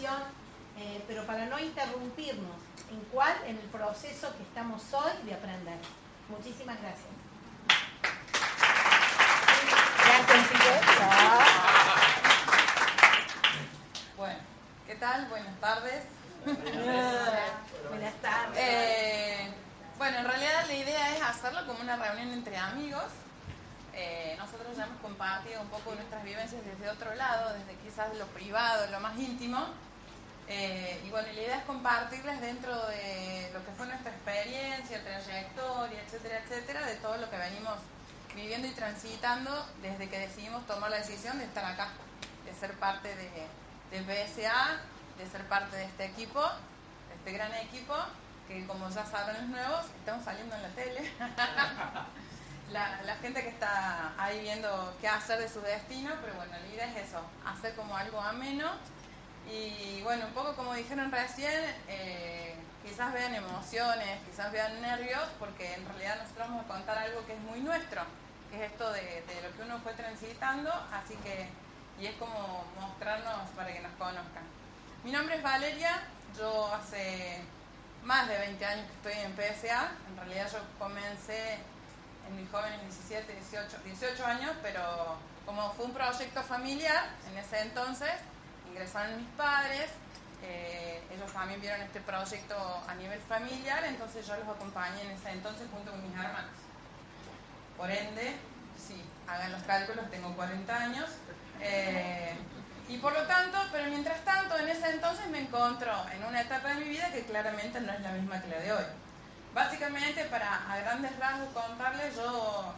eh, 0.00 1.02
pero 1.08 1.24
para 1.24 1.46
no 1.46 1.58
interrumpirnos 1.58 2.56
en 2.88 3.00
cuál, 3.12 3.34
en 3.46 3.58
el 3.58 3.64
proceso 3.64 4.32
que 4.36 4.44
estamos 4.44 4.80
hoy 4.92 5.10
de 5.24 5.34
aprender. 5.34 5.76
Muchísimas 6.28 6.80
gracias. 6.80 7.08
Gracias, 10.04 10.50
Bueno, 14.16 14.38
¿qué 14.86 14.94
tal? 14.94 15.26
Buenas 15.26 15.60
tardes. 15.60 16.04
Buenas 17.88 18.14
tardes. 18.22 18.56
Eh, 18.56 19.52
bueno, 19.98 20.18
en 20.18 20.24
realidad 20.26 20.64
la 20.68 20.74
idea 20.74 21.16
es 21.16 21.22
hacerlo 21.22 21.66
como 21.66 21.80
una 21.80 21.96
reunión 21.96 22.32
entre 22.32 22.56
amigos. 22.56 23.06
Eh, 23.94 24.36
nosotros 24.38 24.76
ya 24.76 24.84
hemos 24.84 25.00
compartido 25.00 25.60
un 25.60 25.68
poco 25.68 25.92
nuestras 25.96 26.22
vivencias 26.22 26.64
desde 26.64 26.88
otro 26.88 27.12
lado, 27.16 27.52
desde 27.54 27.74
quizás 27.82 28.14
lo 28.16 28.26
privado, 28.26 28.86
lo 28.92 29.00
más 29.00 29.18
íntimo 29.18 29.66
eh, 30.50 31.02
y 31.04 31.10
bueno, 31.10 31.28
la 31.28 31.40
idea 31.40 31.58
es 31.58 31.64
compartirles 31.64 32.40
dentro 32.40 32.74
de 32.86 33.50
lo 33.52 33.62
que 33.64 33.72
fue 33.72 33.86
nuestra 33.86 34.10
experiencia, 34.10 35.02
trayectoria, 35.04 36.02
etcétera, 36.02 36.40
etcétera, 36.42 36.86
de 36.86 36.94
todo 36.96 37.18
lo 37.18 37.28
que 37.28 37.36
venimos 37.36 37.74
viviendo 38.34 38.66
y 38.66 38.70
transitando 38.70 39.66
desde 39.82 40.08
que 40.08 40.18
decidimos 40.20 40.66
tomar 40.66 40.90
la 40.90 40.98
decisión 40.98 41.38
de 41.38 41.44
estar 41.44 41.64
acá, 41.66 41.88
de 42.46 42.54
ser 42.54 42.72
parte 42.78 43.14
de, 43.14 43.46
de 43.90 44.26
PSA, 44.26 44.80
de 45.18 45.26
ser 45.26 45.46
parte 45.48 45.76
de 45.76 45.84
este 45.84 46.06
equipo, 46.06 46.40
de 46.40 47.14
este 47.16 47.32
gran 47.32 47.52
equipo, 47.54 47.94
que 48.46 48.66
como 48.66 48.88
ya 48.88 49.04
saben 49.04 49.36
los 49.36 49.48
nuevos, 49.50 49.84
estamos 49.98 50.24
saliendo 50.24 50.56
en 50.56 50.62
la 50.62 50.68
tele. 50.70 51.12
la, 52.70 53.02
la, 53.02 53.16
gente 53.16 53.42
que 53.42 53.50
está 53.50 54.14
ahí 54.16 54.40
viendo 54.40 54.96
qué 55.02 55.08
hacer 55.08 55.40
de 55.40 55.48
su 55.48 55.60
destino, 55.60 56.14
pero 56.22 56.34
bueno, 56.36 56.52
la 56.52 56.66
idea 56.68 56.86
es 56.86 57.08
eso, 57.08 57.20
hacer 57.44 57.74
como 57.74 57.94
algo 57.94 58.18
ameno 58.20 58.70
y 59.50 60.02
bueno, 60.02 60.26
un 60.26 60.32
poco 60.32 60.54
como 60.54 60.74
dijeron 60.74 61.10
recién, 61.10 61.64
eh, 61.88 62.54
quizás 62.84 63.12
vean 63.12 63.34
emociones, 63.34 64.20
quizás 64.28 64.52
vean 64.52 64.80
nervios, 64.80 65.22
porque 65.38 65.74
en 65.74 65.86
realidad 65.86 66.18
nosotros 66.22 66.48
vamos 66.48 66.64
a 66.64 66.68
contar 66.68 66.98
algo 66.98 67.24
que 67.26 67.34
es 67.34 67.40
muy 67.40 67.60
nuestro, 67.60 68.02
que 68.50 68.56
es 68.56 68.72
esto 68.72 68.92
de, 68.92 69.24
lo 69.42 69.56
que 69.56 69.62
uno 69.62 69.78
fue 69.80 69.92
transitando, 69.94 70.70
así 70.92 71.14
que, 71.16 71.48
y 72.00 72.06
es 72.06 72.16
como 72.16 72.64
mostrarnos 72.80 73.48
para 73.56 73.72
que 73.72 73.80
nos 73.80 73.92
conozcan. 73.92 74.44
Mi 75.04 75.12
nombre 75.12 75.36
es 75.36 75.42
Valeria, 75.42 76.02
yo 76.36 76.72
hace 76.74 77.40
más 78.04 78.28
de 78.28 78.38
20 78.38 78.64
años 78.64 78.86
que 78.86 79.10
estoy 79.10 79.24
en 79.24 79.36
PSA, 79.36 79.92
en 80.10 80.16
realidad 80.16 80.50
yo 80.52 80.58
comencé 80.78 81.58
en 82.28 82.36
mis 82.36 82.50
jóvenes 82.50 82.80
17, 82.82 83.32
18, 83.32 83.78
18 83.84 84.26
años, 84.26 84.52
pero 84.62 84.82
como 85.46 85.72
fue 85.72 85.86
un 85.86 85.92
proyecto 85.92 86.42
familiar 86.42 87.08
en 87.30 87.38
ese 87.38 87.60
entonces, 87.60 88.12
ingresaron 88.78 89.16
mis 89.16 89.30
padres, 89.30 89.90
eh, 90.44 91.02
ellos 91.12 91.32
también 91.32 91.60
vieron 91.60 91.80
este 91.80 92.00
proyecto 92.00 92.54
a 92.86 92.94
nivel 92.94 93.18
familiar, 93.22 93.84
entonces 93.84 94.24
yo 94.24 94.36
los 94.36 94.48
acompañé 94.48 95.02
en 95.02 95.10
ese 95.10 95.30
entonces 95.30 95.66
junto 95.72 95.90
con 95.90 96.00
mis 96.08 96.16
hermanos. 96.16 96.52
Por 97.76 97.90
ende, 97.90 98.36
sí, 98.76 99.02
hagan 99.26 99.50
los 99.50 99.62
cálculos, 99.64 100.08
tengo 100.10 100.32
40 100.36 100.76
años. 100.76 101.10
Eh, 101.60 102.36
y 102.88 102.98
por 102.98 103.12
lo 103.12 103.26
tanto, 103.26 103.58
pero 103.72 103.90
mientras 103.90 104.24
tanto, 104.24 104.56
en 104.56 104.68
ese 104.68 104.90
entonces 104.90 105.26
me 105.26 105.40
encuentro 105.40 105.92
en 106.14 106.22
una 106.24 106.42
etapa 106.42 106.68
de 106.68 106.74
mi 106.76 106.88
vida 106.90 107.10
que 107.10 107.24
claramente 107.24 107.80
no 107.80 107.92
es 107.92 108.00
la 108.00 108.12
misma 108.12 108.40
que 108.40 108.48
la 108.48 108.58
de 108.60 108.72
hoy. 108.72 108.84
Básicamente, 109.54 110.22
para 110.26 110.72
a 110.72 110.78
grandes 110.78 111.18
rasgos 111.18 111.48
contarles, 111.48 112.14
yo 112.14 112.74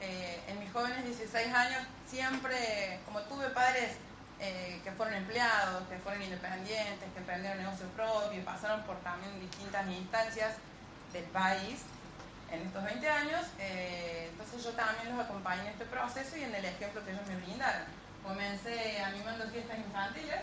eh, 0.00 0.40
en 0.48 0.60
mis 0.60 0.72
jóvenes 0.72 1.04
16 1.04 1.54
años 1.54 1.82
siempre, 2.08 3.00
como 3.04 3.20
tuve 3.22 3.50
padres 3.50 3.98
eh, 4.38 4.80
que 4.84 4.92
fueron 4.92 5.14
empleados, 5.14 5.88
que 5.88 5.96
fueron 5.98 6.22
independientes, 6.22 7.08
que 7.12 7.18
emprendieron 7.18 7.58
negocio 7.58 7.86
propio, 7.96 8.44
pasaron 8.44 8.82
por 8.82 8.96
también 9.00 9.40
distintas 9.40 9.86
instancias 9.88 10.56
del 11.12 11.24
país 11.24 11.80
en 12.50 12.60
estos 12.60 12.84
20 12.84 13.08
años. 13.08 13.46
Eh, 13.58 14.28
entonces 14.30 14.62
yo 14.62 14.72
también 14.72 15.16
los 15.16 15.24
acompañé 15.24 15.62
en 15.62 15.68
este 15.68 15.86
proceso 15.86 16.36
y 16.36 16.42
en 16.44 16.54
el 16.54 16.64
ejemplo 16.66 17.02
que 17.04 17.12
ellos 17.12 17.26
me 17.26 17.36
brindaron. 17.36 17.86
Comencé 18.22 19.00
animando 19.00 19.48
fiestas 19.48 19.78
infantiles, 19.78 20.42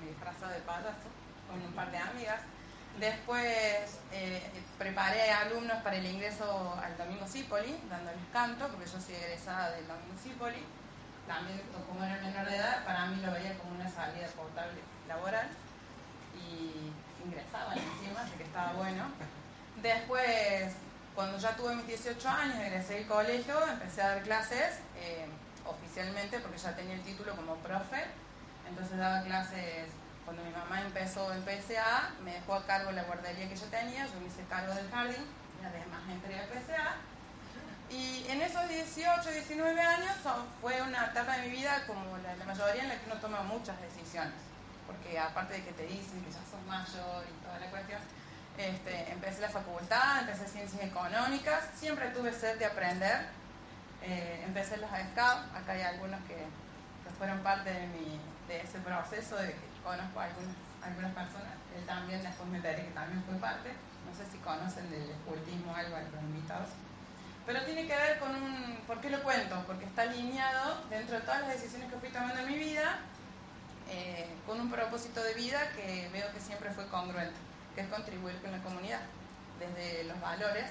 me 0.00 0.08
disfrazado 0.08 0.52
de 0.52 0.60
payaso 0.60 1.08
con 1.48 1.62
un 1.62 1.72
par 1.72 1.90
de 1.92 1.98
amigas. 1.98 2.40
Después 2.98 4.00
eh, 4.10 4.42
preparé 4.76 5.30
alumnos 5.30 5.80
para 5.82 5.96
el 5.96 6.06
ingreso 6.06 6.76
al 6.82 6.96
Domingo 6.96 7.28
Cipoli, 7.28 7.78
dándoles 7.88 8.20
canto, 8.32 8.66
porque 8.68 8.90
yo 8.90 9.00
soy 9.00 9.14
egresada 9.14 9.70
del 9.70 9.86
Domingo 9.86 10.18
Cipoli 10.20 10.79
también 11.30 11.62
como 11.86 12.02
era 12.02 12.16
menor 12.20 12.44
de 12.44 12.56
edad, 12.56 12.84
para 12.84 13.06
mí 13.06 13.22
lo 13.22 13.30
veía 13.30 13.56
como 13.58 13.76
una 13.76 13.88
salida 13.88 14.26
portable 14.34 14.80
laboral 15.06 15.46
y 16.34 16.90
ingresaba 17.24 17.72
encima, 17.74 18.22
así 18.22 18.32
que 18.36 18.42
estaba 18.42 18.72
bueno. 18.72 19.04
Después, 19.80 20.74
cuando 21.14 21.38
ya 21.38 21.54
tuve 21.54 21.76
mis 21.76 21.86
18 21.86 22.28
años, 22.28 22.56
egresé 22.56 22.94
del 22.94 23.06
colegio, 23.06 23.54
empecé 23.68 24.02
a 24.02 24.08
dar 24.08 24.22
clases 24.22 24.80
eh, 24.98 25.28
oficialmente 25.64 26.40
porque 26.40 26.58
ya 26.58 26.74
tenía 26.74 26.94
el 26.94 27.02
título 27.02 27.36
como 27.36 27.54
profe, 27.58 28.06
entonces 28.68 28.98
daba 28.98 29.22
clases 29.22 29.86
cuando 30.24 30.42
mi 30.42 30.50
mamá 30.50 30.82
empezó 30.82 31.32
en 31.32 31.44
PSA, 31.44 32.10
me 32.24 32.34
dejó 32.34 32.54
a 32.54 32.66
cargo 32.66 32.90
la 32.90 33.04
guardería 33.04 33.48
que 33.48 33.56
yo 33.56 33.66
tenía, 33.66 34.04
yo 34.06 34.18
me 34.20 34.26
hice 34.26 34.42
cargo 34.50 34.74
del 34.74 34.90
jardín, 34.90 35.26
y 35.62 35.64
además 35.64 36.02
entré 36.10 36.40
a 36.40 36.46
PSA 36.46 36.96
y 37.90 38.24
en 38.28 38.40
esos 38.40 38.68
18, 38.68 39.30
19 39.30 39.80
años 39.80 40.12
fue 40.60 40.80
una 40.82 41.06
etapa 41.06 41.38
de 41.38 41.48
mi 41.48 41.56
vida 41.56 41.84
como 41.86 42.00
la, 42.18 42.44
mayoría 42.44 42.82
en 42.82 42.88
la 42.88 42.94
que 42.94 43.06
uno 43.06 43.16
toma 43.16 43.42
muchas 43.42 43.80
decisiones. 43.80 44.38
Porque 44.86 45.18
aparte 45.18 45.54
de 45.54 45.64
que 45.64 45.72
te 45.72 45.86
dicen 45.86 46.22
que 46.22 46.30
ya 46.30 46.38
sos 46.50 46.64
mayor 46.66 47.24
y 47.28 47.44
toda 47.44 47.58
la 47.58 47.66
cuestión, 47.66 48.00
este, 48.56 49.12
empecé 49.12 49.40
la 49.40 49.48
facultad, 49.48 50.20
empecé 50.20 50.46
ciencias 50.46 50.82
económicas, 50.82 51.64
siempre 51.74 52.10
tuve 52.10 52.32
sed 52.32 52.58
de 52.58 52.66
aprender. 52.66 53.26
Eh, 54.02 54.42
empecé 54.46 54.76
los 54.76 54.90
SCAP, 54.90 55.56
acá 55.56 55.72
hay 55.72 55.82
algunos 55.82 56.20
que, 56.22 56.46
fueron 57.18 57.40
parte 57.40 57.70
de, 57.70 57.86
mi, 57.88 58.18
de 58.48 58.62
ese 58.62 58.78
proceso 58.78 59.36
de 59.36 59.48
que 59.48 59.60
conozco 59.84 60.20
a 60.20 60.24
algunas, 60.24 60.56
algunas 60.80 61.12
personas, 61.12 61.52
él 61.76 61.84
también, 61.84 62.22
después 62.22 62.48
me 62.48 62.56
enteré 62.56 62.86
que 62.86 62.92
también 62.92 63.22
fue 63.24 63.34
parte, 63.34 63.74
no 64.08 64.16
sé 64.16 64.24
si 64.32 64.38
conocen 64.38 64.90
del 64.90 65.10
escultismo 65.10 65.74
algo 65.76 65.96
a 65.96 66.00
los 66.00 66.22
invitados, 66.22 66.70
pero 67.52 67.64
tiene 67.64 67.84
que 67.84 67.96
ver 67.96 68.20
con 68.20 68.30
un, 68.30 68.76
¿por 68.86 69.00
qué 69.00 69.10
lo 69.10 69.20
cuento? 69.24 69.60
Porque 69.66 69.84
está 69.84 70.02
alineado 70.02 70.84
dentro 70.88 71.16
de 71.16 71.22
todas 71.22 71.40
las 71.40 71.50
decisiones 71.50 71.90
que 71.90 71.98
fui 71.98 72.08
tomando 72.10 72.38
en 72.38 72.46
mi 72.46 72.56
vida, 72.56 73.00
eh, 73.90 74.28
con 74.46 74.60
un 74.60 74.70
propósito 74.70 75.20
de 75.20 75.34
vida 75.34 75.58
que 75.74 76.08
veo 76.12 76.32
que 76.32 76.38
siempre 76.38 76.70
fue 76.70 76.86
congruente, 76.86 77.34
que 77.74 77.80
es 77.80 77.88
contribuir 77.88 78.40
con 78.40 78.52
la 78.52 78.62
comunidad, 78.62 79.00
desde 79.58 80.04
los 80.04 80.20
valores. 80.20 80.66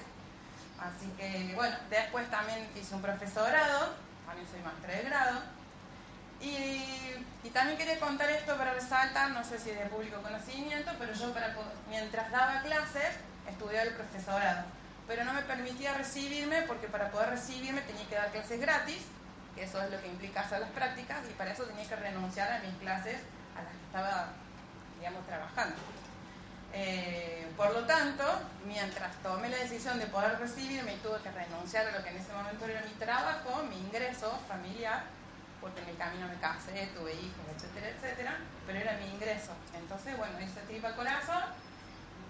Así 0.80 1.06
que, 1.18 1.52
bueno, 1.54 1.76
después 1.90 2.30
también 2.30 2.66
hice 2.74 2.94
un 2.94 3.02
profesorado, 3.02 3.94
también 4.24 4.48
soy 4.48 4.62
maestra 4.62 4.94
de 4.94 5.02
grado, 5.02 5.40
y, 6.40 7.50
también 7.52 7.76
quería 7.76 8.00
contar 8.00 8.30
esto 8.30 8.56
para 8.56 8.72
resaltar, 8.72 9.32
no 9.32 9.44
sé 9.44 9.58
si 9.58 9.68
es 9.68 9.78
de 9.78 9.86
público 9.86 10.22
conocimiento, 10.22 10.92
pero 10.98 11.12
yo 11.12 11.34
para, 11.34 11.54
mientras 11.90 12.30
daba 12.30 12.62
clases 12.62 13.16
estudiaba 13.46 13.82
el 13.82 13.94
profesorado, 13.94 14.64
pero 15.10 15.24
no 15.24 15.32
me 15.32 15.42
permitía 15.42 15.92
recibirme 15.94 16.62
porque 16.68 16.86
para 16.86 17.10
poder 17.10 17.30
recibirme 17.30 17.80
tenía 17.80 18.06
que 18.06 18.14
dar 18.14 18.30
clases 18.30 18.60
gratis, 18.60 19.02
que 19.56 19.64
eso 19.64 19.82
es 19.82 19.90
lo 19.90 20.00
que 20.00 20.06
implica 20.06 20.42
hacer 20.42 20.60
las 20.60 20.70
prácticas, 20.70 21.18
y 21.28 21.32
para 21.32 21.50
eso 21.50 21.64
tenía 21.64 21.84
que 21.84 21.96
renunciar 21.96 22.52
a 22.52 22.60
mis 22.60 22.72
clases 22.76 23.16
a 23.58 23.62
las 23.62 23.72
que 23.72 23.84
estaba, 23.86 24.28
digamos, 25.00 25.26
trabajando. 25.26 25.74
Eh, 26.72 27.44
por 27.56 27.72
lo 27.72 27.84
tanto, 27.86 28.22
mientras 28.64 29.16
tomé 29.16 29.48
la 29.48 29.56
decisión 29.56 29.98
de 29.98 30.06
poder 30.06 30.38
recibirme 30.38 30.94
y 30.94 30.98
tuve 30.98 31.18
que 31.22 31.32
renunciar 31.32 31.88
a 31.88 31.90
lo 31.90 32.04
que 32.04 32.10
en 32.10 32.16
ese 32.18 32.32
momento 32.32 32.64
era 32.66 32.80
mi 32.82 32.92
trabajo, 32.92 33.64
mi 33.64 33.80
ingreso 33.80 34.38
familiar, 34.46 35.02
porque 35.60 35.82
en 35.82 35.88
el 35.88 35.96
camino 35.96 36.28
me 36.28 36.36
casé, 36.36 36.88
tuve 36.94 37.14
hijos, 37.14 37.44
etcétera, 37.56 37.88
etcétera, 37.88 38.36
pero 38.64 38.78
era 38.78 38.96
mi 38.98 39.06
ingreso. 39.06 39.50
Entonces, 39.74 40.16
bueno, 40.16 40.40
hice 40.40 40.60
tripa 40.68 40.94
corazón 40.94 41.42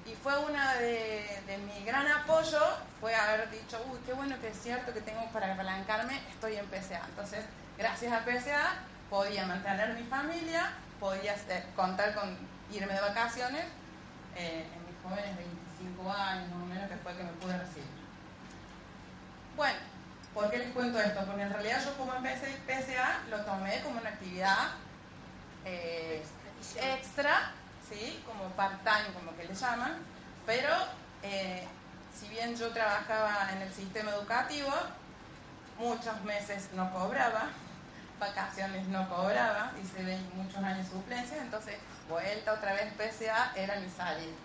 y 0.06 0.14
fue 0.14 0.36
una 0.38 0.74
de, 0.74 1.42
de, 1.46 1.58
mi 1.58 1.84
gran 1.84 2.06
apoyo, 2.08 2.60
fue 3.00 3.14
haber 3.14 3.50
dicho, 3.50 3.82
uy, 3.90 3.98
qué 4.06 4.12
bueno 4.12 4.38
que 4.40 4.48
es 4.48 4.60
cierto 4.60 4.92
que 4.92 5.00
tengo 5.00 5.24
para 5.32 5.52
apalancarme, 5.52 6.20
estoy 6.30 6.56
en 6.56 6.66
PSA. 6.66 7.02
Entonces, 7.08 7.44
gracias 7.78 8.12
a 8.12 8.24
PSA 8.24 8.74
podía 9.08 9.46
mantener 9.46 9.94
mi 9.94 10.04
familia, 10.04 10.72
podía 10.98 11.34
contar 11.76 12.14
con 12.14 12.36
irme 12.72 12.92
de 12.92 13.00
vacaciones 13.00 13.64
eh, 14.36 14.66
en 14.74 14.86
mis 14.86 15.02
jóvenes 15.02 15.36
25 15.78 16.12
años, 16.12 16.48
más 16.50 16.62
o 16.62 16.66
menos, 16.66 16.88
que 16.88 16.96
fue 16.96 17.16
que 17.16 17.24
me 17.24 17.32
pude 17.32 17.58
recibir. 17.58 17.84
Bueno, 19.56 19.78
¿Por 20.34 20.48
qué 20.50 20.58
les 20.58 20.70
cuento 20.72 21.00
esto? 21.00 21.24
Porque 21.26 21.42
en 21.42 21.50
realidad 21.50 21.82
yo 21.84 21.96
como 21.96 22.14
empecé 22.14 22.56
PSA 22.66 23.22
lo 23.30 23.40
tomé 23.44 23.80
como 23.82 24.00
una 24.00 24.10
actividad 24.10 24.68
eh, 25.64 26.22
extra, 26.80 27.52
¿sí? 27.90 28.22
como 28.26 28.44
part-time, 28.50 29.12
como 29.14 29.36
que 29.36 29.44
le 29.44 29.54
llaman, 29.54 29.98
pero 30.46 30.68
eh, 31.22 31.66
si 32.18 32.28
bien 32.28 32.56
yo 32.56 32.70
trabajaba 32.70 33.50
en 33.52 33.62
el 33.62 33.72
sistema 33.72 34.10
educativo, 34.12 34.72
muchos 35.78 36.20
meses 36.22 36.68
no 36.74 36.90
cobraba, 36.92 37.48
vacaciones 38.18 38.86
no 38.88 39.08
cobraba, 39.08 39.72
hice 39.82 40.18
muchos 40.34 40.62
años 40.62 40.86
suplencias, 40.88 41.40
entonces 41.40 41.76
vuelta 42.08 42.52
otra 42.52 42.74
vez 42.74 42.92
PSA 42.96 43.52
era 43.56 43.76
mi 43.76 43.88
salida. 43.88 44.36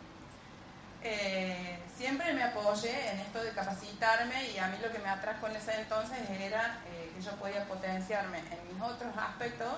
Eh, 1.07 1.77
siempre 1.95 2.33
me 2.33 2.43
apoyé 2.43 3.11
en 3.11 3.19
esto 3.19 3.43
de 3.43 3.51
capacitarme 3.51 4.49
y 4.49 4.57
a 4.57 4.67
mí 4.69 4.77
lo 4.81 4.91
que 4.91 4.97
me 4.99 5.09
atrajo 5.09 5.47
en 5.47 5.55
ese 5.55 5.79
entonces 5.79 6.17
era 6.29 6.79
eh, 6.87 7.11
que 7.15 7.21
yo 7.21 7.31
podía 7.33 7.63
potenciarme 7.65 8.39
en 8.39 8.73
mis 8.73 8.81
otros 8.81 9.15
aspectos, 9.15 9.75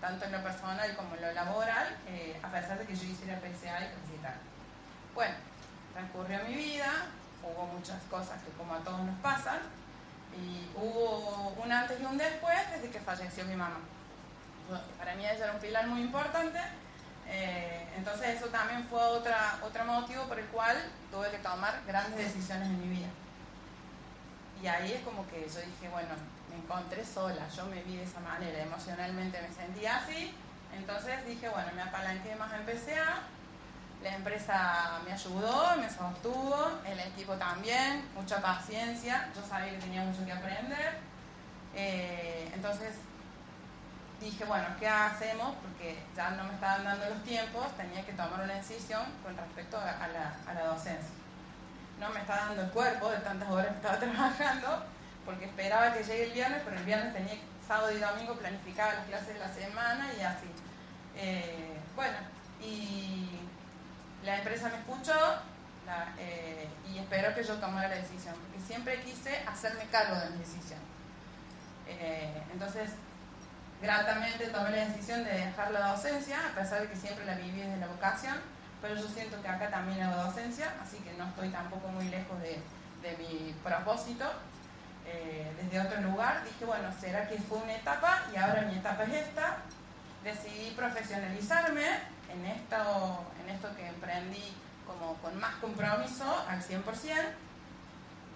tanto 0.00 0.24
en 0.24 0.32
lo 0.32 0.42
personal 0.42 0.94
como 0.96 1.14
en 1.14 1.22
lo 1.22 1.32
laboral, 1.32 1.96
eh, 2.08 2.38
a 2.42 2.48
pesar 2.48 2.78
de 2.78 2.86
que 2.86 2.94
yo 2.94 3.04
hiciera 3.04 3.40
PCA 3.40 3.80
y 3.80 3.88
capacitar. 3.88 4.34
Bueno, 5.14 5.34
transcurrió 5.92 6.44
mi 6.44 6.54
vida, 6.54 6.90
hubo 7.42 7.66
muchas 7.66 8.02
cosas 8.10 8.42
que 8.42 8.50
como 8.52 8.74
a 8.74 8.78
todos 8.80 9.00
nos 9.00 9.18
pasan, 9.20 9.60
y 10.36 10.68
hubo 10.76 11.54
un 11.62 11.72
antes 11.72 12.00
y 12.00 12.04
un 12.04 12.18
después 12.18 12.58
desde 12.72 12.90
que 12.90 13.00
falleció 13.00 13.44
mi 13.46 13.56
mamá. 13.56 13.78
Para 14.98 15.14
mí 15.14 15.24
ella 15.24 15.44
era 15.44 15.52
un 15.52 15.60
pilar 15.60 15.86
muy 15.86 16.02
importante 16.02 16.58
eh, 17.28 17.86
entonces 17.96 18.36
eso 18.36 18.46
también 18.46 18.86
fue 18.88 19.00
otra, 19.00 19.58
otro 19.62 19.84
motivo 19.84 20.24
por 20.24 20.38
el 20.38 20.46
cual 20.46 20.76
tuve 21.10 21.30
que 21.30 21.38
tomar 21.38 21.82
grandes 21.86 22.16
decisiones 22.18 22.68
en 22.68 22.80
mi 22.80 22.96
vida. 22.96 23.08
Y 24.62 24.66
ahí 24.66 24.92
es 24.92 25.00
como 25.02 25.26
que 25.28 25.40
yo 25.40 25.60
dije, 25.60 25.88
bueno, 25.90 26.14
encontré 26.56 27.04
sola, 27.04 27.48
yo 27.54 27.66
me 27.66 27.82
vi 27.82 27.96
de 27.96 28.04
esa 28.04 28.20
manera, 28.20 28.62
emocionalmente 28.62 29.40
me 29.40 29.54
sentía 29.54 29.98
así, 29.98 30.34
entonces 30.76 31.24
dije, 31.26 31.48
bueno, 31.48 31.68
me 31.74 31.82
apalanqué 31.82 32.34
más 32.36 32.52
en 32.52 32.64
PCA, 32.64 33.22
la 34.02 34.14
empresa 34.14 35.00
me 35.04 35.12
ayudó, 35.12 35.76
me 35.76 35.88
sostuvo, 35.88 36.80
el 36.84 37.00
equipo 37.00 37.34
también, 37.34 38.08
mucha 38.14 38.40
paciencia, 38.40 39.28
yo 39.34 39.42
sabía 39.46 39.72
que 39.72 39.78
tenía 39.78 40.02
mucho 40.02 40.24
que 40.24 40.32
aprender, 40.32 40.98
eh, 41.74 42.50
entonces 42.54 42.94
dije, 44.20 44.44
bueno, 44.44 44.66
¿qué 44.78 44.88
hacemos? 44.88 45.54
Porque 45.62 45.98
ya 46.16 46.30
no 46.30 46.44
me 46.44 46.54
estaban 46.54 46.84
dando 46.84 47.10
los 47.10 47.22
tiempos, 47.24 47.66
tenía 47.76 48.04
que 48.04 48.12
tomar 48.12 48.40
una 48.42 48.54
decisión 48.54 49.02
con 49.22 49.36
respecto 49.36 49.78
a 49.78 50.08
la, 50.08 50.36
a 50.46 50.54
la 50.54 50.66
docencia. 50.66 51.14
No 52.00 52.10
me 52.10 52.20
estaba 52.20 52.46
dando 52.46 52.62
el 52.62 52.70
cuerpo 52.70 53.10
de 53.10 53.18
tantas 53.18 53.48
horas 53.50 53.68
que 53.68 53.76
estaba 53.76 53.98
trabajando, 53.98 54.84
porque 55.26 55.44
esperaba 55.44 55.92
que 55.92 56.04
llegue 56.04 56.24
el 56.24 56.32
viernes, 56.32 56.62
pero 56.64 56.78
el 56.78 56.84
viernes 56.84 57.12
tenía 57.12 57.34
sábado 57.66 57.92
y 57.92 57.98
domingo 57.98 58.34
planificaba 58.34 58.94
las 58.94 59.06
clases 59.06 59.34
de 59.34 59.40
la 59.40 59.52
semana 59.52 60.06
y 60.18 60.22
así. 60.22 60.46
Eh, 61.16 61.78
bueno, 61.94 62.16
y 62.62 63.40
la 64.24 64.38
empresa 64.38 64.68
me 64.70 64.78
escuchó 64.78 65.14
eh, 66.18 66.68
y 66.90 66.98
espero 66.98 67.34
que 67.34 67.42
yo 67.42 67.54
tomara 67.56 67.88
la 67.88 67.96
decisión, 67.96 68.34
porque 68.34 68.64
siempre 68.66 69.02
quise 69.02 69.36
hacerme 69.46 69.84
cargo 69.90 70.16
de 70.16 70.30
mi 70.30 70.38
decisión. 70.38 70.80
Eh, 71.88 72.42
entonces, 72.52 72.90
gratamente 73.80 74.46
tomé 74.48 74.70
la 74.70 74.86
decisión 74.86 75.24
de 75.24 75.32
dejar 75.32 75.70
la 75.70 75.92
docencia, 75.92 76.38
a 76.52 76.54
pesar 76.54 76.82
de 76.82 76.88
que 76.88 76.96
siempre 76.96 77.24
la 77.24 77.34
viví 77.34 77.60
desde 77.60 77.76
la 77.76 77.86
vocación, 77.86 78.34
pero 78.80 78.96
yo 78.96 79.08
siento 79.08 79.40
que 79.40 79.48
acá 79.48 79.70
también 79.70 80.02
hago 80.02 80.24
docencia, 80.24 80.72
así 80.82 80.98
que 80.98 81.12
no 81.14 81.28
estoy 81.28 81.48
tampoco 81.50 81.88
muy 81.88 82.08
lejos 82.08 82.40
de, 82.40 82.60
mi 83.18 83.54
propósito. 83.62 84.24
Eh, 85.06 85.52
desde 85.62 85.80
otro 85.80 86.00
lugar 86.00 86.44
dije, 86.44 86.64
bueno, 86.64 86.88
será 87.00 87.28
que 87.28 87.38
fue 87.38 87.58
una 87.58 87.74
etapa 87.74 88.22
y 88.32 88.36
ahora 88.36 88.62
mi 88.62 88.76
etapa 88.76 89.04
es 89.04 89.14
esta. 89.14 89.58
Decidí 90.24 90.70
profesionalizarme 90.72 91.86
en 92.32 92.46
esto, 92.46 93.24
en 93.42 93.54
esto 93.54 93.68
que 93.76 93.86
emprendí 93.86 94.52
como 94.86 95.14
con 95.14 95.38
más 95.38 95.54
compromiso 95.56 96.24
al 96.48 96.62
100%. 96.62 96.82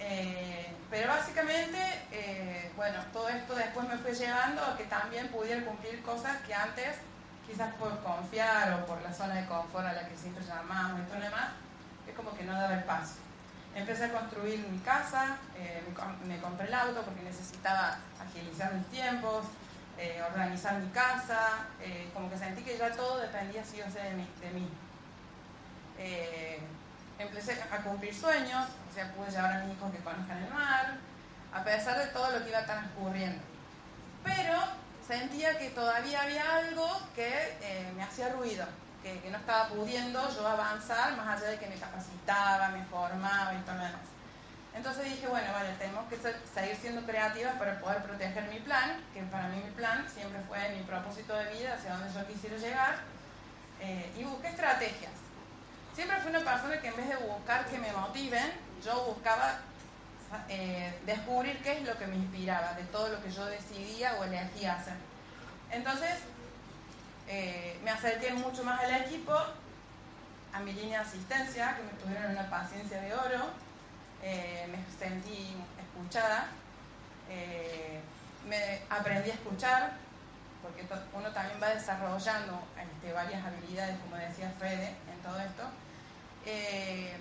Eh, 0.02 0.72
pero 0.90 1.08
básicamente, 1.08 1.78
eh, 2.10 2.72
bueno, 2.76 2.98
todo 3.12 3.28
esto 3.28 3.54
después 3.54 3.86
me 3.86 3.98
fue 3.98 4.14
llevando 4.14 4.64
a 4.64 4.76
que 4.76 4.84
también 4.84 5.28
pudiera 5.28 5.64
cumplir 5.64 6.02
cosas 6.02 6.38
que 6.46 6.54
antes, 6.54 6.96
quizás 7.46 7.74
por 7.74 8.00
confiar 8.02 8.72
o 8.74 8.86
por 8.86 9.02
la 9.02 9.12
zona 9.12 9.34
de 9.34 9.46
confort 9.46 9.86
a 9.86 9.92
la 9.92 10.08
que 10.08 10.16
siempre 10.16 10.44
llamamos 10.44 11.00
y 11.00 11.02
todo 11.04 11.18
lo 11.18 11.24
demás, 11.24 11.50
es 12.08 12.14
como 12.14 12.34
que 12.34 12.44
no 12.44 12.54
daba 12.54 12.74
el 12.74 12.84
paso. 12.84 13.16
Empecé 13.74 14.04
a 14.06 14.12
construir 14.12 14.66
mi 14.68 14.78
casa, 14.78 15.38
eh, 15.56 15.82
me, 16.26 16.38
compré 16.38 16.66
el 16.66 16.74
auto 16.74 17.02
porque 17.02 17.22
necesitaba 17.22 17.98
agilizar 18.20 18.74
mis 18.74 18.86
tiempos, 18.86 19.46
organizar 20.30 20.78
mi 20.78 20.88
casa, 20.92 21.66
como 22.14 22.30
que 22.30 22.38
sentí 22.38 22.62
que 22.62 22.78
ya 22.78 22.90
todo 22.92 23.20
dependía 23.20 23.62
sí 23.62 23.82
o 23.82 23.86
sí 23.86 23.98
de 23.98 24.14
mí. 24.14 24.26
De 24.40 24.50
mí 24.50 24.68
empecé 27.22 27.62
a 27.70 27.82
cumplir 27.82 28.14
sueños, 28.14 28.66
o 28.90 28.94
sea, 28.94 29.12
pude 29.12 29.30
llevar 29.30 29.52
a 29.52 29.64
mis 29.64 29.76
hijos 29.76 29.92
que 29.92 29.98
conozcan 29.98 30.42
el 30.42 30.50
mar, 30.52 30.98
a 31.52 31.64
pesar 31.64 31.98
de 31.98 32.06
todo 32.06 32.30
lo 32.30 32.42
que 32.42 32.50
iba 32.50 32.64
transcurriendo. 32.64 33.42
Pero 34.24 34.58
sentía 35.06 35.58
que 35.58 35.70
todavía 35.70 36.22
había 36.22 36.56
algo 36.56 36.86
que 37.14 37.58
eh, 37.60 37.92
me 37.96 38.02
hacía 38.02 38.30
ruido, 38.30 38.64
que, 39.02 39.30
no 39.30 39.38
estaba 39.38 39.68
pudiendo 39.68 40.20
yo 40.34 40.46
avanzar 40.46 41.16
más 41.16 41.38
allá 41.38 41.50
de 41.50 41.58
que 41.58 41.66
me 41.66 41.76
capacitaba, 41.76 42.68
me 42.68 42.84
formaba 42.84 43.54
y 43.54 43.58
todo 43.58 43.76
lo 43.76 43.84
demás. 43.84 44.00
Entonces 44.74 45.04
dije, 45.04 45.26
bueno, 45.26 45.52
vale, 45.52 45.70
tenemos 45.78 46.08
que 46.08 46.16
seguir 46.16 46.76
siendo 46.76 47.02
creativas 47.02 47.56
para 47.56 47.80
poder 47.80 48.02
proteger 48.02 48.44
mi 48.48 48.60
plan, 48.60 49.02
que 49.12 49.22
para 49.24 49.48
mí 49.48 49.62
mi 49.64 49.70
plan 49.72 50.06
siempre 50.08 50.40
fue 50.48 50.68
mi 50.76 50.82
propósito 50.82 51.34
de 51.34 51.52
vida, 51.52 51.74
hacia 51.74 51.96
donde 51.96 52.12
yo 52.12 52.26
quisiera 52.26 52.56
llegar, 52.56 52.96
eh, 53.80 54.12
y 54.16 54.24
busqué 54.24 54.48
estrategias. 54.48 55.12
Siempre 55.94 56.18
fui 56.20 56.30
una 56.30 56.40
persona 56.40 56.80
que 56.80 56.88
en 56.88 56.96
vez 56.96 57.08
de 57.08 57.16
buscar 57.16 57.66
que 57.66 57.78
me 57.78 57.92
motiven, 57.92 58.52
yo 58.84 59.04
buscaba 59.06 59.58
eh, 60.48 60.94
descubrir 61.04 61.60
qué 61.62 61.78
es 61.78 61.82
lo 61.82 61.98
que 61.98 62.06
me 62.06 62.16
inspiraba 62.16 62.74
de 62.74 62.84
todo 62.84 63.08
lo 63.08 63.22
que 63.22 63.30
yo 63.30 63.44
decidía 63.46 64.14
o 64.14 64.24
elegía 64.24 64.74
hacer. 64.74 64.94
Entonces, 65.72 66.10
eh, 67.30 67.78
me 67.84 67.90
acerqué 67.90 68.32
mucho 68.32 68.64
más 68.64 68.80
al 68.80 69.02
equipo, 69.02 69.32
a 70.52 70.60
mi 70.60 70.72
línea 70.72 71.00
de 71.00 71.06
asistencia, 71.06 71.76
que 71.76 71.82
me 71.82 71.92
tuvieron 72.02 72.32
una 72.32 72.50
paciencia 72.50 73.00
de 73.00 73.14
oro, 73.14 73.46
eh, 74.22 74.66
me 74.70 74.78
sentí 74.98 75.56
escuchada, 75.78 76.48
me 78.48 78.80
aprendí 78.90 79.30
a 79.30 79.34
escuchar, 79.34 79.92
porque 80.62 80.86
uno 81.12 81.30
también 81.30 81.58
va 81.62 81.68
desarrollando 81.68 82.60
este, 82.76 83.12
varias 83.12 83.44
habilidades, 83.44 83.98
como 84.00 84.16
decía 84.16 84.52
Fede, 84.58 84.94
en 85.12 85.22
todo 85.22 85.38
esto. 85.40 85.62
Eh, 86.44 87.16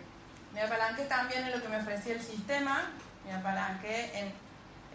me 0.54 0.62
apalanqué 0.62 1.04
también 1.06 1.46
en 1.46 1.52
lo 1.52 1.62
que 1.62 1.70
me 1.70 1.78
ofrecía 1.78 2.16
el 2.16 2.22
sistema, 2.22 2.92
me 3.26 3.34
apalanqué 3.34 4.18
en 4.18 4.34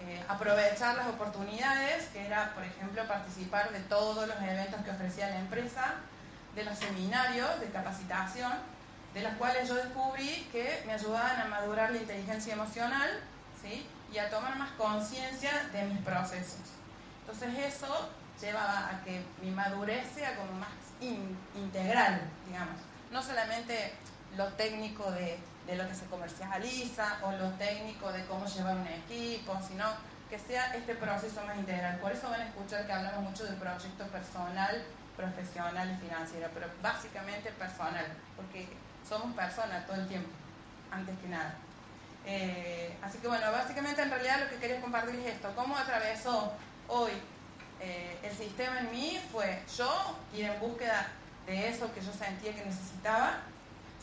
eh, 0.01 0.23
aprovechar 0.29 0.97
las 0.97 1.07
oportunidades, 1.09 2.07
que 2.09 2.27
era, 2.27 2.53
por 2.55 2.65
ejemplo, 2.65 3.07
participar 3.07 3.71
de 3.73 3.81
todos 3.81 4.27
los 4.29 4.37
eventos 4.43 4.83
que 4.83 4.91
ofrecía 4.91 5.31
la 5.31 5.39
empresa, 5.39 5.95
de 6.55 6.65
los 6.65 6.79
seminarios 6.79 7.61
de 7.61 7.67
capacitación, 7.67 8.53
de 9.13 9.23
los 9.23 9.33
cuales 9.35 9.69
yo 9.69 9.77
descubrí 9.77 10.49
que 10.53 10.83
me 10.87 10.93
ayudaban 10.93 11.41
a 11.41 11.45
madurar 11.47 11.91
la 11.93 11.99
inteligencia 11.99 12.55
emocional 12.55 13.21
¿sí? 13.63 13.87
y 14.13 14.19
a 14.19 14.31
tomar 14.31 14.57
más 14.57 14.71
conciencia 14.73 15.51
de 15.73 15.85
mis 15.85 16.01
procesos. 16.03 16.61
Entonces 17.21 17.75
eso 17.75 18.11
llevaba 18.41 18.89
a 18.89 19.05
que 19.05 19.23
mi 19.43 19.51
madurez 19.51 20.07
sea 20.15 20.37
como 20.37 20.53
más 20.53 20.71
integral, 21.01 22.21
digamos. 22.47 22.77
No 23.11 23.23
solamente 23.23 23.93
lo 24.37 24.49
técnico 24.55 25.11
de, 25.13 25.39
de, 25.67 25.77
lo 25.77 25.89
que 25.89 25.95
se 25.95 26.07
comercializa 26.07 27.19
o 27.23 27.33
lo 27.33 27.51
técnico 27.53 28.13
de 28.13 28.25
cómo 28.27 28.47
llevar 28.47 28.77
un 28.77 28.87
equipo, 28.87 29.59
sino 29.67 29.87
que 30.29 30.39
sea 30.39 30.75
este 30.75 30.95
proceso 30.95 31.45
más 31.47 31.57
integral. 31.57 31.99
Por 31.99 32.13
eso 32.13 32.29
van 32.31 32.41
a 32.41 32.47
escuchar 32.47 32.87
que 32.87 32.93
hablamos 32.93 33.31
mucho 33.31 33.45
del 33.45 33.57
proyecto 33.57 34.05
personal, 34.07 34.85
profesional 35.17 35.91
y 35.93 36.07
financiero, 36.07 36.49
pero 36.55 36.67
básicamente 36.83 37.51
personal, 37.53 38.07
porque 38.37 38.69
somos 39.09 39.35
personas 39.35 39.87
todo 39.87 39.97
el 39.97 40.09
tiempo, 40.09 40.31
antes 40.91 41.19
que 41.19 41.29
nada. 41.29 41.55
Eh, 42.27 42.97
así 43.03 43.19
que 43.19 43.29
bueno, 43.29 43.51
básicamente 43.53 44.01
en 44.01 44.11
realidad 44.11 44.41
lo 44.41 44.49
que 44.49 44.57
quería 44.57 44.81
compartir 44.81 45.15
es 45.17 45.35
esto, 45.35 45.53
cómo 45.55 45.77
atravesó 45.77 46.55
hoy 46.89 47.13
eh, 47.81 48.17
el 48.23 48.35
sistema 48.35 48.81
en 48.81 48.91
mí 48.91 49.21
fue 49.31 49.63
yo 49.77 50.17
ir 50.33 50.47
en 50.47 50.59
búsqueda 50.59 51.09
de 51.47 51.69
eso 51.69 51.93
que 51.93 52.01
yo 52.01 52.13
sentía 52.13 52.55
que 52.55 52.65
necesitaba, 52.65 53.41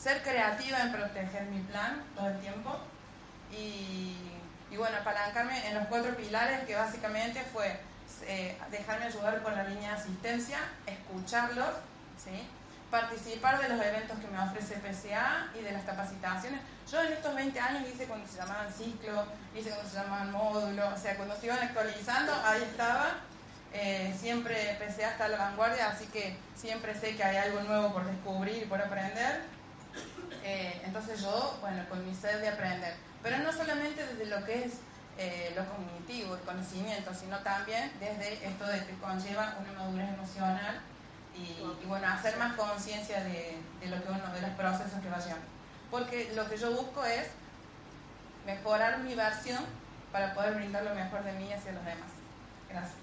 ser 0.01 0.24
creativa 0.24 0.79
en 0.79 0.91
proteger 0.91 1.43
mi 1.43 1.62
plan 1.62 2.01
todo 2.15 2.29
el 2.29 2.39
tiempo 2.39 2.75
y, 3.51 4.15
bueno, 4.75 4.98
apalancarme 4.98 5.67
en 5.67 5.75
los 5.75 5.88
cuatro 5.88 6.15
pilares 6.15 6.63
que 6.65 6.75
básicamente 6.75 7.41
fue 7.53 7.77
eh, 8.24 8.58
dejarme 8.72 9.05
ayudar 9.05 9.43
con 9.43 9.55
la 9.55 9.63
línea 9.63 9.91
de 9.91 9.98
asistencia, 9.98 10.58
escucharlos, 10.88 11.70
¿sí? 12.17 12.48
participar 12.89 13.62
de 13.62 13.70
los 13.70 13.86
eventos 13.86 14.17
que 14.20 14.27
me 14.27 14.39
ofrece 14.39 14.75
PCA 14.75 15.50
y 15.58 15.63
de 15.63 15.72
las 15.72 15.84
capacitaciones. 15.84 16.60
Yo 16.91 17.01
en 17.01 17.13
estos 17.13 17.36
20 17.36 17.60
años 17.60 17.84
hice 17.93 18.05
cuando 18.05 18.27
se 18.27 18.38
llamaban 18.38 18.74
ciclo, 18.74 19.25
hice 19.55 19.70
cuando 19.70 19.89
se 19.89 19.96
llamaban 19.98 20.31
módulo, 20.31 20.89
o 20.89 20.98
sea, 20.98 21.15
cuando 21.15 21.36
se 21.38 21.46
iban 21.46 21.60
actualizando, 21.60 22.34
ahí 22.43 22.62
estaba. 22.63 23.17
Eh, 23.74 24.13
siempre 24.20 24.77
PCA 24.79 25.12
está 25.12 25.25
a 25.25 25.29
la 25.29 25.38
vanguardia, 25.38 25.89
así 25.89 26.05
que 26.08 26.36
siempre 26.55 26.93
sé 27.00 27.15
que 27.15 27.24
hay 27.24 27.38
algo 27.38 27.62
nuevo 27.62 27.93
por 27.93 28.05
descubrir 28.05 28.63
y 28.63 28.65
por 28.65 28.81
aprender. 28.81 29.61
Eh, 30.44 30.82
entonces 30.86 31.22
yo, 31.22 31.58
bueno, 31.62 31.88
con 31.90 32.06
mi 32.06 32.16
sed 32.16 32.42
de 32.42 32.50
aprender. 32.50 32.96
Pero 33.22 33.38
no 33.40 33.52
solamente 33.52 34.06
desde 34.06 34.26
lo 34.26 34.44
que 34.46 34.66
es 34.66 34.74
eh, 35.18 35.54
lo 35.56 35.66
cognitivo, 35.66 36.36
el 36.36 36.42
conocimiento, 36.42 37.14
sino 37.14 37.38
también 37.40 37.92
desde 38.00 38.46
esto 38.46 38.66
de 38.66 38.86
que 38.86 38.98
conlleva 38.98 39.58
una 39.60 39.74
madurez 39.80 40.10
emocional 40.10 40.82
y, 41.36 41.86
bueno, 41.86 42.08
hacer 42.08 42.38
más 42.38 42.56
conciencia 42.56 43.24
de, 43.24 43.58
lo 43.88 44.04
que 44.04 44.10
uno, 44.10 44.34
de 44.34 44.42
los 44.42 44.52
procesos 44.52 45.00
que 45.02 45.10
va 45.10 45.20
llevando. 45.20 45.46
Porque 45.90 46.32
lo 46.36 46.50
que 46.50 46.58
yo 46.58 46.72
busco 46.72 47.06
es 47.06 47.28
mejorar 48.46 49.00
mi 49.00 49.16
versión 49.16 49.64
para 50.12 50.34
poder 50.34 50.56
brindar 50.56 50.84
lo 50.84 50.96
mejor 50.96 51.24
de 51.24 51.34
mí 51.34 51.52
hacia 51.54 51.72
los 51.72 51.86
demás. 51.86 52.10
Gracias 52.70 53.02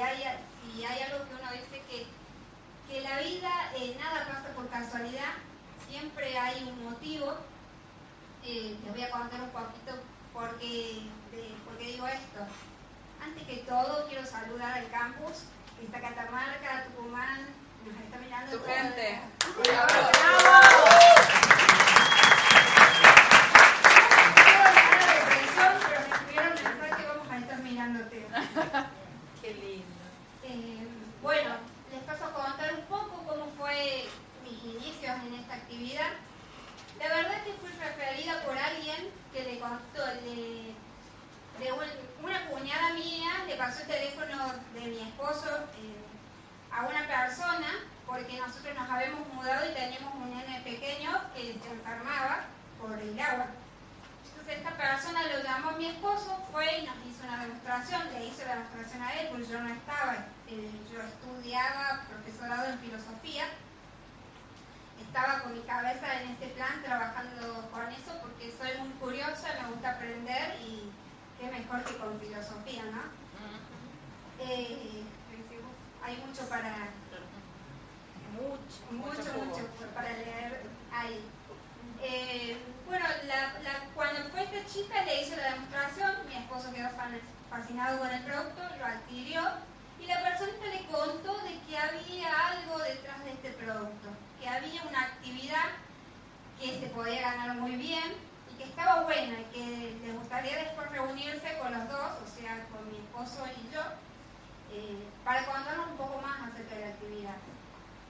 hay, 0.00 0.18
si 0.74 0.84
hay 0.84 1.02
algo 1.02 1.24
que 1.28 1.34
uno 1.34 1.52
dice 1.52 1.82
que, 1.88 2.06
que 2.88 3.05
la 3.16 3.22
vida 3.22 3.50
eh, 3.76 3.96
nada 3.98 4.26
pasa 4.26 4.54
por 4.54 4.68
casualidad, 4.68 5.32
siempre 5.88 6.36
hay 6.38 6.62
un 6.64 6.84
motivo. 6.84 7.34
Eh, 8.44 8.76
les 8.84 8.92
voy 8.92 9.02
a 9.02 9.10
contar 9.10 9.40
un 9.40 9.48
poquito 9.50 9.94
por 10.34 10.58
qué, 10.58 11.02
digo 11.78 12.06
esto. 12.06 12.40
Antes 13.22 13.42
que 13.44 13.56
todo, 13.68 14.06
quiero 14.08 14.26
saludar 14.26 14.72
al 14.74 14.90
campus, 14.90 15.44
que 15.78 15.86
está 15.86 16.00
Catamarca, 16.00 16.84
Tucumán, 16.84 17.46
nos 17.86 17.96
está 18.04 18.18
mirando. 18.18 18.58
Tu 18.58 18.64
gente. 18.64 19.20
La 36.98 37.08
verdad 37.08 37.42
que 37.44 37.52
fui 37.54 37.70
referida 37.78 38.42
por 38.44 38.56
alguien 38.56 39.10
que 39.32 39.42
le 39.44 39.58
contó, 39.60 40.04
de, 40.24 40.74
una 42.22 42.46
cuñada 42.48 42.94
mía, 42.94 43.44
le 43.46 43.56
pasó 43.56 43.82
el 43.82 43.88
teléfono 43.88 44.36
de 44.74 44.80
mi 44.80 45.00
esposo 45.00 45.46
eh, 45.76 46.72
a 46.72 46.86
una 46.86 47.06
persona, 47.06 47.68
porque 48.06 48.38
nosotros 48.38 48.74
nos 48.74 48.90
habíamos 48.90 49.26
mudado 49.32 49.70
y 49.70 49.74
teníamos 49.74 50.14
un 50.14 50.36
nene 50.36 50.60
pequeño 50.60 51.10
que 51.34 51.58
se 51.62 51.70
enfermaba 51.70 52.44
por 52.80 52.98
el 52.98 53.18
agua. 53.18 53.46
Esta 54.48 54.70
persona 54.76 55.22
lo 55.26 55.42
llamó 55.42 55.70
a 55.70 55.76
mi 55.76 55.86
esposo, 55.86 56.38
fue 56.52 56.78
y 56.78 56.86
nos 56.86 56.96
hizo 57.04 57.24
una 57.24 57.42
demostración, 57.42 58.02
le 58.12 58.26
hizo 58.26 58.44
la 58.46 58.56
demostración 58.56 59.02
a 59.02 59.12
él, 59.14 59.28
porque 59.30 59.46
yo 59.46 59.60
no 59.60 59.68
estaba, 59.68 60.14
eh, 60.46 60.70
yo 60.92 61.02
estudiaba 61.02 62.06
profesorado 62.08 62.70
en 62.70 62.78
filosofía, 62.78 63.44
estaba 65.00 65.42
con 65.42 65.54
mi 65.54 65.60
cabeza 65.62 66.22
en 66.22 66.30
este 66.30 66.46
plan 66.48 66.82
trabajando 66.82 67.68
con 67.72 67.88
eso 67.92 68.12
porque 68.22 68.54
soy 68.56 68.78
muy 68.78 68.90
curiosa, 69.00 69.48
me 69.62 69.72
gusta 69.72 69.90
aprender 69.92 70.56
y 70.60 70.90
qué 71.38 71.50
mejor 71.50 71.82
que 71.84 71.96
con 71.96 72.20
filosofía, 72.20 72.84
¿no? 72.84 73.02
Eh, 74.38 75.02
hay 76.04 76.16
mucho 76.24 76.48
para 76.48 76.88
mucho, 78.32 78.92
mucho, 78.92 79.44
mucho, 79.44 79.62
para 79.94 80.12
leer 80.12 80.62
ahí. 80.92 81.24
Eh, 82.02 82.56
bueno, 82.86 83.04
cuando 83.94 84.28
fue 84.30 84.42
esta 84.42 84.64
chica 84.72 85.04
le 85.04 85.22
hice 85.22 85.36
la 85.36 85.52
demostración, 85.52 86.26
mi 86.28 86.36
esposo 86.36 86.72
quedó 86.72 86.88
fascinado 87.50 87.98
con 87.98 88.10
el 88.10 88.22
producto, 88.22 88.62
lo 88.78 88.86
adquirió 88.86 89.42
y 90.00 90.06
la 90.06 90.22
persona 90.22 90.52
le 90.62 90.86
contó 90.86 91.38
de 91.38 91.58
que 91.66 91.76
había 91.76 92.48
algo 92.48 92.78
detrás 92.78 93.24
de 93.24 93.32
este 93.32 93.50
producto 93.52 94.08
que 94.40 94.48
había 94.48 94.82
una 94.84 95.00
actividad 95.02 95.66
que 96.60 96.78
se 96.78 96.86
podía 96.88 97.22
ganar 97.22 97.56
muy 97.56 97.76
bien 97.76 98.14
y 98.52 98.58
que 98.58 98.64
estaba 98.64 99.02
buena 99.02 99.40
y 99.40 99.44
que 99.52 99.96
les 100.04 100.14
gustaría 100.16 100.56
después 100.56 100.90
reunirse 100.90 101.58
con 101.58 101.72
los 101.72 101.88
dos, 101.88 102.12
o 102.24 102.40
sea, 102.40 102.64
con 102.70 102.88
mi 102.90 102.98
esposo 102.98 103.44
y 103.46 103.74
yo, 103.74 103.80
eh, 104.72 105.08
para 105.24 105.44
contarnos 105.46 105.88
un 105.88 105.96
poco 105.96 106.20
más 106.20 106.52
acerca 106.52 106.74
de 106.74 106.80
la 106.82 106.88
actividad. 106.88 107.36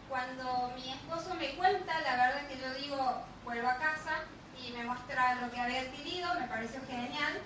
Cuando 0.08 0.72
mi 0.76 0.92
esposo 0.92 1.34
me 1.34 1.54
cuenta, 1.56 2.00
la 2.00 2.16
verdad 2.16 2.42
es 2.42 2.48
que 2.48 2.62
yo 2.62 2.74
digo, 2.74 3.22
vuelvo 3.44 3.68
a 3.68 3.78
casa 3.78 4.22
y 4.64 4.72
me 4.72 4.84
muestra 4.84 5.36
lo 5.36 5.50
que 5.50 5.60
había 5.60 5.80
adquirido, 5.82 6.34
me 6.34 6.46
pareció 6.46 6.80
genial, 6.86 7.40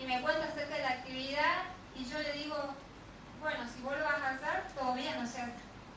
y 0.00 0.06
me 0.06 0.20
cuenta 0.22 0.46
acerca 0.46 0.76
de 0.76 0.82
la 0.82 0.90
actividad 0.90 1.62
y 1.94 2.04
yo 2.04 2.18
le 2.18 2.32
digo, 2.32 2.56
bueno, 3.40 3.64
si 3.74 3.82
vuelvo 3.82 4.06
a 4.06 4.30
hacer, 4.30 4.72
todo 4.74 4.94
bien, 4.94 5.16
o 5.18 5.26
sea, 5.26 5.50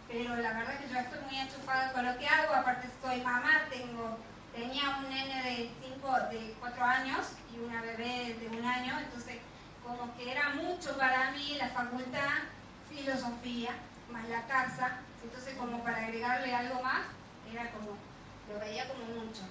pero 0.10 0.36
la 0.36 0.54
verdad 0.54 0.78
que 0.80 0.90
yo 0.90 1.00
estoy 1.00 1.20
muy 1.22 1.38
enchufada 1.38 1.94
con 1.94 2.06
lo 2.06 2.18
que 2.18 2.28
hago, 2.28 2.54
aparte 2.54 2.90
soy 3.02 3.22
mamá, 3.22 3.64
tengo, 3.70 4.18
tenía 4.54 4.98
un 4.98 5.10
nene 5.10 5.44
de, 5.44 5.72
cinco, 5.82 6.12
de 6.30 6.54
4 6.60 6.84
años 6.84 7.28
y 7.54 7.60
una 7.60 7.82
bebé 7.82 8.36
de 8.40 8.48
un 8.58 8.66
año, 8.66 9.00
entonces 9.00 9.38
como 9.86 10.16
que 10.18 10.32
era 10.32 10.50
mucho 10.50 10.98
para 10.98 11.32
mí 11.32 11.56
la 11.58 11.70
facultad, 11.70 12.44
filosofía, 12.90 13.72
más 14.12 14.28
la 14.30 14.42
casa, 14.48 15.00
entonces 15.24 15.56
como 15.56 15.84
para 15.84 15.98
agregarle 15.98 16.54
algo 16.54 16.82
más, 16.84 17.04
era 17.52 17.72
como, 17.72 17.98
lo 18.52 18.60
veía 18.60 18.88
como 18.88 19.06
mucho. 19.06 19.42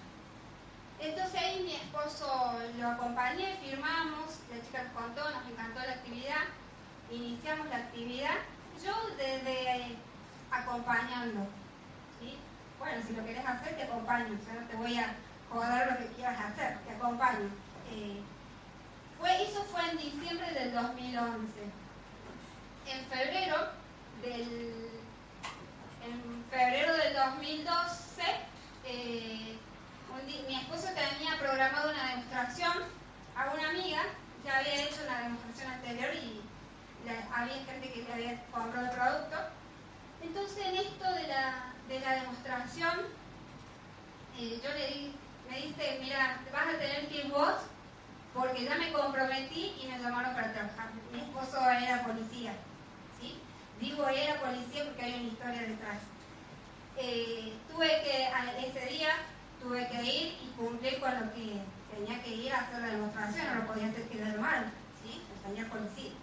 Entonces 1.03 1.35
ahí 1.35 1.65
mi 1.65 1.75
esposo 1.75 2.59
lo 2.79 2.89
acompañé, 2.89 3.57
firmamos, 3.57 4.39
la 4.55 4.65
chica 4.65 4.85
nos 4.85 4.93
contó, 4.93 5.29
nos 5.31 5.51
encantó 5.51 5.81
la 5.81 5.95
actividad, 5.95 6.45
iniciamos 7.11 7.67
la 7.69 7.77
actividad. 7.77 8.37
Yo 8.85 8.95
desde 9.17 9.97
acompañando. 10.53 11.47
Bueno, 12.79 13.03
si 13.07 13.15
lo 13.15 13.25
querés 13.25 13.45
hacer, 13.45 13.77
te 13.77 13.83
acompaño. 13.83 14.27
O 14.27 14.61
no 14.61 14.67
te 14.69 14.77
voy 14.77 14.97
a 14.97 15.15
joder 15.51 15.93
lo 15.93 15.99
que 15.99 16.15
quieras 16.15 16.39
hacer, 16.41 16.79
te 16.79 16.93
acompaño. 16.93 17.49
Eh, 17.91 18.21
fue, 19.19 19.43
eso 19.43 19.63
fue 19.65 19.89
en 19.91 19.99
diciembre 19.99 20.53
del 20.53 20.73
2011. 20.73 21.53
En 22.87 23.07
febrero 23.07 23.57
del, 24.23 24.89
en 26.05 26.45
febrero 26.51 26.95
del 26.95 27.15
2012, 27.15 28.23
eh, 28.85 29.59
mi 30.47 30.57
esposo 30.57 30.89
tenía 30.95 31.39
programado 31.39 31.91
una 31.91 32.09
demostración 32.09 32.73
a 33.37 33.51
una 33.53 33.69
amiga, 33.71 34.03
ya 34.45 34.59
había 34.59 34.85
hecho 34.85 35.03
una 35.05 35.23
demostración 35.23 35.73
anterior 35.73 36.11
y 36.15 36.43
había 37.33 37.65
gente 37.65 37.93
que 37.93 38.03
le 38.03 38.13
había 38.13 38.45
comprado 38.51 38.87
el 38.87 38.93
producto. 38.93 39.37
Entonces 40.23 40.67
en 40.67 40.77
esto 40.77 41.13
de 41.15 41.27
la, 41.29 41.73
de 41.89 42.01
la 42.01 42.15
demostración, 42.23 43.01
eh, 44.39 44.61
yo 44.63 44.71
le 44.71 44.87
di, 44.89 45.15
me 45.51 45.57
dice, 45.63 45.99
mira, 46.01 46.41
vas 46.53 46.75
a 46.75 46.79
tener 46.79 47.09
que 47.09 47.27
ir 47.27 47.29
vos 47.29 47.55
porque 48.35 48.65
ya 48.65 48.77
me 48.77 48.93
comprometí 48.93 49.75
y 49.83 49.87
me 49.89 49.99
llamaron 49.99 50.35
para 50.35 50.53
trabajar. 50.53 50.89
Mi 51.13 51.21
esposo 51.21 51.59
era 51.69 52.05
policía, 52.05 52.53
¿sí? 53.21 53.39
Digo 53.81 54.09
era 54.09 54.41
policía 54.41 54.85
porque 54.85 55.03
hay 55.03 55.15
una 55.21 55.29
historia 55.29 55.61
detrás. 55.63 55.99
Eh, 56.97 57.53
tuve 57.71 57.89
que, 58.03 58.29
ese 58.67 58.87
día, 58.87 59.11
tuve 59.63 59.89
que 59.89 60.03
ir 60.03 60.37
y 60.43 60.53
cumplir 60.57 60.99
con 61.01 61.15
lo 61.15 61.33
que 61.33 61.63
tenía 61.95 62.23
que 62.23 62.31
ir 62.31 62.53
a 62.53 62.61
hacer 62.63 62.81
la 62.81 62.89
demostración, 62.89 63.47
no 63.47 63.55
lo 63.55 63.67
podía 63.67 63.89
hacer 63.89 64.09
quedar 64.09 64.39
mal, 64.39 64.73
¿sí? 65.03 65.23
Tenía 65.45 65.69
policía. 65.69 66.13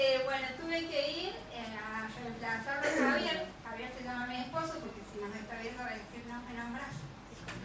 Eh, 0.00 0.22
bueno, 0.24 0.46
tuve 0.60 0.86
que 0.86 1.10
ir 1.10 1.30
eh, 1.50 1.74
a 1.74 2.06
reemplazar 2.22 2.78
a 2.78 2.82
Javier. 2.82 3.48
Javier 3.64 3.90
se 3.98 4.04
llama 4.04 4.26
mi 4.28 4.36
esposo 4.36 4.78
porque 4.78 5.02
si 5.12 5.18
nos 5.18 5.34
está 5.34 5.56
viendo 5.60 5.82
va 5.82 5.88
a 5.88 5.94
decir 5.94 6.24
no 6.28 6.40
me 6.42 6.54
nombras. 6.54 6.94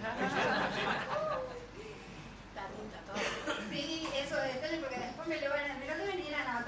Sí, 3.70 4.10
eso 4.16 4.36
de 4.36 4.54
detalle 4.54 4.78
porque 4.78 5.00
después 5.00 5.28
me 5.28 5.40
lo 5.42 5.50
van 5.52 5.70
a, 5.72 5.74
me 5.76 5.86
lo 5.88 5.96
deben 5.96 6.20
ir 6.20 6.34
anotando 6.34 6.63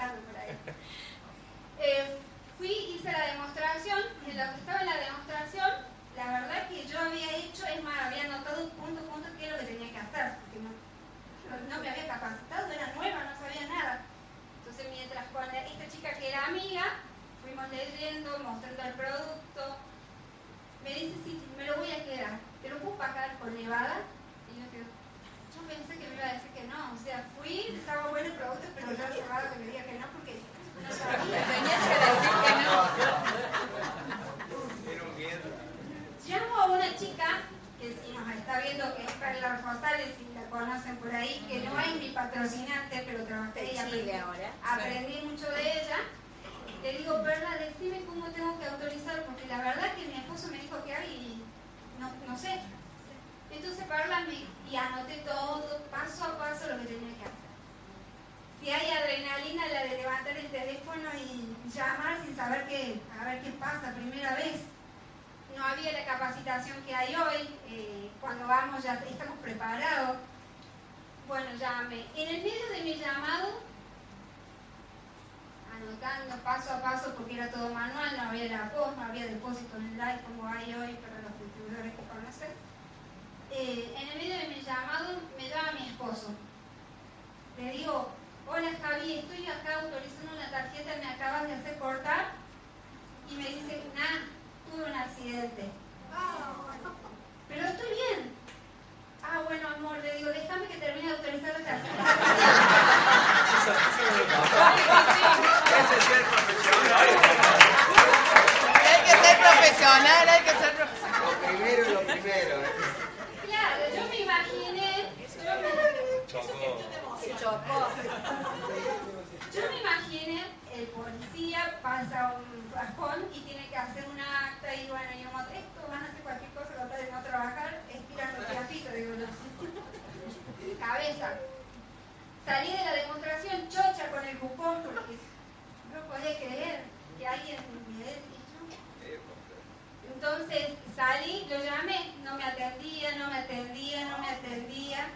Salí, 140.95 141.45
lo 141.49 141.57
llamé, 141.63 142.13
no 142.23 142.35
me 142.35 142.43
atendía, 142.43 143.15
no 143.17 143.27
me 143.29 143.37
atendía, 143.39 144.05
no 144.05 144.17
me 144.19 144.29
atendía. 144.29 145.07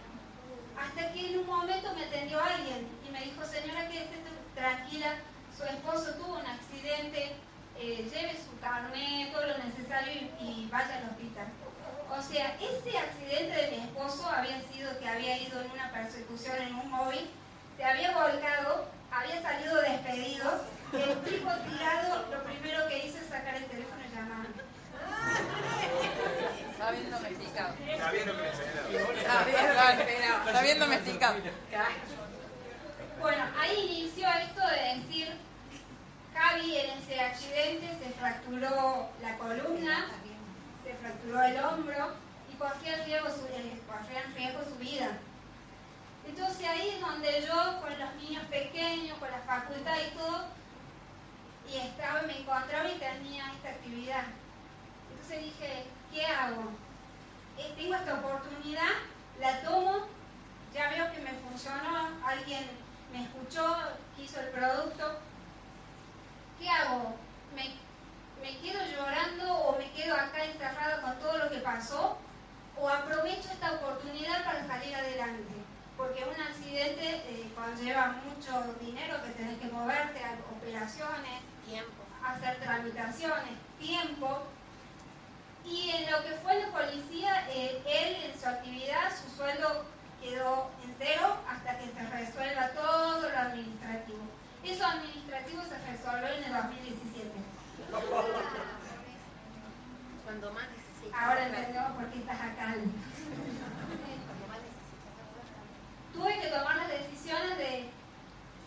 Hasta 0.77 1.13
que 1.13 1.27
en 1.27 1.39
un 1.39 1.47
momento 1.47 1.93
me 1.95 2.05
atendió 2.05 2.41
alguien 2.41 2.87
y 3.07 3.11
me 3.11 3.21
dijo, 3.21 3.45
señora, 3.45 3.87
quédese 3.87 4.19
tranquila, 4.55 5.15
su 5.55 5.63
esposo 5.63 6.13
tuvo 6.15 6.39
un 6.39 6.45
accidente, 6.45 7.35
eh, 7.77 8.09
lleve 8.11 8.35
su 8.35 8.57
carnet, 8.59 9.31
todo 9.31 9.45
lo 9.47 9.57
necesario 9.57 10.29
y, 10.39 10.67
vaya 10.71 10.97
al 10.97 11.09
hospital. 11.09 11.47
O 12.11 12.21
sea, 12.21 12.55
ese 12.59 12.97
accidente 12.97 13.55
de 13.55 13.71
mi 13.71 13.77
esposo 13.83 14.27
había 14.29 14.61
sido 14.71 14.97
que 14.99 15.07
había 15.07 15.37
ido 15.37 15.61
en 15.61 15.71
una 15.71 15.91
persecución 15.91 16.57
en 16.57 16.75
un 16.75 16.89
móvil, 16.89 17.29
se 17.77 17.83
había 17.83 18.11
volcado, 18.11 18.87
había 19.11 19.41
salido 19.41 19.81
despedido, 19.81 20.65
el 20.93 21.21
tipo 21.21 21.49
tirado, 21.69 22.27
lo 22.31 22.43
primero 22.43 22.87
que 22.87 23.05
hizo 23.05 23.17
es 23.17 23.27
sacar 23.27 23.55
el 23.55 23.65
teléfono 23.65 24.01
y 24.05 24.15
llamar. 24.15 24.58
Está 26.71 26.91
bien 26.91 27.11
domesticado. 27.11 27.73
Está 27.87 28.11
bien 28.11 28.25
me 28.37 28.47
Está 30.47 30.61
bien, 30.61 30.79
domesticado. 30.79 31.35
Bueno, 33.19 33.43
ahí 33.59 33.99
inició 33.99 34.27
esto 34.29 34.61
de 34.67 34.95
decir, 34.95 35.27
Javi 36.33 36.77
en 36.77 36.89
ese 36.99 37.19
accidente 37.19 37.87
se 38.01 38.11
fracturó 38.13 39.09
la 39.21 39.37
columna, 39.37 40.07
se 40.85 40.93
fracturó 40.95 41.43
el 41.43 41.59
hombro 41.59 42.13
y 42.51 42.55
corría 42.55 43.03
riesgo 43.03 43.29
su, 43.29 43.45
eh, 43.47 43.81
en 44.25 44.35
riesgo 44.35 44.63
su 44.63 44.75
vida. 44.75 45.17
Entonces 46.27 46.65
ahí 46.65 46.89
es 46.95 47.01
donde 47.01 47.45
yo 47.45 47.81
con 47.81 47.99
los 47.99 48.15
niños 48.15 48.43
pequeños, 48.45 49.17
con 49.17 49.29
la 49.29 49.39
facultad 49.39 49.97
y 50.07 50.17
todo, 50.17 50.45
y 51.69 51.77
estaba, 51.77 52.21
me 52.21 52.39
encontraba 52.39 52.89
y 52.89 52.97
tenía 52.99 53.51
esta 53.51 53.69
actividad. 53.69 54.23
Entonces 55.29 55.53
dije, 55.59 55.83
¿qué 56.11 56.25
hago? 56.25 56.63
Eh, 57.59 57.71
tengo 57.77 57.93
esta 57.93 58.15
oportunidad, 58.15 58.93
la 59.39 59.61
tomo, 59.61 60.07
ya 60.73 60.89
veo 60.89 61.11
que 61.11 61.19
me 61.19 61.33
funcionó, 61.33 62.17
alguien 62.25 62.65
me 63.13 63.25
escuchó, 63.25 63.77
quiso 64.17 64.39
el 64.39 64.49
producto. 64.49 65.19
¿Qué 66.57 66.67
hago? 66.67 67.15
¿Me, 67.53 67.75
¿Me 68.41 68.57
quedo 68.57 68.79
llorando 68.91 69.53
o 69.53 69.77
me 69.77 69.91
quedo 69.91 70.15
acá 70.15 70.45
encerrado 70.45 71.03
con 71.03 71.19
todo 71.19 71.37
lo 71.37 71.49
que 71.51 71.59
pasó? 71.59 72.17
¿O 72.75 72.89
aprovecho 72.89 73.49
esta 73.51 73.73
oportunidad 73.73 74.43
para 74.43 74.65
salir 74.67 74.95
adelante? 74.95 75.53
porque 75.95 76.23
un 76.23 76.41
accidente 76.41 77.03
eh, 77.27 77.51
conlleva 77.53 78.15
mucho 78.23 78.73
dinero 78.79 79.21
que 79.21 79.31
tenés 79.31 79.59
que 79.59 79.67
moverte, 79.67 80.23
a 80.23 80.37
operaciones, 80.55 81.41
Tiempo. 81.65 82.03
hacer 82.23 82.57
tramitaciones, 82.61 83.57
tiempo. 83.77 84.47
Y 85.69 85.91
en 85.91 86.11
lo 86.11 86.23
que 86.23 86.31
fue 86.43 86.59
la 86.59 86.67
policía, 86.71 87.47
eh, 87.49 87.81
él 87.85 88.31
en 88.31 88.39
su 88.39 88.47
actividad, 88.47 89.11
su 89.15 89.37
sueldo 89.37 89.85
quedó 90.21 90.71
entero 90.83 91.37
hasta 91.47 91.77
que 91.77 91.85
se 91.85 92.09
resuelva 92.09 92.69
todo 92.69 93.29
lo 93.29 93.37
administrativo. 93.37 94.19
Eso 94.63 94.85
administrativo 94.85 95.61
se 95.63 95.77
resolvió 95.91 96.27
en 96.27 96.43
el 96.43 96.53
2017. 96.53 97.29
Cuando 100.25 100.51
más. 100.51 100.65
Ahora 101.13 101.47
entendemos 101.47 101.91
por 101.91 102.09
qué 102.11 102.19
estás 102.19 102.39
acá. 102.39 102.75
Cuando 102.75 104.47
más 104.47 104.59
necesitas. 104.61 104.99
Tuve 106.13 106.39
que 106.41 106.47
tomar 106.47 106.75
las 106.77 106.89
decisiones 106.89 107.57
de 107.57 107.89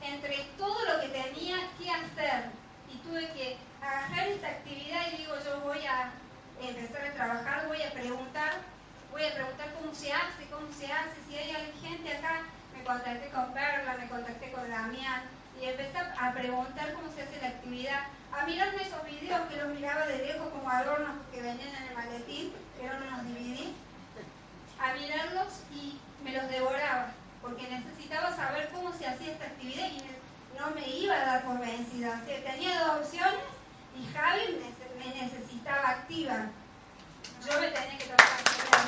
entre 0.02 0.36
todo 0.56 0.84
lo 0.86 1.00
que 1.00 1.08
tenía 1.08 1.56
que 1.78 1.90
hacer 1.90 2.50
y 2.92 2.96
tuve 2.98 3.28
que 3.32 3.58
agarrar 3.80 4.28
esta 4.28 4.48
actividad 4.48 5.12
y 5.12 5.16
digo 5.18 5.34
yo 5.44 5.60
voy 5.60 5.84
a 5.86 6.12
empezar 6.68 7.04
a 7.04 7.14
trabajar, 7.14 7.68
voy 7.68 7.82
a 7.82 7.90
preguntar, 7.92 8.52
voy 9.10 9.24
a 9.24 9.34
preguntar 9.34 9.72
cómo 9.78 9.94
se 9.94 10.12
hace, 10.12 10.46
cómo 10.50 10.72
se 10.72 10.86
hace, 10.86 11.16
si 11.28 11.36
hay 11.36 11.72
gente 11.80 12.16
acá, 12.16 12.42
me 12.76 12.84
contacté 12.84 13.28
con 13.30 13.52
Perla, 13.52 13.96
me 13.98 14.08
contacté 14.08 14.52
con 14.52 14.70
Damián 14.70 15.22
y 15.60 15.66
empecé 15.66 15.98
a 15.98 16.32
preguntar 16.32 16.94
cómo 16.94 17.12
se 17.12 17.22
hace 17.22 17.40
la 17.40 17.48
actividad, 17.48 18.06
a 18.32 18.46
mirarme 18.46 18.82
esos 18.82 19.04
videos 19.04 19.48
que 19.48 19.56
los 19.56 19.68
miraba 19.68 20.06
de 20.06 20.18
lejos 20.18 20.48
como 20.48 20.68
adornos 20.70 21.16
que 21.32 21.42
venían 21.42 21.74
en 21.74 21.88
el 21.88 21.94
maletín, 21.94 22.52
que 22.78 22.86
eran 22.86 23.02
unos 23.02 23.24
DVD, 23.24 23.68
a 24.78 24.94
mirarlos 24.94 25.62
y 25.72 25.98
me 26.24 26.32
los 26.32 26.48
devoraba, 26.48 27.12
porque 27.40 27.68
necesitaba 27.68 28.34
saber 28.34 28.70
cómo 28.72 28.92
se 28.92 29.06
hacía 29.06 29.32
esta 29.32 29.44
actividad 29.44 29.88
y 29.88 30.02
no 30.58 30.70
me 30.70 30.88
iba 30.88 31.14
a 31.14 31.26
dar 31.26 31.44
por 31.44 31.60
vencida. 31.60 32.20
Tenía 32.26 32.84
dos 32.84 33.06
opciones 33.06 33.40
y 33.96 34.06
Javi 34.12 34.58
me, 34.98 35.22
necesitaba 35.22 35.90
activa. 35.90 36.46
Yo 37.46 37.60
me 37.60 37.68
tenía 37.68 37.98
que 37.98 38.12
actividad. 38.12 38.82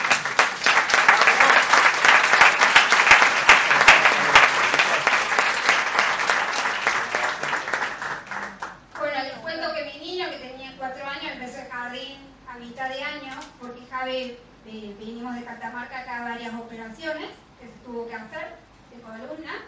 Bueno, 8.98 9.22
les 9.22 9.32
cuento 9.34 9.74
que 9.74 9.84
mi 9.84 9.98
niño, 9.98 10.30
que 10.30 10.38
tenía 10.38 10.74
cuatro 10.78 11.06
años, 11.06 11.32
empezó 11.32 11.58
el 11.58 11.68
jardín 11.68 12.18
a 12.48 12.58
mitad 12.58 12.88
de 12.88 13.02
año, 13.02 13.32
porque 13.60 13.86
Javi, 13.90 14.38
eh, 14.66 14.96
vinimos 14.98 15.34
de 15.34 15.44
Catamarca 15.44 16.00
acá 16.00 16.18
a 16.18 16.28
varias 16.30 16.54
operaciones 16.54 17.30
que 17.60 17.66
se 17.66 17.78
tuvo 17.84 18.08
que 18.08 18.14
hacer 18.14 18.56
de 18.90 19.02
columna. 19.02 19.62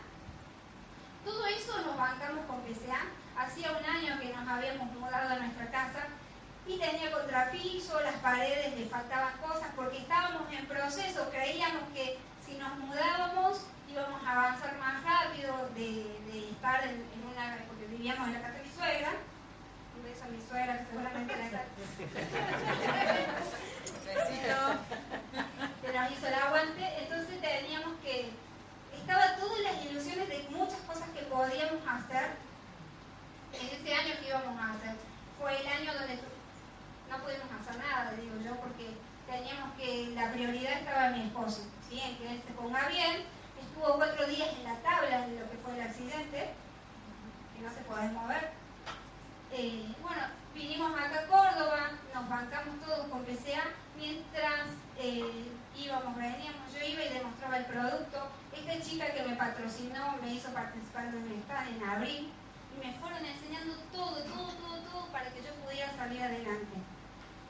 Todo 1.25 1.47
eso 1.47 1.83
nos 1.83 1.97
bancamos 1.97 2.47
con 2.47 2.61
PCA. 2.63 3.01
Hacía 3.39 3.71
un 3.73 3.85
año 3.85 4.19
que 4.21 4.33
nos 4.33 4.49
habíamos 4.49 4.93
mudado 4.93 5.35
a 5.35 5.39
nuestra 5.39 5.71
casa 5.71 6.07
y 6.67 6.79
tenía 6.79 7.13
contrapiso, 7.13 8.01
las 8.01 8.17
paredes 8.17 8.77
le 8.77 8.87
faltaban 8.87 9.37
cosas 9.39 9.69
porque 9.77 9.99
estábamos 9.99 10.51
en 10.53 10.67
proceso, 10.67 11.29
creíamos 11.31 11.83
que 11.95 12.19
si 12.45 12.55
nos 12.57 12.77
mudábamos 12.79 13.67
íbamos 13.89 14.23
a 14.27 14.33
avanzar 14.33 14.77
más 14.79 15.03
rápido 15.05 15.69
de, 15.75 16.19
de 16.31 16.51
estar 16.51 16.83
en, 16.85 16.97
en 16.97 17.27
una, 17.31 17.57
porque 17.69 17.87
vivíamos 17.87 18.27
en 18.29 18.35
la 18.35 18.41
casa 18.41 18.55
de 18.55 18.63
mi 18.65 18.71
suegra, 18.71 19.11
un 19.97 20.05
beso 20.05 20.25
a 20.25 20.29
mi 20.29 20.41
suegra 20.41 20.79
que 20.79 20.85
seguramente 20.87 21.37
la 21.37 21.45
está 21.47 21.65
Besito. 24.07 24.59
que 25.83 25.99
nos 25.99 26.11
hizo 26.11 26.27
el 26.27 26.35
aguante, 26.35 26.85
entonces 26.99 27.41
teníamos 27.41 27.95
que, 28.03 28.31
estaba 28.97 29.37
todas 29.37 29.61
las 29.61 29.85
ilusiones 29.85 30.29
de 30.29 30.47
muchas 30.51 30.81
cosas 30.81 31.09
que 31.11 31.23
podíamos 31.23 31.81
hacer 31.87 32.31
en 33.61 33.81
ese 33.81 33.95
año 33.95 34.15
que 34.21 34.29
íbamos 34.29 34.61
a 34.61 34.73
hacer. 34.73 34.97
Fue 35.41 35.61
el 35.61 35.67
año 35.67 35.93
donde 35.95 36.19
no 37.11 37.17
pudimos 37.23 37.49
hacer 37.61 37.77
nada, 37.79 38.13
digo 38.13 38.37
yo, 38.45 38.57
porque 38.61 38.97
teníamos 39.27 39.75
que, 39.77 40.09
la 40.15 40.33
prioridad 40.33 40.81
estaba 40.81 41.11
mi 41.11 41.23
esposo, 41.23 41.63
¿sí? 41.89 42.01
que 42.19 42.31
él 42.31 42.43
se 42.47 42.53
ponga 42.55 42.89
bien, 42.89 43.25
estuvo 43.61 43.97
cuatro 43.97 44.27
días 44.27 44.49
en 44.59 44.65
la 44.65 44.77
tabla 44.81 45.27
de 45.27 45.41
lo 45.41 45.51
que 45.51 45.57
fue 45.59 45.75
el 45.75 45.83
accidente, 45.83 46.51
que 47.55 47.63
no 47.63 47.71
se 47.73 47.81
puede 47.83 48.09
mover. 48.11 48.51
Eh, 49.53 49.87
bueno, 50.03 50.23
vinimos 50.55 50.93
acá 50.99 51.21
a 51.21 51.27
Córdoba, 51.27 51.91
nos 52.15 52.29
bancamos 52.29 52.81
todos 52.81 53.07
con 53.09 53.25
PCA, 53.25 53.65
mientras 53.97 54.67
eh, 54.99 55.49
íbamos, 55.77 56.17
veníamos, 56.17 56.73
yo 56.73 56.85
iba 56.85 57.03
y 57.05 57.13
demostraba 57.13 57.59
el 57.59 57.65
producto. 57.67 58.29
Esta 58.53 58.81
chica 58.81 59.13
que 59.13 59.23
me 59.23 59.37
patrocinó 59.37 60.17
me 60.23 60.35
hizo 60.35 60.51
participar 60.53 61.11
de 61.13 61.19
un 61.19 61.43
stand 61.43 61.77
en 61.77 61.89
abril 61.89 62.33
me 62.83 62.93
fueron 62.99 63.25
enseñando 63.25 63.75
todo, 63.93 64.23
todo, 64.25 64.49
todo, 64.53 64.77
todo 64.91 65.07
para 65.13 65.31
que 65.31 65.43
yo 65.43 65.55
pudiera 65.65 65.95
salir 65.97 66.23
adelante. 66.23 66.77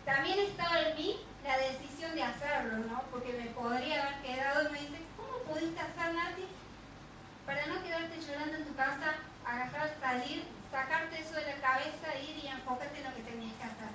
También 0.04 0.38
estaba 0.38 0.80
en 0.80 0.96
mí 0.96 1.16
la 1.44 1.58
decisión 1.58 2.14
de 2.14 2.22
hacerlo, 2.22 2.78
¿no? 2.78 3.02
Porque 3.10 3.32
me 3.32 3.50
podría 3.50 4.02
haber 4.02 4.22
quedado 4.22 4.68
y 4.68 4.72
me 4.72 4.80
dice, 4.80 4.98
¿cómo 5.16 5.38
pudiste 5.50 5.80
hacer, 5.80 6.14
Nati? 6.14 6.46
Para 7.44 7.66
no 7.66 7.82
quedarte 7.82 8.20
llorando 8.20 8.56
en 8.56 8.64
tu 8.66 8.74
casa, 8.74 9.14
agarrar, 9.44 9.94
salir, 10.00 10.44
sacarte 10.70 11.20
eso 11.20 11.34
de 11.34 11.46
la 11.46 11.56
cabeza, 11.60 12.18
ir 12.22 12.44
y 12.44 12.46
enfocarte 12.48 12.98
en 12.98 13.04
lo 13.04 13.14
que 13.14 13.22
tenías 13.22 13.54
que 13.54 13.64
hacer. 13.64 13.92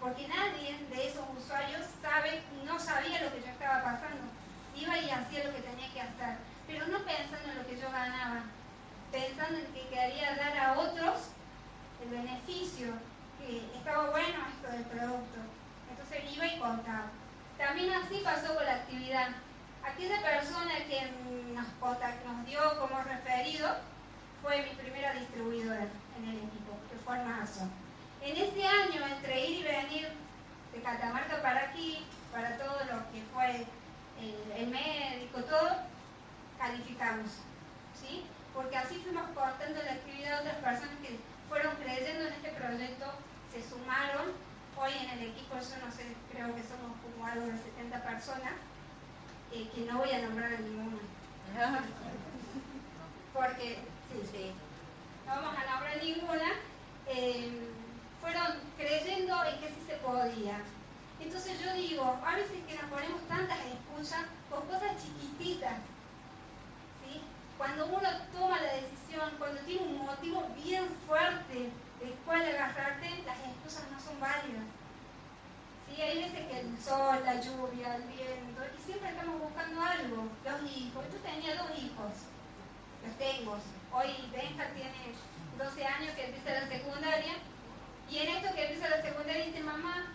Porque 0.00 0.28
nadie 0.28 0.78
de 0.88 1.08
esos 1.08 1.24
usuarios 1.36 1.84
sabe, 2.00 2.42
no 2.64 2.78
sabía 2.78 3.22
lo 3.22 3.32
que 3.32 3.40
yo 3.40 3.48
estaba 3.48 3.82
pasando. 3.82 4.24
Iba 4.76 4.96
y 4.98 5.10
hacía 5.10 5.44
lo 5.44 5.54
que 5.54 5.60
tenía 5.60 5.92
que 5.92 6.00
hacer, 6.00 6.36
pero 6.66 6.86
no 6.86 6.98
pensando 7.04 7.50
en 7.50 7.58
lo 7.58 7.66
que 7.66 7.78
yo 7.78 7.90
ganaba, 7.90 8.44
pensando 9.10 9.58
en 9.58 9.66
que 9.72 9.88
quería 9.88 10.36
dar 10.36 10.56
a 10.58 10.78
otros 10.78 11.30
el 12.02 12.10
beneficio, 12.10 12.86
que 13.38 13.66
estaba 13.76 14.10
bueno 14.10 14.38
esto 14.48 14.70
del 14.70 14.84
producto. 14.84 15.38
Entonces 15.90 16.36
iba 16.36 16.46
y 16.46 16.58
contaba. 16.58 17.10
También 17.58 17.92
así 17.92 18.20
pasó 18.24 18.54
con 18.54 18.64
la 18.64 18.76
actividad. 18.76 19.28
Aquella 19.84 20.22
persona 20.22 20.76
que 20.88 21.10
nos, 21.54 21.66
nos 21.80 22.46
dio 22.46 22.78
como 22.78 23.02
referido 23.02 23.68
fue 24.42 24.62
mi 24.62 24.70
primera 24.70 25.12
distribuidora 25.14 25.86
en 26.18 26.28
el 26.28 26.36
equipo, 26.36 26.78
que 26.90 26.96
fue 27.04 27.22
marzo. 27.24 27.68
En 28.22 28.36
ese 28.36 28.66
año, 28.66 29.06
entre 29.06 29.46
ir 29.46 29.60
y 29.60 29.62
venir 29.62 30.08
de 30.72 30.82
Catamarca 30.82 31.42
para 31.42 31.64
aquí, 31.64 32.04
para 32.32 32.56
todo 32.56 32.78
lo 32.84 33.12
que 33.12 33.22
fue 33.34 33.66
el, 34.20 34.52
el 34.56 34.68
médico, 34.68 35.42
todo, 35.44 35.70
calificamos. 36.58 37.30
¿sí? 38.00 38.24
Porque 38.54 38.76
así 38.76 38.96
fuimos 38.96 39.24
contando 39.34 39.82
la 39.82 39.92
actividad 39.92 40.42
de 40.42 40.48
otras 40.48 40.56
personas 40.56 40.96
que 41.02 41.18
fueron 41.48 41.74
creyendo 41.76 42.26
en 42.26 42.32
este 42.34 42.50
proyecto, 42.50 43.06
se 43.52 43.62
sumaron. 43.68 44.32
Hoy 44.76 44.92
en 45.02 45.10
el 45.10 45.28
equipo, 45.30 45.54
yo 45.54 45.86
no 45.86 45.92
sé, 45.92 46.06
creo 46.32 46.54
que 46.54 46.62
somos 46.62 46.96
como 47.02 47.26
algo 47.26 47.46
de 47.46 47.58
70 47.58 48.02
personas, 48.02 48.54
eh, 49.52 49.68
que 49.74 49.82
no 49.82 49.98
voy 49.98 50.10
a 50.10 50.22
nombrar 50.22 50.54
a 50.54 50.58
ninguna. 50.58 50.98
Porque, 53.34 53.78
sí, 54.10 54.28
Sí. 54.32 54.52
no 55.26 55.34
vamos 55.34 55.54
a 55.56 55.70
nombrar 55.70 55.96
ninguna, 56.02 56.52
eh, 57.06 57.68
fueron 58.20 58.46
creyendo 58.78 59.44
en 59.44 59.60
que 59.60 59.68
sí 59.68 59.82
se 59.86 59.96
podía. 59.96 60.58
Entonces 61.20 61.60
yo 61.60 61.72
digo, 61.74 62.18
a 62.24 62.34
veces 62.36 62.56
que 62.66 62.74
nos 62.76 62.84
ponemos 62.90 63.20
tantas 63.28 63.58
excusas 63.66 64.24
con 64.48 64.66
cosas 64.66 64.92
chiquititas. 65.02 65.74
Cuando 67.60 67.84
uno 67.84 68.08
toma 68.32 68.58
la 68.58 68.72
decisión, 68.72 69.36
cuando 69.36 69.60
tiene 69.60 69.82
un 69.82 70.06
motivo 70.06 70.48
bien 70.64 70.88
fuerte 71.06 71.68
del 72.00 72.14
cual 72.24 72.40
agarrarte, 72.40 73.22
las 73.26 73.36
excusas 73.36 73.84
no 73.92 74.00
son 74.00 74.18
válidas. 74.18 74.64
¿Sí? 75.84 76.00
Hay 76.00 76.24
veces 76.24 76.46
que 76.46 76.60
el 76.60 76.78
sol, 76.78 77.20
la 77.22 77.38
lluvia, 77.38 77.96
el 77.96 78.04
viento, 78.04 78.62
y 78.64 78.82
siempre 78.82 79.10
estamos 79.10 79.42
buscando 79.42 79.78
algo. 79.82 80.28
Los 80.42 80.72
hijos, 80.72 81.04
yo 81.12 81.18
tenía 81.18 81.62
dos 81.62 81.76
hijos, 81.76 82.12
los 83.04 83.18
tengo. 83.18 83.58
Hoy 83.92 84.08
Benja 84.32 84.64
tiene 84.72 85.12
12 85.58 85.84
años 85.84 86.14
que 86.14 86.24
empieza 86.24 86.60
la 86.62 86.66
secundaria, 86.66 87.34
y 88.08 88.18
en 88.20 88.28
esto 88.36 88.54
que 88.54 88.62
empieza 88.62 88.88
la 88.88 89.02
secundaria 89.02 89.44
dice, 89.44 89.60
mamá, 89.60 90.06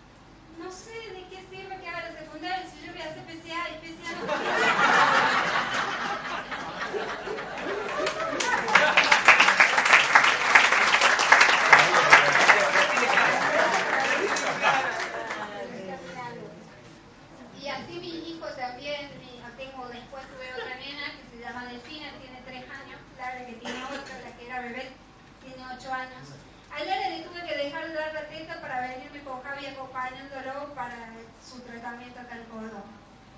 no 0.57 0.71
sé 0.71 0.91
de 1.13 1.27
qué 1.29 1.43
sirve 1.49 1.79
que 1.79 1.87
haga 1.87 2.09
la 2.09 2.19
secundaria 2.19 2.65
si 2.69 2.85
yo 2.85 2.91
voy 2.93 3.01
a 3.01 3.05
hacer 3.05 3.23
PCA 3.23 3.69
y 3.69 3.75
PCA 3.81 4.11
no 4.15 4.25
quiero". 4.25 4.55
Y 17.61 17.67
así 17.67 17.93
mis 17.99 18.27
hijos 18.27 18.55
también, 18.55 19.09
tengo 19.57 19.87
después 19.87 20.23
tuve 20.27 20.53
otra 20.53 20.75
nena 20.75 21.13
que 21.15 21.23
se 21.31 21.43
llama 21.43 21.65
Delfina, 21.65 22.11
tiene 22.19 22.41
tres 22.45 22.63
años, 22.69 22.99
Lara 23.17 23.45
que 23.45 23.53
tiene 23.53 23.83
ocho, 23.85 24.13
la 24.23 24.31
que 24.37 24.45
era 24.45 24.61
bebé 24.61 24.91
tiene 25.41 25.63
ocho 25.73 25.93
años. 25.93 26.29
A 26.71 26.83
Lara 26.83 27.09
le 27.09 27.23
tuve 27.23 27.41
que 27.47 27.55
dejar 27.55 27.87
de 27.87 27.93
dar 27.93 27.94
la 28.13 28.27
teta 28.27 28.61
para 28.61 28.81
venirme 28.81 29.23
con 29.23 29.41
Javi 29.41 29.65
acompañándolo 29.65 30.73
para 30.73 31.11
su 31.43 31.59
tratamiento 31.61 32.19
acá 32.19 32.35
en 32.35 32.45
Córdoba. 32.45 32.83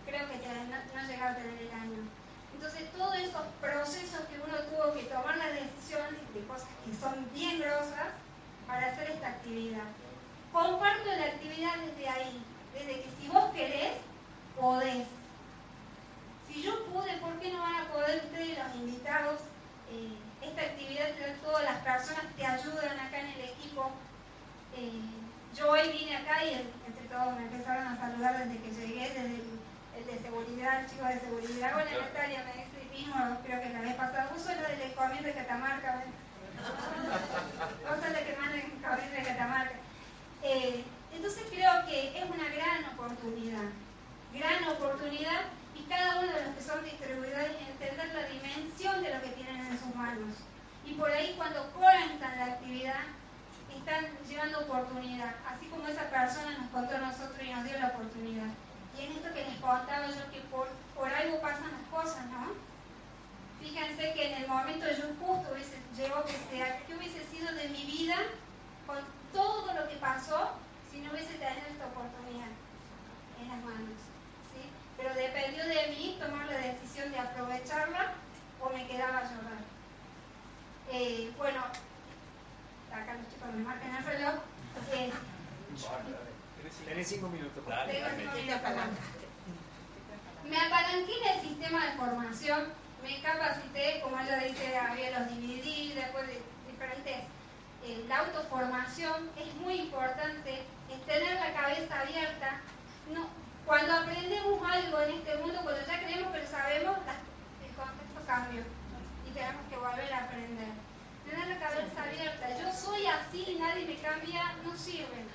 Creo 0.06 0.28
que 0.30 0.38
no, 0.38 1.02
no 1.02 1.08
llegaba 1.08 1.32
a 1.32 1.36
tener 1.36 1.62
el 1.62 1.72
año. 1.72 2.02
Entonces, 2.54 2.92
todos 2.92 3.16
esos 3.18 3.46
procesos 3.62 4.22
que 4.30 4.40
uno 4.40 4.58
tuvo 4.70 4.94
que 4.94 5.04
tomar 5.04 5.38
las 5.38 5.54
decisiones 5.54 6.22
de 6.34 6.42
cosas 6.48 6.70
que 6.84 6.94
son 6.96 7.28
bien 7.34 7.60
grosas 7.60 8.16
para 8.66 8.88
hacer 8.88 9.12
esta 9.12 9.28
actividad. 9.28 9.86
Comparto 10.52 11.06
la 11.06 11.26
actividad 11.26 11.76
desde 11.86 12.10
ahí, 12.10 12.44
desde 12.74 13.02
que 13.04 13.10
si 13.20 13.28
vos 13.28 13.52
querés, 13.54 13.94
podés. 14.60 15.08
Si 16.48 16.64
yo 16.64 16.86
pude, 16.86 17.18
¿por 17.18 17.40
qué 17.40 17.52
no 17.52 17.62
van 17.62 17.76
a 17.76 17.92
poder 17.92 18.24
ustedes, 18.26 18.58
los 18.58 18.76
invitados? 18.76 19.42
Eh, 19.92 20.18
esta 20.42 20.62
actividad 20.62 21.08
todas 21.44 21.64
las 21.64 21.78
personas 21.80 22.26
te 22.36 22.46
ayudan 22.46 23.00
acá 23.00 23.20
en 23.20 23.28
el 23.28 23.42
equipo. 23.50 23.92
Eh, 24.78 24.92
yo 25.56 25.72
hoy 25.72 25.90
vine 25.90 26.18
acá 26.18 26.46
y 26.46 26.54
entre 26.86 27.06
todos 27.10 27.34
me 27.34 27.50
empezaron 27.50 27.88
a 27.88 27.98
saludar 27.98 28.46
desde 28.46 28.62
que 28.62 28.70
llegué, 28.70 29.10
desde 29.10 29.42
el, 29.98 30.06
de 30.06 30.20
seguridad, 30.22 30.82
el 30.82 30.90
chico 30.90 31.06
de 31.06 31.20
seguridad. 31.20 31.74
Bueno, 31.74 31.90
Natalia 32.00 32.46
me 32.46 32.62
dice 32.62 32.78
mismo, 32.94 33.16
creo 33.44 33.60
que 33.60 33.74
la 33.74 33.82
vez 33.82 33.96
pasada, 33.96 34.30
vos 34.32 34.42
sos 34.42 34.54
la 34.54 34.70
del 34.70 35.24
de 35.24 35.34
Catamarca. 35.34 36.04
Vos 37.90 38.02
sos 38.02 38.12
la 38.12 38.26
que 38.26 38.36
manda 38.36 38.56
el 38.56 38.66
encomienda 38.66 39.18
de 39.18 39.24
Catamarca. 39.24 39.76
Eh, 40.44 40.84
entonces 41.14 41.44
creo 41.50 41.86
que 41.88 42.18
es 42.18 42.26
una 42.30 42.50
gran 42.50 42.86
oportunidad, 42.94 43.70
gran 44.34 44.64
oportunidad 44.66 45.42
y 45.76 45.84
cada 45.90 46.20
uno 46.20 46.32
de 46.32 46.46
los 46.46 46.56
que 46.56 46.62
son 46.62 46.84
distribuidores 46.84 47.52
entender 47.68 48.14
la 48.14 48.28
dimensión 48.28 49.02
de 49.02 49.14
lo 49.14 49.22
que 49.22 49.30
tienen 49.30 49.66
en 49.66 49.80
sus 49.80 49.96
manos. 49.96 50.36
Y 50.86 50.94
por 50.94 51.10
ahí 51.12 51.34
cuando 51.36 51.72
cuentan 51.72 52.38
la 52.38 52.46
actividad, 52.46 53.02
están 53.78 54.06
llevando 54.28 54.60
oportunidad, 54.60 55.36
así 55.48 55.68
como 55.68 55.88
esa 55.88 56.10
persona 56.10 56.58
nos 56.58 56.70
contó 56.72 56.96
a 56.96 57.00
nosotros 57.00 57.40
y 57.42 57.52
nos 57.52 57.64
dio 57.64 57.80
la 57.80 57.88
oportunidad. 57.88 58.50
Y 58.98 59.06
en 59.06 59.12
esto 59.12 59.34
que 59.34 59.46
les 59.46 59.60
contaba 59.60 60.08
yo, 60.08 60.32
que 60.32 60.42
por, 60.52 60.68
por 60.96 61.14
algo 61.14 61.40
pasan 61.42 61.72
las 61.72 61.88
cosas, 61.92 62.26
¿no? 62.28 62.54
Fíjense 63.60 64.14
que 64.14 64.34
en 64.34 64.44
el 64.44 64.48
momento 64.48 64.86
yo 64.88 65.08
justo 65.20 65.50
hubiese, 65.54 65.78
llegó 65.96 66.24
que 66.26 66.38
sea, 66.50 66.80
¿qué 66.86 66.96
hubiese 66.96 67.24
sido 67.26 67.52
de 67.54 67.70
mi 67.70 67.84
vida 67.86 68.18
con 68.86 68.98
todo 69.34 69.74
lo 69.74 69.88
que 69.88 69.96
pasó 69.96 70.52
si 70.92 71.00
no 71.00 71.12
hubiese 71.12 71.34
tenido 71.34 71.68
esta 71.70 71.88
oportunidad 71.88 72.54
en 73.42 73.48
las 73.50 73.64
manos? 73.64 74.00
¿sí? 74.54 74.62
Pero 74.98 75.14
dependió 75.14 75.66
de 75.66 75.96
mí 75.96 76.18
tomar 76.20 76.46
la 76.46 76.58
decisión 76.58 77.12
de 77.12 77.20
aprovecharla 77.20 78.14
o 78.62 78.70
me 78.70 78.88
quedaba 78.88 79.20
a 79.20 79.24
llorar. 79.24 79.62
Eh, 80.90 81.32
bueno, 81.38 81.62
acá 82.98 83.14
los 83.14 83.28
chicos 83.30 83.54
me 83.54 83.64
marcan 83.64 83.96
el 83.96 84.04
reloj. 84.06 84.36
Tenés 86.86 87.08
cinco 87.08 87.30
minutos. 87.30 87.64
Me 90.46 90.58
apalanqué 90.58 91.12
en 91.22 91.28
el 91.36 91.42
sistema 91.42 91.86
de 91.86 91.92
formación, 91.94 92.74
me 93.04 93.22
capacité, 93.22 94.00
como 94.02 94.20
ella 94.20 94.38
dice, 94.38 94.78
había 94.78 95.20
los 95.20 95.30
dividí, 95.30 95.94
después 95.94 96.28
de 96.28 96.42
diferentes. 96.72 97.18
Eh, 97.84 98.06
la 98.08 98.20
autoformación 98.20 99.30
es 99.38 99.54
muy 99.56 99.82
importante, 99.82 100.64
es 100.90 101.06
tener 101.06 101.36
la 101.36 101.54
cabeza 101.54 102.02
abierta. 102.02 102.62
No, 103.14 103.28
cuando 103.66 103.94
aprendemos 103.94 104.62
algo 104.66 105.02
en 105.02 105.12
este 105.12 105.38
mundo, 105.38 105.60
cuando 105.64 105.86
ya 105.86 106.00
creemos 106.00 106.34
que 106.34 106.40
lo 106.40 106.48
sabemos, 106.48 106.98
el 107.66 107.76
contexto 107.76 108.22
cambia 108.26 108.64
y 109.28 109.32
tenemos 109.32 109.62
que 109.70 109.78
volver 109.78 110.14
a 110.14 110.24
aprender. 110.24 110.87
Tener 111.30 111.48
la 111.48 111.60
cabeza 111.60 112.04
abierta, 112.04 112.58
yo 112.58 112.72
soy 112.72 113.06
así, 113.06 113.58
nadie 113.60 113.86
me 113.86 113.96
cambia, 113.98 114.56
no 114.64 114.76
sirve. 114.78 115.26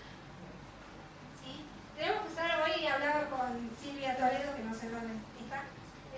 Tenemos 1.97 2.23
que 2.23 2.29
estar 2.29 2.63
hoy, 2.63 2.87
hablaba 2.87 3.29
con 3.29 3.71
Silvia 3.81 4.17
Toledo, 4.17 4.57
que 4.57 4.65
no 4.65 4.75
sé 4.75 4.91
dónde 4.91 5.15
está, 5.39 5.63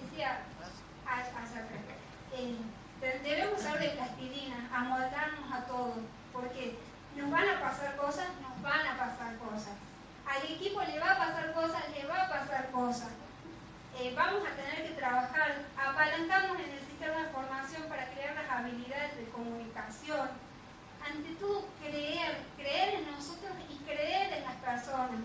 decía, 0.00 0.38
eh, 2.32 2.56
debemos 3.22 3.60
ser 3.60 3.78
de 3.78 3.88
plastilina, 3.90 4.68
amoldarnos 4.72 5.52
a 5.52 5.66
todo, 5.66 5.94
porque 6.32 6.78
nos 7.16 7.30
van 7.30 7.48
a 7.48 7.60
pasar 7.60 7.96
cosas, 7.96 8.28
nos 8.40 8.62
van 8.62 8.86
a 8.86 8.96
pasar 8.96 9.36
cosas. 9.36 9.74
Al 10.26 10.50
equipo 10.50 10.80
le 10.82 10.98
va 10.98 11.12
a 11.12 11.18
pasar 11.18 11.52
cosas, 11.52 11.82
le 11.94 12.06
va 12.06 12.22
a 12.22 12.28
pasar 12.28 12.70
cosas. 12.70 13.08
Eh, 13.96 14.12
vamos 14.16 14.42
a 14.42 14.56
tener 14.56 14.88
que 14.88 14.94
trabajar, 14.94 15.54
apalancamos 15.76 16.58
en 16.58 16.70
el 16.72 16.80
sistema 16.80 17.22
de 17.22 17.28
formación 17.28 17.82
para 17.88 18.10
crear 18.10 18.34
las 18.34 18.50
habilidades 18.50 19.16
de 19.16 19.28
comunicación. 19.30 20.28
Ante 21.06 21.34
todo, 21.36 21.68
creer, 21.80 22.38
creer 22.56 22.94
en 22.94 23.10
nosotros 23.12 23.52
y 23.70 23.76
creer 23.84 24.32
en 24.32 24.44
las 24.44 24.56
personas. 24.56 25.20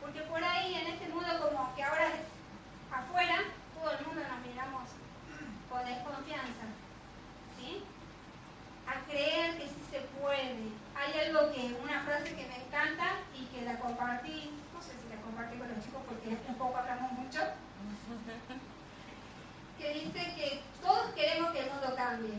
Porque 0.00 0.20
por 0.22 0.44
ahí 0.44 0.74
en 0.74 0.86
este 0.88 1.08
mundo 1.08 1.30
como 1.40 1.74
que 1.74 1.82
ahora 1.82 2.08
afuera, 2.92 3.38
todo 3.80 3.92
el 3.92 4.06
mundo 4.06 4.20
nos 4.28 4.46
miramos 4.46 4.82
con 5.70 5.84
desconfianza, 5.86 6.66
¿sí? 7.56 7.82
A 8.86 9.00
creer 9.10 9.56
que 9.56 9.68
sí 9.68 9.80
se 9.90 10.00
puede. 10.20 10.68
Hay 10.94 11.28
algo 11.28 11.50
que, 11.52 11.74
una 11.82 12.02
frase 12.02 12.36
que 12.36 12.46
me 12.46 12.66
encanta 12.66 13.16
y 13.34 13.46
que 13.46 13.64
la 13.64 13.78
compartí, 13.78 14.50
compartí 15.34 15.58
con 15.58 15.68
los 15.68 15.84
chicos 15.84 16.00
porque 16.06 16.38
un 16.46 16.54
poco 16.54 16.76
hablamos 16.76 17.10
mucho, 17.12 17.40
que 19.78 19.94
dice 19.94 20.34
que 20.36 20.62
todos 20.80 21.12
queremos 21.14 21.50
que 21.50 21.58
el 21.58 21.70
mundo 21.70 21.92
cambie, 21.96 22.38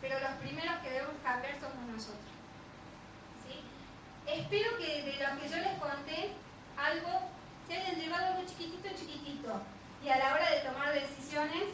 pero 0.00 0.18
los 0.18 0.30
primeros 0.40 0.78
que 0.80 0.90
debemos 0.90 1.16
cambiar 1.22 1.60
somos 1.60 1.84
nosotros. 1.92 2.32
Espero 4.24 4.78
que 4.78 5.02
de 5.02 5.18
lo 5.18 5.40
que 5.40 5.48
yo 5.48 5.56
les 5.56 5.78
conté, 5.78 6.30
algo, 6.78 7.28
se 7.66 7.76
hayan 7.76 7.96
llevado 7.96 8.32
algo 8.32 8.46
chiquitito, 8.46 8.88
chiquitito. 8.96 9.60
Y 10.02 10.08
a 10.08 10.16
la 10.16 10.32
hora 10.32 10.48
de 10.48 10.60
tomar 10.60 10.94
decisiones, 10.94 11.64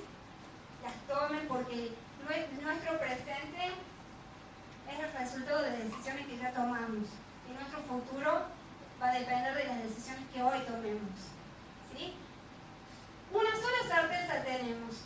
las 0.82 0.94
tomen 1.06 1.46
porque 1.46 1.92
nuestro 2.24 2.98
presente 2.98 3.74
es 4.90 4.98
el 4.98 5.12
resultado 5.12 5.62
de 5.62 5.84
decisiones 5.84 6.26
que 6.26 6.38
ya 6.38 6.52
tomamos. 6.52 7.06
Y 7.48 7.52
nuestro 7.52 7.80
futuro 7.82 8.48
va 9.00 9.10
a 9.10 9.18
depender 9.18 9.54
de 9.54 9.64
las 9.64 9.82
decisiones 9.82 10.24
que 10.32 10.42
hoy 10.42 10.58
tomemos. 10.60 11.18
¿sí? 11.96 12.14
Una 13.32 13.50
sola 13.50 13.94
certeza 13.94 14.42
tenemos, 14.44 14.96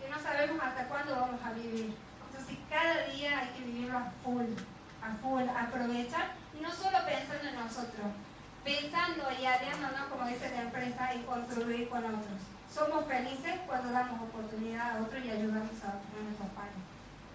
que 0.00 0.08
no 0.08 0.18
sabemos 0.20 0.62
hasta 0.62 0.84
cuándo 0.88 1.16
vamos 1.16 1.40
a 1.44 1.52
vivir. 1.52 1.94
Entonces 2.28 2.58
cada 2.68 3.06
día 3.08 3.40
hay 3.40 3.48
que 3.48 3.64
vivirlo 3.64 3.98
a 3.98 4.12
full 4.24 4.46
a 5.02 5.16
full, 5.22 5.48
aprovechar 5.48 6.32
y 6.56 6.60
no 6.60 6.70
solo 6.72 6.98
pensando 7.06 7.48
en 7.48 7.56
nosotros, 7.56 8.06
pensando 8.64 9.24
y 9.40 9.46
aliándonos, 9.46 10.06
como 10.10 10.26
dice 10.26 10.50
la 10.50 10.62
empresa, 10.62 11.14
y 11.14 11.22
construir 11.22 11.88
con 11.88 12.04
otros. 12.04 12.40
Somos 12.72 13.06
felices 13.06 13.60
cuando 13.66 13.90
damos 13.92 14.20
oportunidad 14.22 14.98
a 14.98 15.02
otros 15.02 15.24
y 15.24 15.30
ayudamos 15.30 15.82
a, 15.82 15.88
a 15.88 16.22
nuestros 16.22 16.50
padres. 16.54 16.74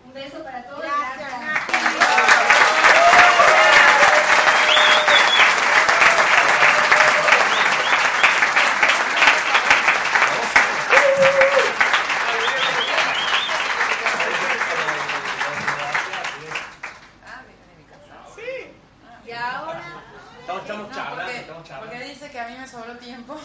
Un 0.05 0.13
beso 0.13 0.43
para 0.43 0.63
todos. 0.65 0.81
gracias. 0.81 1.65
tiempo. 23.05 23.39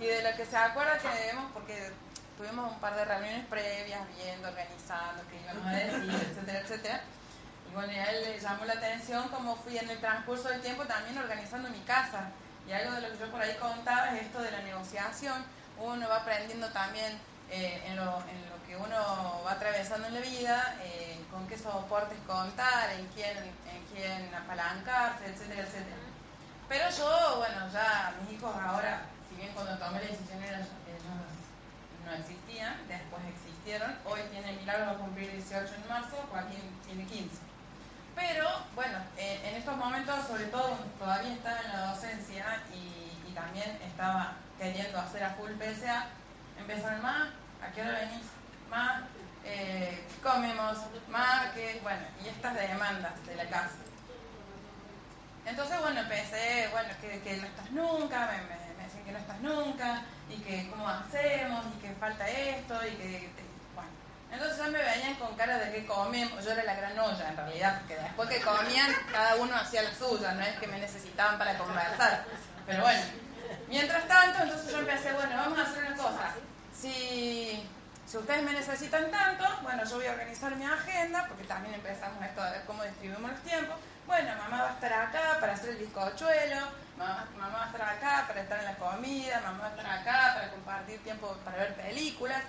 y 0.00 0.06
de 0.06 0.22
lo 0.22 0.36
que 0.36 0.46
se 0.46 0.56
acuerda 0.56 0.98
que 0.98 1.08
debemos, 1.08 1.50
porque 1.52 1.90
tuvimos 2.38 2.72
un 2.72 2.78
par 2.78 2.94
de 2.94 3.04
reuniones 3.04 3.44
previas, 3.46 4.00
viendo, 4.16 4.48
organizando, 4.48 5.26
que 5.28 5.42
íbamos 5.42 5.66
a 5.66 5.70
decir, 5.70 6.26
etcétera, 6.30 6.60
etcétera. 6.60 7.00
Y 7.68 7.74
bueno, 7.74 7.92
a 7.92 8.04
él 8.10 8.24
le 8.24 8.38
llamó 8.38 8.64
la 8.64 8.74
atención 8.74 9.28
cómo 9.28 9.56
fui 9.56 9.76
en 9.76 9.90
el 9.90 9.98
transcurso 9.98 10.48
del 10.48 10.60
tiempo 10.62 10.84
también 10.84 11.18
organizando 11.18 11.68
mi 11.68 11.80
casa. 11.80 12.30
Y 12.66 12.72
algo 12.72 12.92
de 12.92 13.00
lo 13.00 13.12
que 13.12 13.18
yo 13.18 13.30
por 13.30 13.40
ahí 13.42 13.54
contaba 13.56 14.14
es 14.14 14.22
esto 14.22 14.40
de 14.40 14.52
la 14.52 14.60
negociación. 14.60 15.44
Uno 15.78 16.08
va 16.08 16.18
aprendiendo 16.18 16.68
también 16.68 17.18
eh, 17.50 17.82
en, 17.86 17.96
lo, 17.96 18.22
en, 18.30 18.50
lo, 18.50 18.62
que 18.66 18.76
uno 18.76 19.42
va 19.44 19.52
atravesando 19.52 20.06
en 20.06 20.14
la 20.14 20.20
vida, 20.20 20.76
eh, 20.82 21.18
con 21.30 21.46
qué 21.48 21.58
soportes 21.58 22.18
contar, 22.26 22.90
en 22.92 23.06
quién, 23.08 23.36
en 23.36 23.84
quién 23.92 24.34
apalancarse, 24.34 25.26
etcétera, 25.26 25.62
etcétera. 25.62 25.96
Pero 26.68 26.90
yo, 26.90 27.36
bueno, 27.38 27.72
ya 27.72 28.14
mis 28.20 28.38
hijos 28.38 28.54
ahora, 28.54 29.02
si 29.28 29.36
bien 29.36 29.52
cuando 29.54 29.76
tomé 29.78 30.00
la 30.00 30.06
decisión 30.06 30.42
ellos, 30.42 30.68
no 32.08 32.14
existían, 32.14 32.74
después 32.88 33.22
existieron, 33.28 33.94
hoy 34.04 34.20
tiene 34.30 34.52
milagro 34.52 34.86
va 34.86 34.92
a 34.92 34.96
cumplir 34.96 35.30
18 35.32 35.74
en 35.74 35.88
marzo, 35.88 36.16
Joaquín 36.30 36.62
tiene 36.86 37.04
15. 37.04 37.36
Pero 38.16 38.48
bueno, 38.74 38.98
eh, 39.16 39.40
en 39.44 39.56
estos 39.56 39.76
momentos, 39.76 40.26
sobre 40.26 40.46
todo 40.46 40.76
todavía 40.98 41.34
estaba 41.34 41.60
en 41.60 41.72
la 41.72 41.86
docencia 41.92 42.62
y, 42.74 42.96
también 43.38 43.78
estaba 43.86 44.32
queriendo 44.58 44.98
hacer 44.98 45.22
a 45.22 45.30
full 45.34 45.52
PSA, 45.52 46.06
empezaron 46.58 47.00
más, 47.02 47.28
¿a 47.62 47.70
qué 47.72 47.82
hora 47.82 48.00
venís? 48.00 48.26
Más, 48.68 49.02
eh, 49.44 50.04
comemos, 50.20 50.78
más, 51.08 51.52
que, 51.52 51.78
bueno, 51.84 52.02
y 52.24 52.28
estas 52.30 52.56
demandas 52.56 53.14
de 53.26 53.36
la 53.36 53.44
casa. 53.44 53.76
Entonces, 55.46 55.78
bueno, 55.78 56.00
empecé, 56.00 56.68
bueno, 56.72 56.88
que, 57.00 57.36
no 57.36 57.46
estás 57.46 57.70
nunca, 57.70 58.26
me, 58.26 58.56
me, 58.56 58.67
que 59.08 59.12
no 59.12 59.18
estás 59.18 59.40
nunca, 59.40 60.02
y 60.28 60.36
que 60.42 60.68
cómo 60.70 60.88
hacemos, 60.88 61.64
y 61.74 61.80
que 61.80 61.94
falta 61.94 62.28
esto, 62.28 62.74
y 62.86 62.90
que... 62.96 63.30
bueno. 63.74 63.90
Entonces 64.30 64.58
ya 64.58 64.64
me 64.64 64.78
venían 64.78 65.14
con 65.14 65.34
cara 65.34 65.58
de 65.58 65.72
que 65.72 65.86
comemos, 65.86 66.44
yo 66.44 66.52
era 66.52 66.64
la 66.64 66.74
gran 66.74 66.98
olla 66.98 67.28
en 67.28 67.36
realidad, 67.36 67.80
porque 67.80 67.96
después 67.96 68.28
que 68.28 68.40
comían 68.42 68.92
cada 69.10 69.36
uno 69.36 69.56
hacía 69.56 69.82
la 69.82 69.94
suya, 69.94 70.32
no 70.32 70.42
es 70.42 70.58
que 70.58 70.66
me 70.66 70.78
necesitaban 70.78 71.38
para 71.38 71.56
conversar. 71.56 72.24
Pero 72.66 72.82
bueno, 72.82 73.00
mientras 73.68 74.06
tanto, 74.06 74.42
entonces 74.42 74.70
yo 74.70 74.80
empecé, 74.80 75.12
bueno, 75.14 75.36
vamos 75.36 75.58
a 75.58 75.62
hacer 75.62 75.84
una 75.84 75.96
cosa. 75.96 76.34
Si 76.78 77.66
si 78.08 78.16
ustedes 78.16 78.42
me 78.42 78.52
necesitan 78.52 79.10
tanto, 79.10 79.44
bueno, 79.62 79.84
yo 79.84 79.96
voy 79.96 80.06
a 80.06 80.12
organizar 80.12 80.56
mi 80.56 80.64
agenda, 80.64 81.26
porque 81.28 81.44
también 81.44 81.74
empezamos 81.74 82.24
esto 82.24 82.40
ver 82.40 82.62
cómo 82.66 82.82
distribuimos 82.82 83.32
los 83.32 83.40
tiempos. 83.42 83.76
Bueno, 84.06 84.34
mamá 84.38 84.62
va 84.62 84.70
a 84.70 84.72
estar 84.72 84.92
acá 84.94 85.36
para 85.40 85.52
hacer 85.52 85.70
el 85.70 85.76
bizcochuelo, 85.76 86.56
mamá, 86.98 87.28
mamá 87.38 87.58
va 87.58 87.64
a 87.64 87.66
estar 87.66 87.82
acá 87.82 88.24
para 88.26 88.40
estar 88.42 88.58
en 88.58 88.64
la 88.64 88.76
comida, 88.76 89.40
mamá 89.40 89.58
va 89.60 89.66
a 89.66 89.70
estar 89.70 89.86
acá 89.86 90.34
para 90.34 90.50
compartir 90.50 91.02
tiempo 91.02 91.36
para 91.44 91.58
ver 91.58 91.74
películas. 91.74 92.42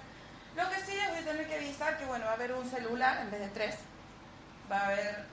Lo 0.55 0.69
que 0.69 0.81
sí 0.81 0.97
es 0.97 1.09
voy 1.09 1.19
a 1.19 1.25
tener 1.25 1.47
que 1.47 1.55
avisar 1.55 1.97
que, 1.97 2.05
bueno, 2.05 2.25
va 2.25 2.31
a 2.31 2.35
haber 2.35 2.53
un 2.53 2.69
celular 2.69 3.19
en 3.21 3.31
vez 3.31 3.39
de 3.39 3.47
tres. 3.49 3.75
Va 4.71 4.79
a 4.79 4.85
haber 4.87 5.25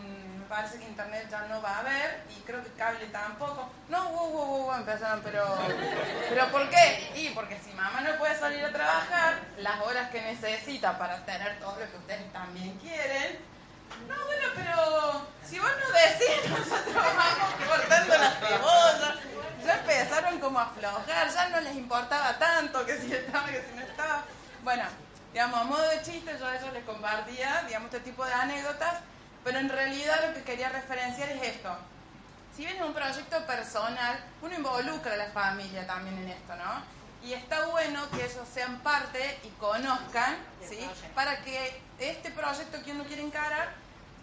me 0.00 0.44
parece 0.48 0.78
que 0.78 0.84
internet 0.84 1.26
ya 1.30 1.46
no 1.46 1.62
va 1.62 1.76
a 1.76 1.80
haber 1.80 2.22
y 2.36 2.40
creo 2.42 2.62
que 2.62 2.70
cable 2.72 3.06
tampoco. 3.06 3.70
No, 3.88 4.10
wow, 4.10 4.30
wow, 4.30 4.62
wow, 4.64 4.74
empezaron, 4.74 5.22
pero, 5.22 5.42
pero 6.28 6.48
¿por 6.50 6.68
qué? 6.68 7.12
Y 7.16 7.30
porque 7.30 7.58
si 7.60 7.72
mamá 7.72 8.02
no 8.02 8.16
puede 8.18 8.38
salir 8.38 8.64
a 8.64 8.70
trabajar, 8.70 9.40
las 9.58 9.80
horas 9.80 10.10
que 10.10 10.20
necesita 10.20 10.98
para 10.98 11.24
tener 11.24 11.58
todo 11.60 11.78
lo 11.78 11.90
que 11.90 11.96
ustedes 11.96 12.32
también 12.32 12.76
quieren, 12.78 13.38
no, 14.08 14.26
bueno, 14.26 14.46
pero 14.54 15.26
si 15.48 15.58
vos 15.58 15.70
no 15.80 15.88
decís, 15.92 16.50
nosotros 16.50 16.94
vamos 16.94 17.54
cortando 17.68 18.18
las 18.18 18.38
cebollas. 18.38 19.18
Ya 19.64 19.78
empezaron 19.78 20.38
como 20.40 20.58
a 20.58 20.64
aflojar, 20.64 21.30
ya 21.32 21.48
no 21.48 21.60
les 21.60 21.74
importaba 21.76 22.38
tanto 22.38 22.84
que 22.84 22.98
si 22.98 23.12
estaba, 23.12 23.46
que 23.46 23.62
si 23.62 23.74
no 23.74 23.82
estaba. 23.82 24.24
Bueno, 24.62 24.84
digamos, 25.32 25.60
a 25.60 25.64
modo 25.64 25.88
de 25.88 26.02
chiste, 26.02 26.36
yo 26.38 26.46
a 26.46 26.56
ellos 26.56 26.72
les 26.72 26.84
compartía, 26.84 27.64
digamos, 27.66 27.86
este 27.92 28.00
tipo 28.00 28.24
de 28.24 28.32
anécdotas 28.32 28.96
pero 29.44 29.58
en 29.58 29.68
realidad 29.68 30.26
lo 30.26 30.34
que 30.34 30.42
quería 30.42 30.70
referenciar 30.70 31.28
es 31.28 31.42
esto. 31.42 31.76
Si 32.56 32.64
bien 32.64 32.76
es 32.76 32.82
un 32.82 32.94
proyecto 32.94 33.46
personal, 33.46 34.18
uno 34.40 34.54
involucra 34.54 35.12
a 35.12 35.16
la 35.16 35.30
familia 35.30 35.86
también 35.86 36.16
en 36.18 36.28
esto, 36.30 36.56
¿no? 36.56 36.82
Y 37.22 37.34
está 37.34 37.66
bueno 37.66 38.08
que 38.10 38.24
ellos 38.24 38.48
sean 38.52 38.78
parte 38.80 39.38
y 39.44 39.48
conozcan, 39.60 40.36
¿sí? 40.66 40.78
Para 41.14 41.42
que 41.42 41.80
este 41.98 42.30
proyecto 42.30 42.82
que 42.82 42.92
uno 42.92 43.04
quiere 43.04 43.22
encarar, 43.22 43.74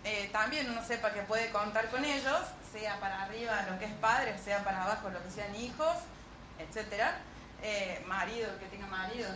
eh, 0.04 0.30
también 0.32 0.70
uno 0.70 0.84
sepa 0.84 1.12
que 1.14 1.22
puede 1.22 1.50
contar 1.52 1.90
con 1.90 2.04
ellos, 2.04 2.40
sea 2.72 3.00
para 3.00 3.24
arriba 3.24 3.66
lo 3.70 3.78
que 3.80 3.86
es 3.86 3.94
padre, 3.94 4.38
sea 4.38 4.64
para 4.64 4.84
abajo 4.84 5.10
lo 5.10 5.22
que 5.24 5.32
sean 5.32 5.56
hijos, 5.56 5.96
etcétera. 6.60 7.20
Eh, 7.64 8.04
marido, 8.08 8.50
que 8.60 8.66
tenga 8.66 8.88
marido, 8.88 9.30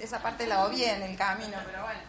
esa 0.00 0.20
parte 0.20 0.46
la 0.46 0.64
obvié 0.64 0.94
en 0.94 1.02
el 1.02 1.16
camino, 1.16 1.56
pero 1.66 1.82
bueno. 1.82 2.00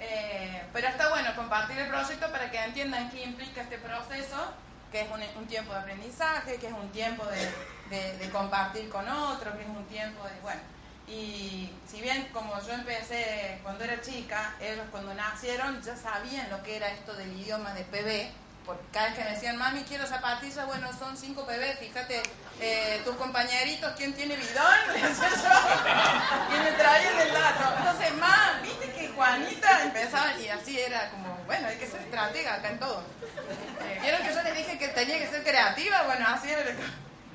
Eh, 0.00 0.62
pero 0.72 0.88
está 0.88 1.08
bueno 1.08 1.34
compartir 1.34 1.78
el 1.78 1.88
proyecto 1.88 2.30
para 2.30 2.50
que 2.50 2.62
entiendan 2.62 3.10
qué 3.10 3.24
implica 3.24 3.62
este 3.62 3.78
proceso, 3.78 4.52
que 4.92 5.02
es 5.02 5.08
un, 5.36 5.46
tiempo 5.46 5.72
de 5.72 5.78
aprendizaje, 5.78 6.56
que 6.56 6.68
es 6.68 6.72
un 6.72 6.90
tiempo 6.90 7.24
de, 7.26 8.30
compartir 8.30 8.88
con 8.88 9.08
otros, 9.08 9.54
que 9.56 9.62
es 9.62 9.68
un 9.68 9.84
tiempo 9.86 10.24
de, 10.24 10.40
bueno, 10.40 10.60
y 11.08 11.70
si 11.90 12.00
bien 12.00 12.28
como 12.32 12.60
yo 12.62 12.72
empecé 12.72 13.58
cuando 13.62 13.84
era 13.84 14.00
chica, 14.00 14.54
ellos 14.60 14.86
cuando 14.90 15.14
nacieron 15.14 15.82
ya 15.82 15.96
sabían 15.96 16.50
lo 16.50 16.62
que 16.62 16.76
era 16.76 16.88
esto 16.88 17.14
del 17.14 17.32
idioma 17.40 17.72
de 17.72 17.84
PB, 17.84 18.30
porque 18.66 18.82
cada 18.92 19.06
vez 19.08 19.16
que 19.16 19.24
me 19.24 19.30
decían, 19.30 19.56
mami, 19.56 19.80
quiero 19.84 20.06
zapatillas, 20.06 20.66
bueno, 20.66 20.90
son 20.98 21.16
5 21.16 21.46
PB, 21.46 21.78
fíjate, 21.78 22.22
eh, 22.60 23.00
tus 23.02 23.16
compañeritos, 23.16 23.94
¿quién 23.96 24.12
tiene 24.12 24.36
bidón? 24.36 24.78
y 26.54 26.60
me 26.62 26.72
traían 26.72 27.18
el 27.18 27.32
dato. 27.32 27.74
Entonces, 27.78 28.14
más, 28.16 28.60
viste 28.60 28.92
que 28.92 29.08
Juanita 29.08 29.84
empezaba, 29.84 30.38
y 30.38 30.48
así 30.48 30.78
era 30.78 31.08
como, 31.10 31.34
bueno, 31.46 31.68
hay 31.68 31.78
que 31.78 31.86
ser 31.86 32.02
estratega 32.02 32.56
acá 32.56 32.68
en 32.68 32.78
todo. 32.78 33.02
Eh, 33.80 33.98
Vieron 34.02 34.22
que 34.22 34.34
yo 34.34 34.42
les 34.42 34.54
dije 34.54 34.78
que 34.78 34.88
tenía 34.88 35.18
que 35.18 35.28
ser 35.28 35.42
creativa, 35.42 36.02
bueno, 36.02 36.26
así 36.28 36.50
era. 36.50 36.64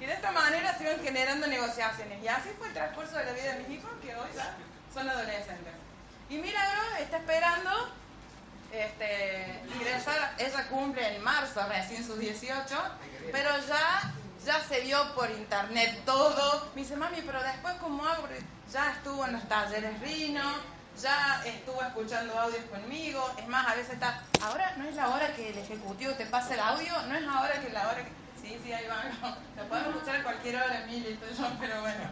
Y 0.04 0.06
de 0.06 0.16
esta 0.16 0.34
manera 0.34 0.78
se 0.78 0.84
iban 0.84 1.00
generando 1.02 1.48
negociaciones. 1.48 2.22
Y 2.22 2.28
así 2.28 2.50
fue 2.58 2.68
el 2.68 2.74
transcurso 2.74 3.16
de 3.16 3.24
la 3.24 3.32
vida 3.32 3.54
de 3.54 3.64
mis 3.64 3.80
hijos, 3.80 3.90
que 4.02 4.14
hoy 4.14 4.28
ya 4.36 4.54
son 4.94 5.10
adolescentes. 5.10 5.74
Y 6.30 6.40
Milagro 6.40 6.82
está 7.00 7.18
esperando 7.20 7.70
este, 8.74 9.62
ingresar, 9.74 10.36
ella 10.38 10.68
cumple 10.68 11.16
en 11.16 11.24
marzo 11.24 11.66
recién 11.70 12.06
sus 12.06 12.20
18, 12.20 12.76
pero 13.32 13.50
ya, 13.66 14.14
ya 14.46 14.60
se 14.68 14.82
vio 14.82 15.16
por 15.16 15.32
internet 15.32 16.02
todo. 16.06 16.70
Me 16.76 16.82
dice, 16.82 16.98
mami, 16.98 17.22
pero 17.22 17.42
después 17.42 17.74
cómo 17.80 18.06
hago, 18.06 18.28
ya 18.74 18.92
estuvo 18.92 19.26
en 19.26 19.32
los 19.32 19.48
talleres 19.48 20.02
Rino, 20.02 20.44
ya 21.02 21.42
estuvo 21.46 21.82
escuchando 21.82 22.38
audios 22.38 22.66
conmigo, 22.66 23.34
es 23.38 23.48
más, 23.48 23.68
a 23.70 23.76
veces 23.76 23.94
está, 23.94 24.22
ahora 24.42 24.74
no 24.76 24.84
es 24.84 24.96
la 24.96 25.08
hora 25.08 25.34
que 25.34 25.52
el 25.52 25.58
ejecutivo 25.60 26.12
te 26.16 26.26
pasa 26.26 26.56
el 26.56 26.60
audio, 26.60 26.94
no 27.04 27.16
es 27.16 27.26
ahora 27.26 27.62
que 27.62 27.70
la 27.70 27.88
hora 27.88 28.04
que... 28.04 28.23
Sí, 28.44 28.60
sí, 28.62 28.74
ahí 28.74 28.86
va, 28.88 29.38
lo 29.56 29.70
podemos 29.70 29.96
escuchar 29.96 30.18
a 30.18 30.24
cualquier 30.24 30.58
hora, 30.58 30.84
Emilio 30.84 31.12
y 31.12 31.14
yo, 31.14 31.48
pero 31.62 31.80
bueno. 31.80 32.04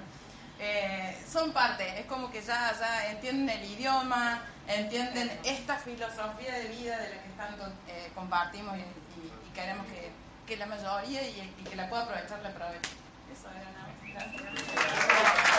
Eh, 0.60 1.22
son 1.30 1.52
parte, 1.52 2.00
es 2.00 2.06
como 2.06 2.32
que 2.32 2.42
ya, 2.42 2.72
ya 2.80 3.12
entienden 3.12 3.50
el 3.50 3.72
idioma, 3.72 4.42
entienden 4.68 5.30
esta 5.44 5.76
filosofía 5.78 6.54
de 6.54 6.68
vida 6.70 6.98
de 7.00 7.10
la 7.10 7.24
que 7.24 7.30
tanto 7.36 7.66
eh, 7.88 8.12
compartimos 8.16 8.78
y, 8.78 9.52
queremos 9.54 9.86
que, 9.88 10.10
que, 10.48 10.56
la 10.56 10.68
mayoría 10.68 11.22
y, 11.28 11.54
y, 11.60 11.64
que 11.66 11.76
la 11.76 11.90
pueda 11.90 12.04
aprovechar 12.04 12.40
la 12.42 12.50
aproveche. 12.50 12.92
Eso 13.34 13.50
era 13.50 13.70
nada 13.72 13.90
Gracias. 14.14 15.52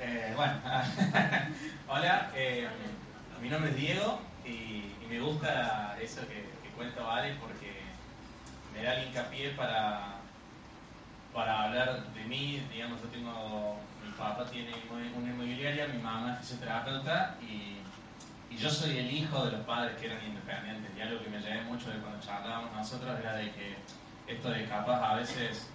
Eh, 0.00 0.32
bueno, 0.36 0.54
hola, 1.88 2.30
eh, 2.36 2.68
mi 3.40 3.48
nombre 3.48 3.70
es 3.70 3.76
Diego 3.76 4.20
y, 4.44 4.84
me 5.08 5.20
gusta 5.20 5.96
eso 6.02 6.20
que, 6.28 6.44
que 6.62 6.68
cuenta 6.76 7.02
Vale 7.02 7.34
porque 7.40 7.72
me 8.74 8.82
da 8.82 8.92
el 8.92 9.08
hincapié 9.08 9.52
para 9.52 10.18
para 11.32 11.64
hablar 11.64 12.02
de 12.14 12.24
mí, 12.24 12.60
digamos, 12.72 13.00
yo 13.00 13.08
tengo, 13.08 13.78
mi 14.04 14.10
papá 14.12 14.44
tiene 14.46 14.72
una 14.90 15.30
inmobiliaria, 15.30 15.86
mi 15.86 16.02
mamá 16.02 16.32
es 16.32 16.38
fisioterapeuta 16.40 17.36
y, 17.40 17.76
y 18.52 18.58
yo 18.58 18.68
soy 18.68 18.98
el 18.98 19.10
hijo 19.12 19.44
de 19.44 19.52
los 19.52 19.60
padres 19.60 19.96
que 19.98 20.06
eran 20.06 20.24
independientes. 20.24 20.90
Y 20.96 21.00
algo 21.00 21.22
que 21.22 21.30
me 21.30 21.40
llevé 21.40 21.62
mucho 21.62 21.90
de 21.90 21.98
cuando 21.98 22.20
charlábamos 22.24 22.72
nosotros 22.74 23.18
era 23.20 23.36
de 23.36 23.52
que 23.52 23.76
esto 24.26 24.50
de 24.50 24.64
capaz 24.66 25.12
a 25.12 25.14
veces 25.14 25.68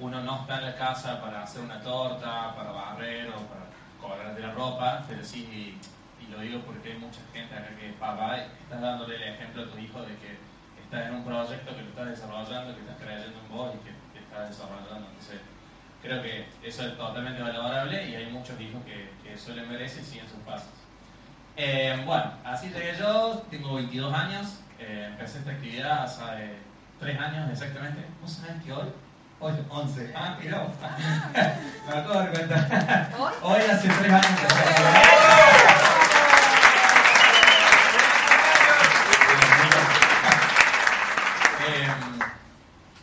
uno 0.00 0.20
no 0.22 0.40
está 0.40 0.58
en 0.58 0.64
la 0.64 0.76
casa 0.76 1.20
para 1.20 1.42
hacer 1.44 1.62
una 1.62 1.80
torta, 1.80 2.54
para 2.56 2.72
barrer 2.72 3.28
o 3.28 3.40
para 3.46 3.66
cobrar 4.00 4.34
de 4.34 4.42
la 4.42 4.52
ropa, 4.52 5.04
pero 5.08 5.24
sí, 5.24 5.78
y, 6.26 6.32
lo 6.32 6.40
digo 6.40 6.60
porque 6.66 6.92
hay 6.92 6.98
mucha 6.98 7.20
gente 7.32 7.54
acá 7.54 7.68
que 7.78 7.92
papá, 8.00 8.38
estás 8.38 8.80
dándole 8.80 9.16
el 9.16 9.34
ejemplo 9.34 9.62
a 9.62 9.70
tu 9.70 9.78
hijo 9.78 10.02
de 10.02 10.16
que 10.16 10.38
estás 10.82 11.06
en 11.06 11.14
un 11.14 11.24
proyecto 11.24 11.74
que 11.74 11.82
lo 11.82 11.88
estás 11.88 12.06
desarrollando, 12.06 12.74
que 12.74 12.80
estás 12.80 12.96
creyendo 13.00 13.38
en 13.38 13.48
vos 13.48 13.74
y 13.74 13.84
que 13.84 14.06
desarrollando. 14.44 15.08
Entonces, 15.08 15.40
creo 16.02 16.22
que 16.22 16.46
eso 16.62 16.86
es 16.86 16.96
totalmente 16.96 17.42
valorable 17.42 18.08
y 18.08 18.14
hay 18.14 18.26
muchos 18.26 18.60
hijos 18.60 18.82
que, 18.84 19.10
que 19.22 19.36
suelen 19.36 19.68
ver 19.68 19.82
eso 19.82 20.00
y 20.00 20.04
siguen 20.04 20.28
sus 20.28 20.40
pasos. 20.40 20.68
Eh, 21.56 22.02
bueno, 22.04 22.32
así 22.44 22.68
llegué 22.68 22.94
yo, 22.98 23.42
tengo 23.50 23.74
22 23.74 24.12
años, 24.12 24.58
eh, 24.78 25.06
empecé 25.10 25.38
esta 25.38 25.52
actividad 25.52 26.02
hace 26.04 26.54
3 27.00 27.18
años 27.18 27.50
exactamente. 27.50 28.04
¿Vos 28.20 28.32
sabés 28.32 28.62
que 28.62 28.72
hoy? 28.72 28.88
Hoy 29.38 29.52
11. 29.68 30.12
Ah, 30.14 30.38
no. 30.44 30.72
Me 31.92 31.98
acabo 31.98 32.12
de 32.12 32.18
dar 32.18 32.32
cuenta. 32.32 33.10
Hoy 33.42 33.60
hace 33.70 33.88
3 33.88 34.12
años 34.12 36.05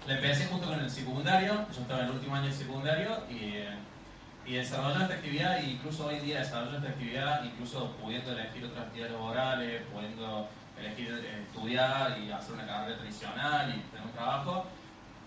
La 0.08 0.16
empecé 0.16 0.48
junto 0.48 0.68
con 0.68 0.80
el 0.82 0.90
secundario, 0.90 1.66
yo 1.74 1.82
estaba 1.82 2.02
en 2.02 2.08
el 2.08 2.12
último 2.12 2.36
año 2.36 2.48
de 2.48 2.52
secundario 2.52 3.24
y, 3.30 3.64
y 4.46 4.58
esta 4.58 4.86
actividad, 4.86 5.60
e 5.60 5.72
incluso 5.72 6.08
hoy 6.08 6.20
día 6.20 6.40
desarrollo 6.40 6.76
esta 6.76 6.90
actividad, 6.90 7.46
incluso 7.46 7.90
pudiendo 8.02 8.34
elegir 8.34 8.66
otras 8.66 8.88
actividades 8.88 9.14
laborales, 9.14 9.82
pudiendo 9.94 10.50
elegir 10.78 11.08
eh, 11.24 11.44
estudiar 11.48 12.20
y 12.20 12.32
hacer 12.32 12.54
una 12.54 12.68
carrera 12.68 12.98
tradicional 12.98 13.70
y 13.70 13.80
tener 13.92 14.06
un 14.06 14.12
trabajo. 14.12 14.66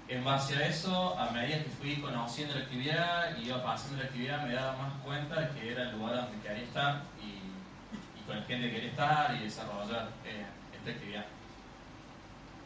En 0.09 0.23
base 0.23 0.55
a 0.57 0.67
eso, 0.67 1.19
a 1.19 1.31
medida 1.31 1.65
que 1.65 1.71
fui 1.71 1.97
conociendo 1.97 2.55
la 2.55 2.61
actividad 2.61 3.37
y 3.39 3.47
iba 3.47 3.63
pasando 3.65 3.97
la 3.97 4.05
actividad, 4.05 4.47
me 4.47 4.53
daba 4.53 4.77
más 4.77 4.93
cuenta 5.03 5.41
de 5.41 5.59
que 5.59 5.73
era 5.73 5.85
el 5.85 5.99
lugar 5.99 6.17
donde 6.17 6.47
quería 6.47 6.63
estar 6.63 7.03
y, 7.25 8.27
con 8.27 8.37
el 8.37 8.45
gente 8.45 8.69
que 8.69 8.75
quería 8.75 8.91
estar 8.91 9.37
y 9.37 9.45
desarrollar 9.45 10.11
eh, 10.27 10.45
esta 10.77 10.91
actividad. 10.91 11.25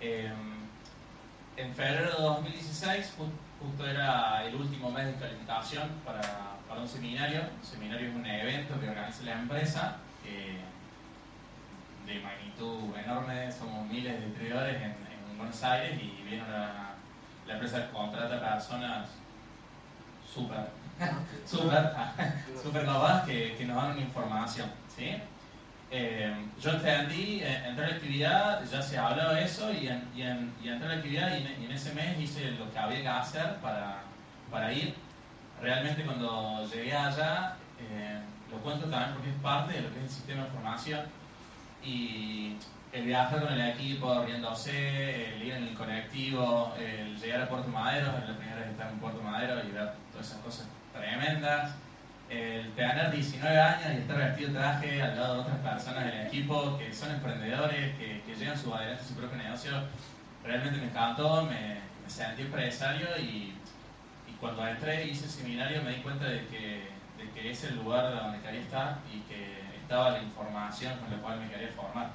Em, 0.01 0.70
en 1.61 1.75
febrero 1.75 2.17
de 2.17 2.23
2016, 2.23 3.15
justo 3.61 3.87
era 3.87 4.45
el 4.45 4.55
último 4.55 4.91
mes 4.91 5.07
de 5.07 5.15
calificación 5.15 5.89
para, 6.05 6.81
un 6.81 6.89
seminario. 6.89 7.43
Un 7.59 7.65
seminario 7.65 8.09
es 8.09 8.15
un 8.15 8.25
evento 8.25 8.81
que 8.81 8.89
organiza 8.89 9.25
la 9.25 9.33
empresa 9.33 9.97
de 12.07 12.21
magnitud 12.21 12.97
enorme, 12.97 13.53
somos 13.53 13.87
miles 13.89 14.19
de 14.19 14.27
distribuidores 14.27 14.77
en, 14.77 14.91
en 14.91 15.39
Buenos 15.39 15.63
Aires 15.63 16.01
y 16.01 16.23
viene 16.23 16.45
la 16.49 17.53
empresa 17.53 17.91
contrata 17.91 18.41
personas 18.41 19.09
súper, 20.33 20.71
súper, 21.47 21.93
súper 22.63 22.83
que 23.27 23.65
nos 23.67 23.77
dan 23.77 23.91
una 23.93 24.01
información, 24.01 24.71
¿sí? 24.97 25.17
Eh, 25.93 26.33
yo 26.61 26.71
entendí, 26.71 27.41
eh, 27.43 27.63
entré 27.67 27.85
a 27.85 27.89
la 27.89 27.95
actividad, 27.97 28.65
ya 28.65 28.81
se 28.81 28.97
hablaba 28.97 29.35
de 29.35 29.45
eso 29.45 29.73
y, 29.73 29.89
en, 29.89 30.09
y, 30.15 30.23
en, 30.23 30.53
y 30.63 30.69
entré 30.69 30.87
a 30.87 30.93
la 30.93 30.97
actividad 30.99 31.37
y 31.37 31.65
en, 31.65 31.73
ese 31.73 31.93
mes 31.95 32.17
hice 32.21 32.53
lo 32.53 32.71
que 32.71 32.79
había 32.79 33.01
que 33.01 33.09
hacer 33.09 33.57
para, 33.57 34.03
para 34.51 34.73
ir. 34.73 34.95
Realmente 35.61 36.05
cuando 36.05 36.65
llegué 36.73 36.95
allá, 36.95 37.57
eh, 37.81 38.21
lo 38.53 38.59
cuento 38.59 38.87
también 38.87 39.15
porque 39.15 39.31
es 39.31 39.37
parte 39.37 39.75
de 39.75 39.83
lo 39.83 39.93
que 39.93 39.99
es 39.99 40.05
el 40.05 40.11
sistema 40.11 40.45
de 40.45 40.51
formación 40.51 41.01
y 41.85 42.57
el 42.93 43.07
viajar 43.07 43.41
con 43.41 43.53
el 43.53 43.71
equipo, 43.71 44.25
riéndose, 44.25 45.35
el 45.35 45.43
ir 45.43 45.55
en 45.55 45.65
el 45.65 45.75
colectivo, 45.75 46.73
el 46.79 47.19
llegar 47.19 47.43
a 47.43 47.49
Puerto 47.49 47.69
Madero, 47.69 48.13
la 48.13 48.37
primera 48.37 48.61
vez 48.61 48.71
estar 48.71 48.91
en 48.93 48.99
Puerto 48.99 49.23
Madero 49.23 49.55
y 49.67 49.73
ver 49.73 49.93
todas 50.13 50.29
esas 50.29 50.41
cosas 50.41 50.69
tremendas 50.93 51.75
el 52.31 52.71
tener 52.75 53.11
19 53.11 53.61
años 53.61 53.87
y 53.93 53.97
estar 53.99 54.17
vestido 54.17 54.53
de 54.53 54.59
traje 54.59 55.03
al 55.03 55.17
lado 55.17 55.35
de 55.35 55.41
otras 55.41 55.59
personas 55.59 56.05
del 56.05 56.27
equipo 56.29 56.79
que 56.79 56.93
son 56.95 57.11
emprendedores, 57.11 57.97
que, 57.97 58.23
que 58.25 58.35
llevan 58.37 58.57
su 58.57 58.73
adelante 58.73 59.05
su 59.05 59.15
propio 59.15 59.37
negocio, 59.37 59.73
realmente 60.45 60.79
me 60.79 60.87
encantó, 60.87 61.43
me, 61.43 61.81
me 62.03 62.09
sentí 62.09 62.43
empresario 62.43 63.09
y, 63.19 63.55
cuando 64.41 64.67
entré 64.67 65.05
y 65.05 65.11
hice 65.11 65.27
el 65.27 65.31
seminario 65.31 65.83
me 65.83 65.91
di 65.91 66.03
cuenta 66.03 66.25
de 66.25 66.47
que, 66.47 66.89
de 67.19 67.31
que 67.35 67.51
es 67.51 67.63
el 67.65 67.77
lugar 67.77 68.11
donde 68.15 68.41
quería 68.41 68.61
estar 68.61 68.99
y 69.13 69.21
que 69.29 69.61
estaba 69.83 70.13
la 70.13 70.23
información 70.23 70.99
con 70.99 71.11
la 71.11 71.19
cual 71.19 71.41
me 71.41 71.51
quería 71.51 71.69
formar. 71.73 72.13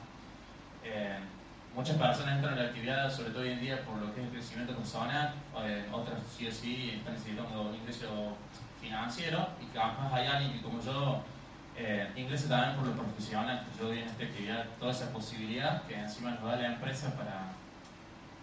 Eh, 0.84 1.20
muchas 1.76 1.98
personas 1.98 2.38
entran 2.38 2.54
en 2.54 2.64
la 2.64 2.70
actividad, 2.70 3.12
sobre 3.12 3.30
todo 3.30 3.44
hoy 3.44 3.52
en 3.52 3.60
día, 3.60 3.86
por 3.86 3.98
lo 3.98 4.12
que 4.16 4.22
es 4.22 4.26
el 4.26 4.34
crecimiento 4.34 4.76
personal, 4.76 5.36
eh, 5.66 5.88
otras 5.92 6.20
sí 6.36 6.48
o 6.48 6.52
sí 6.52 6.94
están 6.96 7.14
necesitando 7.14 7.76
ingreso 7.76 8.36
financiero 8.86 9.50
y 9.62 9.78
además 9.78 10.14
hay 10.14 10.28
alguien 10.28 10.54
que 10.54 10.62
como 10.62 10.82
yo 10.82 11.22
eh, 11.78 12.08
también 12.48 12.76
por 12.78 12.88
lo 12.88 12.94
profesional, 12.94 13.66
que 13.66 13.84
yo 13.84 13.92
en 13.92 14.00
esta 14.08 14.24
actividad 14.24 14.66
toda 14.80 14.92
esa 14.92 15.12
posibilidad 15.12 15.84
que 15.84 15.96
encima 15.96 16.32
nos 16.32 16.44
da 16.44 16.56
la 16.56 16.68
empresa 16.68 17.14
para, 17.16 17.52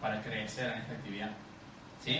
para 0.00 0.22
crecer 0.22 0.72
en 0.72 0.78
esta 0.78 0.92
actividad. 0.92 1.30
¿Sí? 2.04 2.18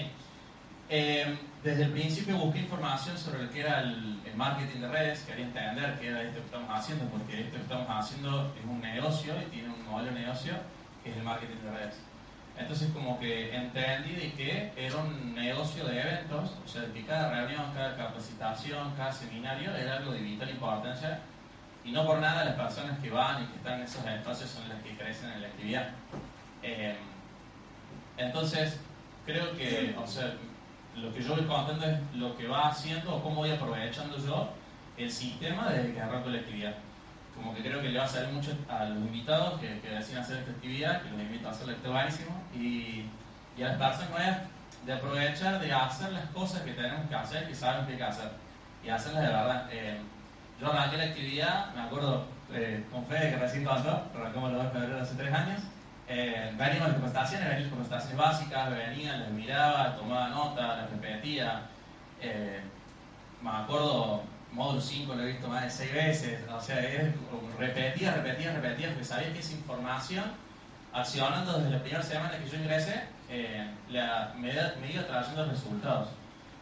Eh, 0.89 1.39
desde 1.63 1.85
el 1.85 1.93
principio 1.93 2.37
busqué 2.37 2.61
información 2.61 3.17
sobre 3.17 3.45
lo 3.45 3.51
que 3.51 3.61
era 3.61 3.81
el, 3.81 4.21
el, 4.25 4.35
marketing 4.37 4.81
de 4.81 4.89
redes, 4.89 5.21
quería 5.21 5.47
entender 5.47 5.99
qué 5.99 6.09
era 6.09 6.23
esto 6.23 6.39
que 6.41 6.47
estamos 6.47 6.71
haciendo, 6.71 7.05
porque 7.07 7.41
esto 7.41 7.57
que 7.57 7.63
estamos 7.63 7.89
haciendo 7.89 8.53
es 8.59 8.65
un 8.65 8.81
negocio 8.81 9.35
y 9.41 9.51
tiene 9.51 9.69
un 9.69 9.87
modelo 9.87 10.13
de 10.13 10.21
negocio 10.21 10.55
que 11.03 11.11
es 11.11 11.17
el 11.17 11.23
marketing 11.23 11.57
de 11.65 11.71
redes. 11.71 12.12
Entonces 12.59 12.91
como 12.93 13.19
que 13.19 13.55
entendí 13.55 14.13
de 14.13 14.33
que 14.35 14.73
era 14.77 14.97
un 14.97 15.35
negocio 15.35 15.85
de 15.87 16.01
eventos, 16.01 16.59
o 16.65 16.69
sea, 16.69 16.85
que 16.93 17.05
cada 17.05 17.31
reunión, 17.31 17.73
cada 17.75 17.97
capacitación, 17.97 18.93
cada 18.97 19.13
seminario 19.13 19.75
era 19.75 19.97
algo 19.97 20.13
de 20.13 20.21
vital 20.21 20.51
importancia 20.51 21.21
y 21.85 21.93
no 21.93 22.07
por 22.07 22.19
nada 22.21 22.45
las 22.45 22.55
personas 22.55 22.99
que 22.99 23.11
van 23.11 23.43
y 23.43 23.47
que 23.47 23.57
están 23.57 23.75
en 23.75 23.83
esos 23.83 24.05
espacios 24.05 24.51
son 24.51 24.69
las 24.69 24.83
que 24.83 24.97
crecen 24.97 25.31
en 25.33 25.43
la 25.43 25.49
actividad. 25.49 25.89
Eh, 26.63 26.95
entonces, 28.19 28.79
creo 29.25 29.57
que, 29.57 29.97
o 30.01 30.07
sea, 30.07 30.35
lo 30.97 31.13
que 31.13 31.23
yo 31.23 31.35
voy 31.35 31.45
contando 31.47 31.87
es 31.87 31.99
lo 32.15 32.37
que 32.37 32.47
va 32.47 32.69
haciendo 32.69 33.17
o 33.17 33.23
cómo 33.23 33.37
voy 33.37 33.51
aprovechando 33.51 34.19
yo 34.19 34.51
el 34.99 35.11
sistema 35.11 35.71
desde 35.71 35.95
que 35.95 36.01
arranco 36.01 36.29
la 36.29 36.39
actividad 36.39 36.75
como 37.43 37.55
que 37.55 37.63
creo 37.63 37.83
que 37.83 37.89
le 37.89 37.99
va 37.99 38.05
a 38.05 38.09
salir 38.09 38.33
mucho 38.33 38.57
a 38.69 38.85
los 38.85 38.99
invitados 38.99 39.61
que, 39.61 39.81
que 39.81 39.89
deciden 39.89 40.23
hacer 40.23 40.39
esta 40.39 40.53
actividad, 40.53 41.03
que 41.03 41.11
los 41.11 41.21
invito 41.21 41.49
a 41.49 41.51
hacerlo, 41.51 41.73
está 41.73 41.91
buenísimo, 41.91 42.43
y, 42.55 43.05
y, 43.57 43.63
a 43.63 43.69
las 43.69 43.79
personas 43.79 44.39
de 44.87 44.93
aprovechar 44.93 45.61
de 45.61 45.73
hacer 45.73 46.13
las 46.13 46.27
cosas 46.27 46.63
que 46.63 46.73
tenemos 46.73 47.09
que 47.09 47.15
hacer, 47.15 47.49
que 47.49 47.55
sabemos 47.55 47.87
que 47.87 47.93
hay 47.93 47.99
que 47.99 48.05
hacer, 48.05 48.31
y 48.85 48.89
hacerlas 48.89 49.23
de 49.23 49.29
verdad. 49.29 49.69
Eh, 49.73 50.01
yo 50.61 50.73
arranqué 50.73 50.97
la 50.97 51.05
actividad, 51.05 51.75
me 51.75 51.83
acuerdo 51.83 52.27
eh, 52.53 52.85
con 52.93 53.05
Fede 53.07 53.31
que 53.31 53.37
recién 53.37 53.65
contó, 53.65 54.09
arrancamos 54.15 54.51
el 54.51 54.57
2 54.57 54.65
de 54.65 54.71
febrero 54.71 55.03
hace 55.03 55.15
tres 55.17 55.35
años, 55.35 55.63
eh, 56.09 56.53
veníamos 56.57 56.89
de 56.89 56.95
capacitaciones, 56.95 57.49
veníamos 57.49 57.71
de 57.71 57.71
capacitaciones 57.71 58.17
básicas, 58.17 58.71
venía, 58.71 59.17
las 59.17 59.31
miraba, 59.31 59.97
tomaba 59.97 60.29
nota, 60.29 60.77
las 60.77 60.91
repetía, 60.91 61.63
eh, 62.21 62.61
me 63.43 63.51
acuerdo 63.51 64.23
módulo 64.53 64.81
5 64.81 65.15
lo 65.15 65.23
he 65.23 65.33
visto 65.33 65.49
más 65.49 65.65
de 65.65 65.71
6 65.71 65.93
veces, 65.93 66.41
o 66.51 66.61
sea, 66.61 66.81
es 66.81 67.15
repetía, 67.59 68.15
repetía, 68.15 68.53
repetía, 68.53 68.89
porque 68.89 69.05
sabía 69.05 69.33
que 69.33 69.39
esa 69.39 69.55
información, 69.55 70.25
accionando 70.93 71.59
desde 71.59 71.71
la 71.71 71.81
primera 71.81 72.03
semana 72.03 72.39
que 72.39 72.49
yo 72.49 72.57
ingresé, 72.59 73.05
eh, 73.31 73.67
la, 73.89 74.35
me, 74.37 74.53
me, 74.81 74.93
iba 74.93 75.07
trayendo 75.07 75.47
resultados. 75.47 76.09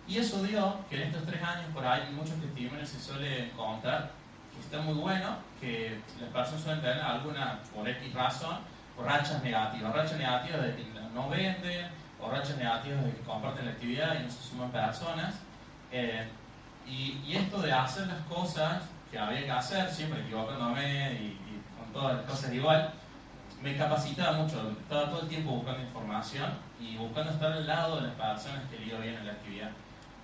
Y 0.06 0.18
eso 0.18 0.42
dio 0.42 0.78
que 0.88 0.96
en 0.96 1.08
estos 1.08 1.24
tres 1.26 1.42
años, 1.42 1.66
por 1.74 1.84
ahí, 1.84 2.02
muchos 2.12 2.40
testimonios 2.40 2.88
se 2.88 3.00
suele 3.00 3.46
encontrar 3.46 4.12
que 4.54 4.60
está 4.60 4.80
muy 4.80 4.94
bueno, 4.94 5.36
que 5.60 5.98
las 6.20 6.30
personas 6.30 6.62
suelen 6.62 6.80
tener 6.80 7.00
alguna, 7.00 7.60
por 7.74 7.88
X 7.88 8.14
razón, 8.14 8.58
por 8.96 9.06
rachas 9.06 9.42
negativas. 9.42 9.94
Rachas 9.94 10.18
negativas 10.18 10.62
de 10.62 10.76
que 10.76 10.86
no 11.14 11.28
venden, 11.28 11.88
o 12.20 12.30
rachas 12.30 12.56
negativas 12.56 13.04
de 13.04 13.12
que 13.12 13.20
comparten 13.22 13.66
la 13.66 13.72
actividad 13.72 14.20
y 14.20 14.24
no 14.24 14.30
se 14.30 14.42
suman 14.48 14.70
personas. 14.70 15.34
Eh, 15.92 16.28
y, 16.90 17.36
esto 17.36 17.62
de 17.62 17.72
hacer 17.72 18.06
las 18.06 18.20
cosas 18.22 18.82
que 19.10 19.18
había 19.18 19.44
que 19.44 19.50
hacer, 19.50 19.90
siempre 19.90 20.20
equivocándome 20.20 21.12
y, 21.12 21.24
y, 21.26 21.62
con 21.78 21.92
todas 21.92 22.16
las 22.16 22.26
cosas 22.26 22.52
igual, 22.52 22.92
me 23.62 23.76
capacitaba 23.76 24.38
mucho. 24.38 24.70
Estaba 24.82 25.10
todo 25.10 25.22
el 25.22 25.28
tiempo 25.28 25.52
buscando 25.52 25.82
información 25.82 26.50
y 26.80 26.96
buscando 26.96 27.32
estar 27.32 27.52
al 27.52 27.66
lado 27.66 27.96
de 27.96 28.08
las 28.08 28.14
personas 28.14 28.62
que 28.70 28.78
le 28.78 28.86
iba 28.86 28.98
bien 29.00 29.14
en 29.14 29.26
la 29.26 29.32
actividad. 29.32 29.70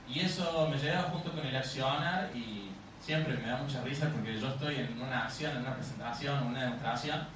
Y 0.09 0.21
eso 0.21 0.69
me 0.71 0.79
llevaba 0.79 1.11
junto 1.11 1.33
con 1.33 1.45
el 1.45 1.57
accionar 1.57 2.31
y 2.35 2.71
siempre 3.01 3.37
me 3.37 3.49
da 3.49 3.59
mucha 3.59 3.83
risa 3.83 4.09
porque 4.11 4.39
yo 4.39 4.49
estoy 4.49 4.77
en 4.77 5.01
una 5.01 5.25
acción, 5.25 5.53
en 5.53 5.63
una 5.63 5.75
presentación, 5.75 6.39
en 6.39 6.47
una 6.49 6.63
demostración. 6.65 7.27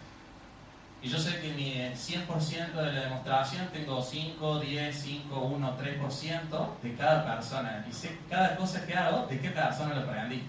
Y 1.02 1.08
yo 1.08 1.18
sé 1.18 1.40
que 1.40 1.48
mi 1.54 1.72
100% 1.94 2.72
de 2.74 2.92
la 2.92 3.00
demostración 3.00 3.68
tengo 3.68 4.02
5, 4.02 4.60
10, 4.60 4.94
5, 4.94 5.40
1, 5.40 5.78
3% 5.78 6.82
de 6.82 6.94
cada 6.94 7.24
persona. 7.24 7.86
Y 7.88 7.92
sé 7.92 8.18
cada 8.28 8.54
cosa 8.56 8.84
que 8.86 8.94
hago 8.94 9.26
de 9.26 9.40
qué 9.40 9.48
persona 9.48 9.94
lo 9.94 10.02
aprendí. 10.02 10.42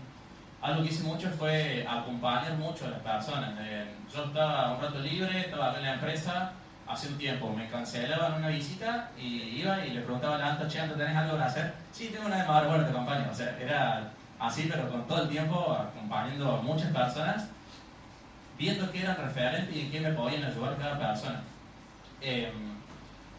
Algo 0.62 0.84
que 0.84 0.90
hice 0.90 1.04
mucho 1.04 1.30
fue 1.40 1.88
acompañar 1.90 2.58
mucho 2.58 2.86
a 2.86 2.90
las 2.90 3.00
personas. 3.00 3.54
Eh, 3.62 3.86
yo 4.14 4.26
estaba 4.26 4.74
un 4.74 4.82
rato 4.82 5.00
libre, 5.00 5.40
estaba 5.40 5.76
en 5.78 5.84
la 5.84 5.94
empresa, 5.94 6.52
hace 6.86 7.08
un 7.08 7.18
tiempo 7.18 7.50
me 7.54 7.70
cancelaban 7.70 8.34
una 8.34 8.50
visita 8.50 9.10
y 9.18 9.62
iba 9.62 9.86
y 9.86 9.92
le 9.92 10.02
preguntaba 10.02 10.36
a 10.36 10.52
Anto, 10.52 10.68
che, 10.68 10.80
¿tenés 10.82 11.16
algo 11.16 11.34
para 11.34 11.46
hacer? 11.46 11.74
Sí, 11.94 12.10
tengo 12.10 12.26
una 12.26 12.42
de 12.42 12.48
madre, 12.48 12.68
bueno, 12.68 12.84
te 12.84 12.92
acompaño. 12.92 13.32
O 13.32 13.34
sea, 13.34 13.58
era 13.58 14.12
así, 14.38 14.68
pero 14.70 14.90
con 14.90 15.08
todo 15.08 15.24
el 15.24 15.30
tiempo 15.30 15.72
acompañando 15.72 16.58
a 16.58 16.62
muchas 16.62 16.92
personas 16.92 17.48
viendo 18.62 18.92
qué 18.92 19.02
eran 19.02 19.18
referentes 19.18 19.76
y 19.76 19.82
en 19.82 19.92
qué 19.92 20.00
me 20.00 20.12
podían 20.12 20.44
ayudar 20.44 20.78
cada 20.78 21.00
persona. 21.00 21.42
Eh, 22.22 22.54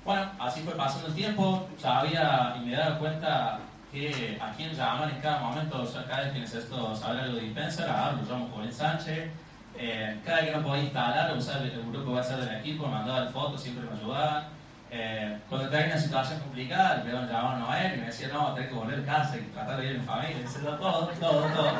bueno, 0.04 0.32
así 0.40 0.62
fue 0.62 0.74
pasando 0.74 1.06
el 1.06 1.14
tiempo, 1.14 1.68
sabía 1.78 2.56
y 2.58 2.66
me 2.66 2.76
daba 2.76 2.98
cuenta 2.98 3.60
que 3.92 4.36
a 4.40 4.52
quién 4.56 4.74
llamar 4.74 5.10
en 5.10 5.20
cada 5.20 5.38
momento, 5.38 5.82
o 5.82 5.86
sea, 5.86 6.04
cada 6.06 6.24
vez 6.24 6.32
que 6.32 6.40
necesito 6.40 6.96
saber 6.96 7.20
algo 7.20 7.36
de 7.36 7.42
Dispenser, 7.42 7.86
ah, 7.88 8.16
lo 8.18 8.28
llamo 8.28 8.50
Joven 8.52 8.72
Sánchez, 8.72 9.30
eh, 9.78 10.20
cada 10.24 10.40
vez 10.40 10.50
que 10.50 10.56
no 10.56 10.62
podía 10.64 10.82
instalar, 10.82 11.36
usar 11.36 11.62
el 11.62 11.92
grupo 11.92 12.20
ser 12.20 12.38
del 12.38 12.56
equipo, 12.56 12.86
me 12.86 12.94
mandaba 12.94 13.28
fotos, 13.28 13.62
siempre 13.62 13.88
me 13.88 13.96
ayudaban. 13.96 14.46
Eh, 14.90 15.38
cuando 15.48 15.70
tenía 15.70 15.86
una 15.86 15.98
situación 15.98 16.40
complicada, 16.40 17.04
me 17.04 17.12
llamaban 17.12 17.62
a 17.62 17.84
él 17.84 17.94
y 17.94 18.00
me 18.00 18.06
decía, 18.06 18.28
no, 18.28 18.52
tengo 18.54 18.68
que 18.68 18.74
volver 18.74 19.00
a 19.00 19.04
casa 19.04 19.36
y 19.36 19.40
tratar 19.54 19.76
de 19.80 19.86
ir 19.86 19.96
a 19.96 20.00
mi 20.00 20.04
familia, 20.04 20.36
etc. 20.38 20.78
Todo, 20.80 21.06
todo, 21.20 21.46
todo. 21.46 21.72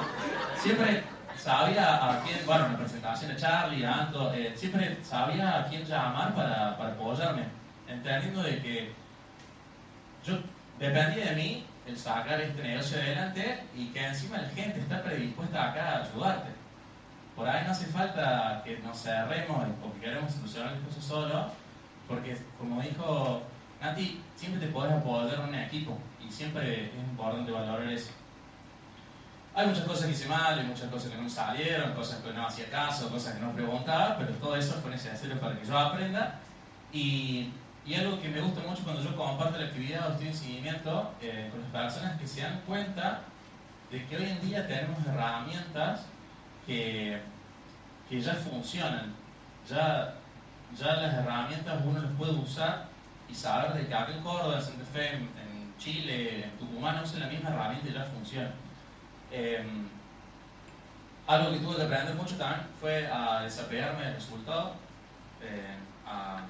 Siempre 0.63 1.03
sabía 1.43 2.11
a 2.11 2.23
quién, 2.23 2.39
bueno, 2.47 2.67
en 2.67 2.73
la 2.73 2.79
presentación 2.79 3.33
de 3.33 3.37
Charlie, 3.37 3.85
Anto, 3.85 4.33
eh, 4.33 4.53
siempre 4.55 4.97
sabía 5.03 5.59
a 5.59 5.67
quién 5.67 5.85
llamar 5.85 6.35
para, 6.35 6.71
apoyarme, 6.71 7.47
entendiendo 7.89 8.43
de 8.43 8.63
que 8.63 8.93
yo 10.25 10.39
dependía 10.79 11.31
de 11.31 11.37
mí 11.37 11.67
el 11.87 11.99
sacar 11.99 12.41
este 12.41 12.63
negocio 12.63 12.97
adelante 12.97 13.65
y 13.75 13.87
que 13.87 14.07
encima 14.07 14.39
la 14.39 14.49
gente 14.51 14.79
está 14.79 15.03
predispuesta 15.03 15.71
acá 15.71 15.89
a 15.89 16.03
ayudarte. 16.05 16.51
Por 17.35 17.49
ahí 17.49 17.65
no 17.65 17.73
hace 17.73 17.87
falta 17.87 18.63
que 18.65 18.79
nos 18.79 19.03
cerremos 19.03 19.67
porque 19.83 20.01
queremos 20.01 20.33
solucionar 20.33 20.73
las 20.73 20.81
cosas 20.83 21.05
solo, 21.05 21.47
porque 22.07 22.37
como 22.57 22.81
dijo 22.83 23.43
Nati, 23.81 24.23
siempre 24.37 24.65
te 24.65 24.73
podés 24.73 24.93
apoyar 24.93 25.41
en 25.41 25.49
un 25.49 25.55
equipo 25.57 25.99
y 26.25 26.31
siempre 26.31 26.85
es 26.85 26.95
importante 26.95 27.51
valorar 27.51 27.89
eso. 27.89 28.13
Hay 29.55 29.67
muchas 29.67 29.85
cosas 29.85 30.07
que 30.07 30.13
hice 30.13 30.29
mal, 30.29 30.59
hay 30.59 30.65
muchas 30.65 30.89
cosas 30.89 31.11
que 31.11 31.19
no 31.19 31.29
salieron, 31.29 31.93
cosas 31.93 32.21
que 32.23 32.33
no 32.33 32.47
hacía 32.47 32.71
caso, 32.71 33.11
cosas 33.11 33.35
que 33.35 33.41
no 33.41 33.53
preguntaba, 33.53 34.17
pero 34.17 34.33
todo 34.37 34.57
eso 34.57 34.73
fue 34.81 34.91
necesario 34.91 35.39
para 35.39 35.59
que 35.59 35.67
yo 35.67 35.79
aprenda. 35.79 36.39
Y, 36.93 37.53
algo 37.95 38.21
que 38.23 38.29
me 38.29 38.41
gusta 38.41 38.61
mucho 38.67 38.83
cuando 38.85 39.03
yo 39.03 39.15
comparto 39.15 39.59
la 39.59 39.67
actividad 39.67 40.09
o 40.09 40.13
estoy 40.13 40.29
en 40.29 40.35
seguimiento 40.35 41.13
eh, 41.21 41.51
con 41.51 41.61
las 41.61 41.71
personas 41.71 42.19
que 42.19 42.27
se 42.27 42.41
dan 42.41 42.61
cuenta 42.67 43.23
de 43.91 44.07
que 44.07 44.17
hoy 44.17 44.25
en 44.25 44.41
día 44.41 44.67
tenemos 44.67 45.05
herramientas 45.05 46.07
que, 46.65 47.21
que 48.09 48.21
ya 48.21 48.35
funcionan. 48.35 49.15
ya, 49.69 50.15
ya 50.79 50.95
las 50.95 51.15
herramientas 51.15 51.83
uno 51.85 52.01
las 52.01 52.13
puede 52.13 52.33
usar 52.33 52.87
y 53.29 53.35
saber 53.35 53.75
de 53.75 53.87
que 53.87 53.95
acá 53.95 54.13
en 54.13 54.23
Córdoba, 54.23 54.57
en 54.57 54.63
Santa 54.63 54.85
Fe, 54.93 55.09
en, 55.09 55.23
en 55.23 55.75
Chile, 55.79 56.45
en 56.45 56.51
Tucumán 56.53 57.03
usan 57.03 57.21
la 57.21 57.27
misma 57.27 57.51
herramienta 57.51 57.91
y 57.91 57.93
ya 57.93 58.05
funciona. 58.05 58.51
Eh, 59.33 59.65
algo 61.27 61.53
que 61.53 61.59
tuve 61.61 61.77
que 61.77 61.83
aprender 61.83 62.15
mucho 62.15 62.37
también 62.37 62.67
fue 62.81 63.07
a 63.07 63.43
desapegarme 63.43 64.05
del 64.05 64.15
resultado. 64.15 64.75
a- 66.07 66.43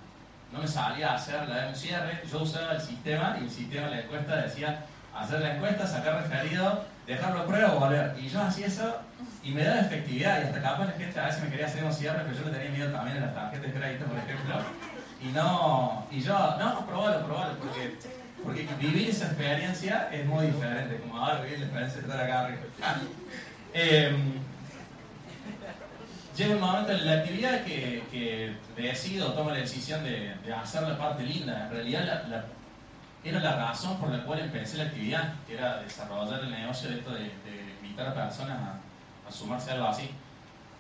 no 0.52 0.58
me 0.58 0.66
salía 0.68 1.12
a 1.12 1.14
hacer 1.14 1.48
la 1.48 1.62
de 1.62 1.68
un 1.68 1.76
cierre, 1.76 2.20
yo 2.30 2.42
usaba 2.42 2.72
el 2.72 2.80
sistema 2.80 3.36
y 3.40 3.44
el 3.44 3.50
sistema 3.50 3.86
de 3.86 3.96
la 3.96 4.00
encuesta 4.02 4.36
decía 4.36 4.84
hacer 5.16 5.40
la 5.40 5.54
encuesta, 5.54 5.86
sacar 5.86 6.22
referido, 6.22 6.84
dejarlo 7.06 7.40
a 7.40 7.46
prueba 7.46 7.72
o 7.74 7.80
volver. 7.80 8.14
Y 8.18 8.28
yo 8.28 8.42
hacía 8.42 8.66
eso 8.66 9.00
y 9.42 9.50
me 9.52 9.62
daba 9.64 9.80
efectividad 9.80 10.42
y 10.42 10.44
hasta 10.46 10.60
capaz 10.60 10.86
la 10.86 10.92
gente 10.92 11.20
a 11.20 11.26
veces 11.26 11.42
me 11.42 11.50
quería 11.50 11.66
hacer 11.66 11.84
un 11.84 11.92
cierre, 11.92 12.22
pero 12.24 12.36
yo 12.36 12.44
le 12.50 12.50
tenía 12.58 12.70
miedo 12.70 12.92
también 12.92 13.16
a 13.18 13.26
las 13.26 13.34
tarjetas 13.34 13.72
de 13.72 13.78
crédito, 13.80 14.04
por 14.06 14.18
ejemplo. 14.18 14.54
Y 15.22 15.28
no, 15.28 16.06
y 16.10 16.20
yo, 16.20 16.56
no, 16.58 16.86
probalo, 16.86 17.24
probalo, 17.24 17.58
porque, 17.58 17.98
porque 18.44 18.66
vivir 18.80 19.10
esa 19.10 19.26
experiencia 19.26 20.08
es 20.12 20.26
muy 20.26 20.46
diferente, 20.46 20.98
como 21.00 21.16
ahora 21.18 21.42
vivir 21.42 21.58
la 21.60 21.64
experiencia 21.66 22.00
de 22.00 22.06
estar 22.08 22.20
acá 22.24 22.40
arriba. 22.46 22.60
Em, 23.74 24.32
llega 26.36 26.54
un 26.54 26.60
momento 26.60 26.92
en 26.92 27.06
la 27.06 27.12
actividad 27.14 27.64
que, 27.64 28.02
que 28.10 28.54
decido, 28.76 29.32
tomo 29.32 29.50
la 29.50 29.58
decisión 29.58 30.02
de, 30.04 30.34
hacer 30.54 30.82
la 30.82 30.98
parte 30.98 31.22
linda. 31.24 31.64
En 31.66 31.70
realidad 31.70 32.24
la- 32.28 32.44
era 33.24 33.38
la 33.38 33.54
razón 33.54 33.98
por 33.98 34.10
la 34.10 34.24
cual 34.24 34.40
empecé 34.40 34.78
la 34.78 34.84
actividad, 34.84 35.34
que 35.46 35.54
era 35.54 35.80
desarrollar 35.80 36.40
el 36.40 36.50
negocio 36.50 36.88
de 36.90 36.96
esto 36.98 37.10
de, 37.12 37.20
de 37.20 37.76
invitar 37.80 38.08
a 38.08 38.14
personas 38.14 38.58
a, 38.58 39.28
a 39.28 39.32
sumarse 39.32 39.70
a 39.70 39.74
algo 39.74 39.86
así. 39.86 40.10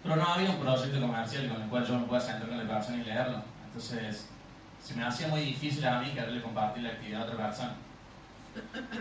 Pero 0.02 0.16
no 0.16 0.24
había 0.26 0.50
un 0.50 0.56
proyecto 0.58 1.00
comercial 1.00 1.48
con 1.48 1.62
el 1.62 1.68
cual 1.68 1.86
yo 1.86 1.98
me 2.00 2.06
pueda 2.06 2.20
sentar 2.20 2.48
con 2.48 2.58
la 2.58 2.64
persona 2.74 2.98
y 2.98 3.04
leerlo. 3.04 3.42
Entonces 3.66 4.26
se 4.82 4.94
me 4.94 5.04
hacía 5.04 5.28
muy 5.28 5.40
difícil 5.40 5.86
a 5.86 6.00
mí 6.00 6.10
quererle 6.10 6.42
compartir 6.42 6.82
la 6.82 6.90
actividad 6.90 7.22
a 7.22 7.24
otra 7.24 7.36
persona. 7.46 7.72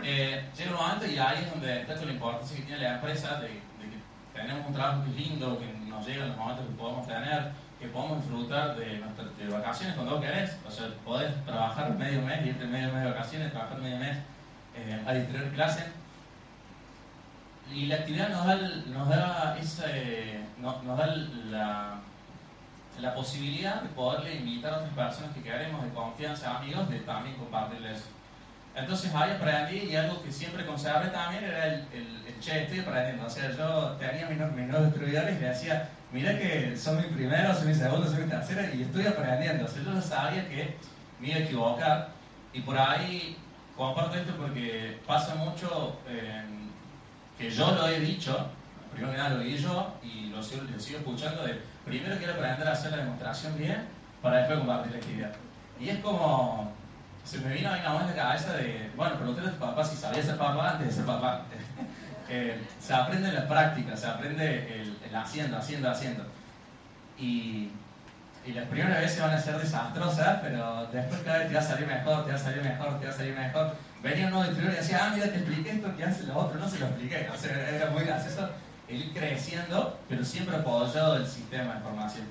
Eh, 0.02 0.48
llega 0.56 0.70
un 0.70 0.76
momento 0.76 1.06
y 1.06 1.18
ahí 1.18 1.42
es 1.44 1.50
donde 1.50 1.76
toda 1.84 2.04
la 2.06 2.12
importancia 2.12 2.56
que 2.56 2.62
tiene 2.62 2.80
la 2.82 2.94
empresa 2.94 3.40
de, 3.40 3.48
que 3.48 4.00
tenemos 4.40 4.66
un 4.66 4.72
trabajo 4.74 5.04
que 5.04 5.10
es 5.10 5.16
lindo, 5.28 5.58
que 5.58 5.66
nos 5.88 6.06
llega 6.06 6.22
en 6.22 6.28
los 6.30 6.38
momentos 6.38 6.66
que 6.66 6.72
podemos 6.74 7.06
tener, 7.06 7.50
que 7.78 7.86
podemos 7.88 8.22
disfrutar 8.22 8.76
de 8.76 8.98
nuestras 8.98 9.28
vacaciones 9.50 9.94
cuando 9.96 10.12
vos 10.16 10.24
querés. 10.24 10.56
O 10.66 10.70
sea, 10.70 10.86
podés 11.04 11.44
trabajar 11.44 11.92
medio 11.98 12.22
mes, 12.22 12.46
irte 12.46 12.64
medio 12.64 12.92
mes 12.92 13.02
de 13.04 13.10
vacaciones, 13.10 13.52
trabajar 13.52 13.78
medio 13.80 13.98
mes 13.98 14.16
eh, 14.76 15.02
a 15.06 15.12
distribuir 15.12 15.52
clases. 15.52 15.84
Y 17.72 17.86
la 17.86 17.96
actividad 17.96 18.28
nos 18.30 18.46
da, 18.46 18.56
nos 18.86 19.08
da, 19.08 19.56
ese, 19.60 20.40
no- 20.58 20.82
nos 20.82 20.98
da 20.98 21.06
la, 21.06 21.94
la 23.00 23.14
posibilidad 23.14 23.82
de 23.82 23.88
poderle 23.90 24.36
invitar 24.36 24.74
a 24.74 24.76
otras 24.78 24.92
personas 24.94 25.34
que 25.34 25.42
queremos 25.42 25.82
de 25.82 25.90
confianza, 25.90 26.58
amigos, 26.58 26.88
de 26.90 27.00
también 27.00 27.36
compartirles. 27.36 28.04
Entonces 28.74 29.14
ahí 29.14 29.32
aprendí 29.32 29.90
y 29.90 29.96
algo 29.96 30.22
que 30.22 30.32
siempre 30.32 30.64
conservé 30.64 31.08
también 31.08 31.44
era 31.44 31.66
el, 31.66 31.86
el, 31.92 32.22
el 32.26 32.40
che, 32.40 32.62
estoy 32.62 32.80
aprendiendo. 32.80 33.26
O 33.26 33.30
sea, 33.30 33.50
yo 33.50 33.96
tenía 33.98 34.26
mis, 34.26 34.38
mis 34.38 34.66
nuevos 34.68 34.86
distribuidores 34.86 35.36
y 35.36 35.40
le 35.40 35.48
decía, 35.48 35.88
mira 36.10 36.38
que 36.38 36.76
son 36.76 36.96
mi 36.96 37.04
primero, 37.04 37.54
soy 37.54 37.68
mi 37.68 37.74
segundo, 37.74 38.08
soy 38.08 38.24
mi 38.24 38.30
tercero 38.30 38.62
y 38.74 38.82
estoy 38.82 39.06
aprendiendo. 39.06 39.64
O 39.64 39.68
sea, 39.68 39.82
yo 39.82 40.00
sabía 40.00 40.48
que 40.48 40.76
me 41.20 41.28
iba 41.28 41.36
a 41.36 41.40
equivocar 41.40 42.08
y 42.52 42.60
por 42.60 42.78
ahí 42.78 43.36
comparto 43.76 44.16
esto 44.16 44.34
porque 44.36 45.00
pasa 45.06 45.34
mucho 45.34 45.96
eh, 46.08 46.42
que 47.38 47.50
yo 47.50 47.72
lo 47.72 47.88
he 47.88 48.00
dicho, 48.00 48.46
primero 48.92 49.12
que 49.12 49.18
nada 49.18 49.30
lo 49.30 49.42
vi 49.42 49.56
yo 49.56 49.94
y 50.02 50.26
lo 50.30 50.42
sigo, 50.42 50.62
lo 50.62 50.78
sigo 50.78 50.98
escuchando 50.98 51.42
de 51.44 51.60
primero 51.84 52.16
quiero 52.18 52.34
aprender 52.34 52.68
a 52.68 52.72
hacer 52.72 52.90
la 52.92 52.98
demostración 52.98 53.56
bien 53.58 53.88
para 54.20 54.38
después 54.38 54.58
compartir 54.60 54.92
la 54.92 54.98
actividad. 54.98 55.32
Y 55.80 55.88
es 55.88 55.98
como, 55.98 56.72
se 57.24 57.38
me 57.38 57.54
vino 57.54 57.70
ahí 57.70 57.80
una 57.80 58.04
vez 58.04 58.16
la 58.16 58.22
cabeza 58.22 58.52
de, 58.54 58.90
bueno, 58.96 59.16
pregúntale 59.16 59.48
a 59.48 59.52
tu 59.52 59.58
papá 59.58 59.84
si 59.84 59.96
sabía 59.96 60.22
ser 60.22 60.36
papá 60.36 60.70
antes 60.70 60.88
de 60.88 60.92
ser 60.92 61.04
papá. 61.04 61.42
Eh, 62.34 62.56
se 62.80 62.94
aprende 62.94 63.28
en 63.28 63.34
la 63.34 63.46
práctica, 63.46 63.94
se 63.94 64.06
aprende 64.06 64.80
el, 64.80 64.96
el 65.06 65.14
haciendo, 65.14 65.58
haciendo, 65.58 65.90
haciendo. 65.90 66.24
Y, 67.18 67.72
y 68.46 68.52
las 68.52 68.66
primeras 68.68 69.00
veces 69.00 69.20
van 69.20 69.32
a 69.32 69.38
ser 69.38 69.58
desastrosas, 69.58 70.38
pero 70.40 70.86
después 70.92 71.20
cada 71.22 71.38
vez 71.38 71.48
te 71.48 71.54
va 71.54 71.60
a 71.60 71.64
salir 71.64 71.86
mejor, 71.86 72.24
te 72.24 72.30
va 72.30 72.36
a 72.36 72.40
salir 72.40 72.62
mejor, 72.62 73.00
te 73.00 73.06
va 73.06 73.12
a 73.12 73.16
salir 73.16 73.36
mejor. 73.36 73.76
Venía 74.02 74.26
un 74.26 74.30
nuevo 74.30 74.44
distribuidor 74.46 74.74
y 74.74 74.82
decía, 74.82 75.00
ah, 75.02 75.12
mira, 75.14 75.26
te 75.26 75.36
expliqué 75.36 75.70
esto 75.72 75.96
que 75.96 76.04
hace 76.04 76.22
lo 76.24 76.38
otro, 76.38 76.58
no 76.58 76.68
se 76.68 76.78
lo 76.78 76.86
expliqué. 76.86 77.28
O 77.32 77.36
sea, 77.36 77.68
era 77.68 77.90
muy 77.90 78.04
gracioso 78.04 78.48
el 78.88 78.96
ir 78.96 79.12
creciendo, 79.12 79.98
pero 80.08 80.24
siempre 80.24 80.56
apoyado 80.56 81.14
del 81.14 81.26
sistema 81.26 81.74
de 81.74 81.80
formación. 81.80 82.26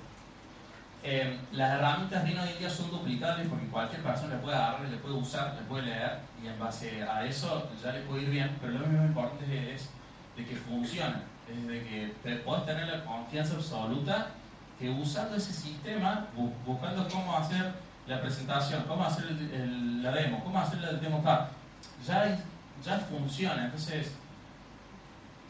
Eh, 1.04 1.40
las 1.54 1.72
herramientas 1.80 2.24
RIN 2.24 2.38
hoy 2.38 2.50
en 2.62 2.70
son 2.70 2.92
duplicables 2.92 3.48
porque 3.48 3.66
cualquier 3.68 4.04
persona 4.04 4.36
le 4.36 4.42
puede 4.42 4.56
agarrar, 4.56 4.88
le 4.88 4.98
puede 4.98 5.16
usar, 5.16 5.56
le 5.56 5.62
puede 5.64 5.84
leer 5.88 6.20
y 6.44 6.48
en 6.48 6.60
base 6.60 7.02
a 7.04 7.26
eso 7.26 7.68
ya 7.84 7.92
le 7.92 8.02
puede 8.02 8.24
ir 8.24 8.30
bien, 8.30 8.58
pero 8.62 8.74
lo 8.74 8.86
mismo 8.86 9.06
importante 9.06 9.74
es, 9.74 9.90
de 10.38 10.46
que 10.46 10.56
funcione, 10.56 11.18
es 11.52 11.68
de 11.68 11.84
que 11.84 12.14
te 12.24 12.36
puedas 12.38 12.66
tener 12.66 12.88
la 12.88 13.04
confianza 13.04 13.56
absoluta 13.56 14.28
que 14.80 14.90
usando 14.90 15.36
ese 15.36 15.54
sistema, 15.54 16.28
bu- 16.38 16.54
buscando 16.66 17.08
cómo 17.10 17.36
hacer 17.36 17.74
la 18.08 18.22
presentación, 18.22 18.84
cómo 18.88 19.04
hacer 19.04 19.26
la 19.32 20.12
demo, 20.12 20.44
cómo 20.44 20.60
hacer 20.60 20.84
el 20.84 21.02
demo 21.02 21.22
ya, 22.06 22.38
ya 22.86 22.98
funciona, 23.00 23.66
entonces 23.66 24.12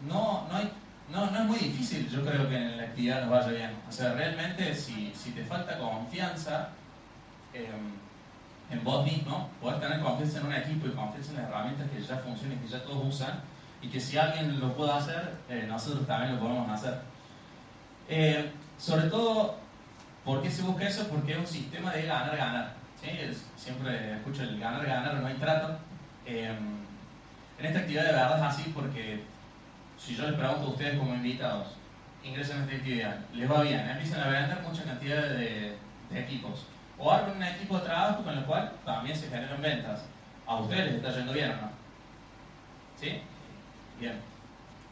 no, 0.08 0.48
no, 0.50 0.56
hay, 0.56 0.72
no, 1.12 1.30
no 1.30 1.40
es 1.40 1.46
muy 1.46 1.58
difícil, 1.58 2.10
yo 2.10 2.24
creo 2.24 2.50
que 2.50 2.56
en 2.56 2.78
la 2.78 2.84
actividad 2.84 3.22
nos 3.22 3.30
vaya 3.30 3.52
bien. 3.52 3.72
O 3.88 3.92
sea, 3.92 4.14
realmente 4.14 4.74
si, 4.74 5.12
si 5.14 5.32
te 5.32 5.44
falta 5.44 5.78
confianza 5.78 6.70
eh, 7.54 7.70
en 8.70 8.84
vos 8.84 9.06
mismo, 9.06 9.50
podés 9.60 9.80
tener 9.82 10.00
confianza 10.02 10.40
en 10.40 10.46
un 10.46 10.54
equipo 10.54 10.88
y 10.88 10.92
confianza 10.92 11.32
en 11.32 11.38
las 11.38 11.50
herramientas 11.50 11.90
que 11.90 12.02
ya 12.02 12.18
funcionan 12.18 12.60
que 12.60 12.68
ya 12.68 12.84
todos 12.84 13.06
usan, 13.06 13.42
y 13.82 13.88
que 13.88 14.00
si 14.00 14.18
alguien 14.18 14.60
lo 14.60 14.74
puede 14.76 14.92
hacer, 14.92 15.34
eh, 15.50 15.66
nosotros 15.68 16.06
también 16.06 16.36
lo 16.36 16.40
podemos 16.40 16.70
hacer. 16.70 17.00
Eh, 18.08 18.52
sobre 18.78 19.10
todo, 19.10 19.58
¿por 20.24 20.42
qué 20.42 20.52
se 20.52 20.62
busca 20.62 20.88
eso? 20.88 21.08
Porque 21.08 21.34
es 21.34 21.40
un 21.40 21.48
sistema 21.48 21.92
de 21.92 22.06
ganar-ganar. 22.06 22.76
siempre 23.58 24.18
escucho 24.18 24.44
el 24.44 24.60
ganar-ganar, 24.60 25.16
no 25.16 25.28
hay 25.28 25.36
trato. 25.36 25.78
Eh, 26.26 26.56
en 27.58 27.66
esta 27.66 27.80
actividad 27.80 28.06
de 28.06 28.12
verdad 28.12 28.38
es 28.38 28.44
así 28.44 28.72
porque 28.74 29.24
si 30.06 30.16
yo 30.16 30.28
les 30.28 30.36
pregunto 30.36 30.68
a 30.68 30.70
ustedes 30.70 30.98
como 30.98 31.14
invitados, 31.14 31.68
ingresan 32.24 32.60
a 32.60 32.64
esta 32.64 32.76
actividad, 32.76 33.20
les 33.34 33.50
va 33.50 33.62
bien, 33.62 33.80
empiezan 33.80 34.22
a 34.22 34.28
vender 34.28 34.62
mucha 34.62 34.84
cantidad 34.84 35.22
de, 35.30 35.78
equipos. 36.14 36.66
O 36.98 37.10
arman 37.10 37.38
un 37.38 37.44
equipo 37.44 37.78
de 37.78 37.86
trabajo 37.86 38.24
con 38.24 38.38
el 38.38 38.44
cual 38.44 38.74
también 38.84 39.16
se 39.16 39.30
generan 39.30 39.62
ventas. 39.62 40.02
A 40.46 40.58
ustedes 40.58 40.88
les 40.88 40.96
está 40.96 41.16
yendo 41.16 41.32
bien 41.32 41.50
no. 41.50 41.70
¿Sí? 43.00 43.22
Bien. 44.00 44.20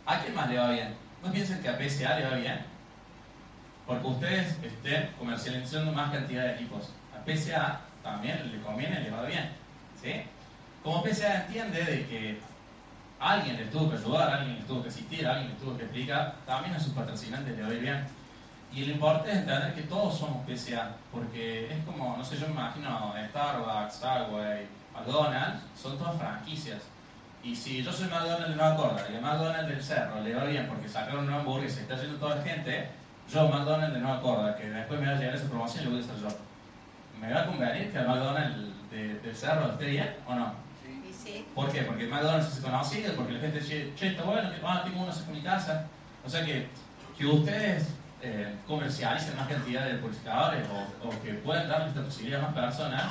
¿A 0.06 0.20
quién 0.20 0.34
más 0.34 0.50
le 0.50 0.58
va 0.58 0.72
bien? 0.72 0.96
¿No 1.22 1.32
piensan 1.32 1.62
que 1.62 1.68
a 1.68 1.78
PSA 1.78 2.20
le 2.20 2.26
va 2.26 2.36
bien? 2.36 2.60
Porque 3.86 4.08
ustedes 4.08 4.58
estén 4.64 5.12
comercializando 5.20 5.92
más 5.92 6.12
cantidad 6.12 6.44
de 6.44 6.54
equipos. 6.54 6.94
A 7.14 7.30
PSA 7.30 7.82
también 8.02 8.50
le 8.50 8.62
conviene, 8.62 9.02
le 9.02 9.12
va 9.12 9.24
bien. 9.24 9.50
¿Sí? 10.02 10.22
Como 10.82 11.04
PSA 11.04 11.46
entiende 11.46 11.84
de 11.84 12.08
que 12.08 12.40
alguien 13.20 13.58
les 13.58 13.70
tuvo 13.72 13.90
que 13.90 13.98
ayudar, 13.98 14.34
alguien 14.34 14.56
les 14.58 14.68
tuvo 14.68 14.82
que 14.84 14.90
asistir, 14.90 15.28
alguien 15.28 15.50
les 15.50 15.58
tuvo 15.60 15.78
que 15.78 15.84
explicar, 15.84 16.36
también 16.46 16.76
a 16.76 16.80
sus 16.80 16.94
patrocinantes 16.94 17.56
le 17.56 17.64
va 17.64 17.70
a 17.70 17.74
ir 17.74 17.80
bien. 17.82 18.08
Y 18.72 18.86
lo 18.86 18.94
importante 18.94 19.32
es 19.32 19.38
entender 19.38 19.74
que 19.74 19.82
todos 19.84 20.18
somos 20.18 20.46
PSA, 20.48 20.92
porque 21.12 21.72
es 21.74 21.84
como, 21.86 22.16
no 22.18 22.24
sé, 22.24 22.38
yo 22.38 22.46
me 22.48 22.54
imagino 22.54 23.14
Starbucks, 23.30 23.96
Subway, 23.96 24.68
McDonald's, 24.94 25.64
son 25.82 25.98
todas 25.98 26.18
franquicias. 26.18 26.82
Y 27.44 27.56
si 27.56 27.82
yo 27.84 27.92
soy 27.92 28.08
McDonald's 28.10 28.50
de 28.50 28.56
Nueva 28.56 28.76
Córdoba 28.76 29.02
y 29.12 29.16
el 29.16 29.22
McDonald's 29.22 29.70
del 29.70 29.82
Cerro 29.84 30.22
le 30.22 30.36
va 30.36 30.44
bien 30.44 30.68
porque 30.68 30.90
sacaron 30.90 31.26
una 31.28 31.38
hamburguesa 31.38 31.80
y 31.80 31.84
está 31.84 31.96
yendo 31.96 32.18
toda 32.20 32.36
la 32.36 32.42
gente, 32.44 32.90
yo 33.32 33.48
McDonald's 33.48 33.94
de 33.96 34.02
Nueva 34.02 34.22
Córdoba, 34.22 34.56
que 34.58 34.70
después 34.70 35.00
me 35.00 35.08
va 35.08 35.14
a 35.14 35.16
llegar 35.20 35.36
esa 35.36 35.48
promoción, 35.50 35.86
le 35.86 35.90
voy 35.92 36.00
a 36.00 36.04
hacer 36.04 36.16
yo. 36.22 36.28
¿Me 37.20 37.34
va 37.34 37.42
a 37.42 37.46
convenir 37.48 37.92
que 37.92 37.98
el 37.98 38.08
McDonald's 38.08 38.92
de- 38.92 39.20
del 39.20 39.36
Cerro 39.36 39.72
esté 39.72 39.86
bien 39.86 40.16
o 40.28 40.36
no? 40.36 40.54
¿Por 41.56 41.72
qué? 41.72 41.82
Porque 41.82 42.08
McDonald's 42.08 42.58
es 42.58 42.64
conocido, 42.64 43.16
porque 43.16 43.34
la 43.34 43.40
gente 43.40 43.60
dice, 43.60 43.94
che, 43.96 44.08
está 44.10 44.24
bueno, 44.24 44.50
ah, 44.64 44.82
tengo 44.84 45.02
uno 45.04 45.14
de 45.14 45.34
mi 45.34 45.42
casa. 45.42 45.86
O 46.26 46.30
sea 46.30 46.46
que, 46.46 46.68
que 47.18 47.26
ustedes 47.26 47.90
eh, 48.22 48.56
comercialicen 48.68 49.36
más 49.38 49.48
cantidad 49.48 49.86
de 49.86 49.96
publicitadores 49.96 50.68
o, 50.70 51.08
o 51.08 51.22
que 51.22 51.34
puedan 51.36 51.68
darle 51.68 51.88
esta 51.88 52.04
posibilidad 52.04 52.42
a 52.42 52.50
más 52.50 52.54
personas, 52.54 53.04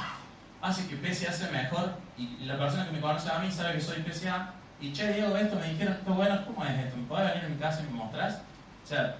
hace 0.60 0.86
que 0.86 0.96
PSA 0.96 1.32
sea 1.32 1.50
mejor 1.50 1.92
y 2.16 2.44
la 2.44 2.58
persona 2.58 2.86
que 2.86 2.92
me 2.92 3.00
conoce 3.00 3.30
a 3.30 3.38
mí 3.38 3.50
sabe 3.50 3.74
que 3.74 3.80
soy 3.80 4.02
PSA 4.02 4.54
y 4.80 4.92
che, 4.92 5.12
Diego, 5.12 5.36
esto 5.36 5.56
me 5.56 5.68
dijeron, 5.70 5.94
está 5.94 6.12
bueno, 6.12 6.44
¿cómo 6.46 6.64
es 6.64 6.70
esto? 6.70 6.96
¿Me 6.96 7.04
podés 7.04 7.30
venir 7.30 7.44
a 7.46 7.48
mi 7.48 7.56
casa 7.56 7.80
y 7.80 7.92
me 7.92 7.98
mostrás? 7.98 8.42
O 8.84 8.86
sea, 8.86 9.16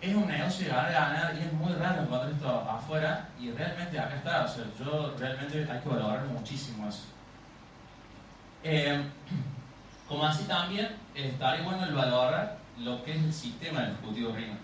es 0.00 0.14
un 0.14 0.26
negocio 0.26 0.66
de 0.66 0.72
ganar, 0.72 0.92
ganar 0.92 1.34
y 1.36 1.44
es 1.46 1.52
muy 1.52 1.72
raro 1.74 2.02
encontrar 2.02 2.32
esto 2.32 2.48
afuera 2.48 3.28
y 3.38 3.50
realmente 3.52 3.98
acá 3.98 4.16
está, 4.16 4.44
o 4.44 4.48
sea, 4.48 4.64
yo 4.78 5.14
realmente 5.18 5.66
hay 5.70 5.80
que 5.80 5.88
valorar 5.88 6.24
muchísimo 6.26 6.88
eso. 6.88 7.04
Eh, 8.64 9.02
como 10.08 10.24
así 10.24 10.44
también 10.44 10.88
estaría 11.14 11.64
bueno 11.64 11.84
el 11.84 11.94
valorar 11.94 12.58
lo 12.78 13.02
que 13.04 13.12
es 13.12 13.22
el 13.22 13.32
sistema 13.32 13.80
del 13.80 13.92
Ejecutivo 13.92 14.32
RIMA. 14.32 14.56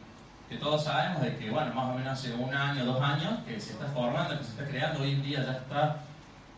que 0.48 0.56
todos 0.56 0.84
sabemos 0.84 1.20
de 1.20 1.36
que, 1.36 1.50
bueno, 1.50 1.74
más 1.74 1.90
o 1.90 1.94
menos 1.94 2.12
hace 2.18 2.32
un 2.32 2.54
año, 2.54 2.84
dos 2.86 3.02
años, 3.02 3.34
que 3.46 3.60
se 3.60 3.72
está 3.72 3.86
formando, 3.88 4.38
que 4.38 4.44
se 4.44 4.50
está 4.50 4.66
creando, 4.66 5.02
hoy 5.02 5.12
en 5.12 5.22
día 5.22 5.44
ya 5.44 5.52
está 5.52 5.96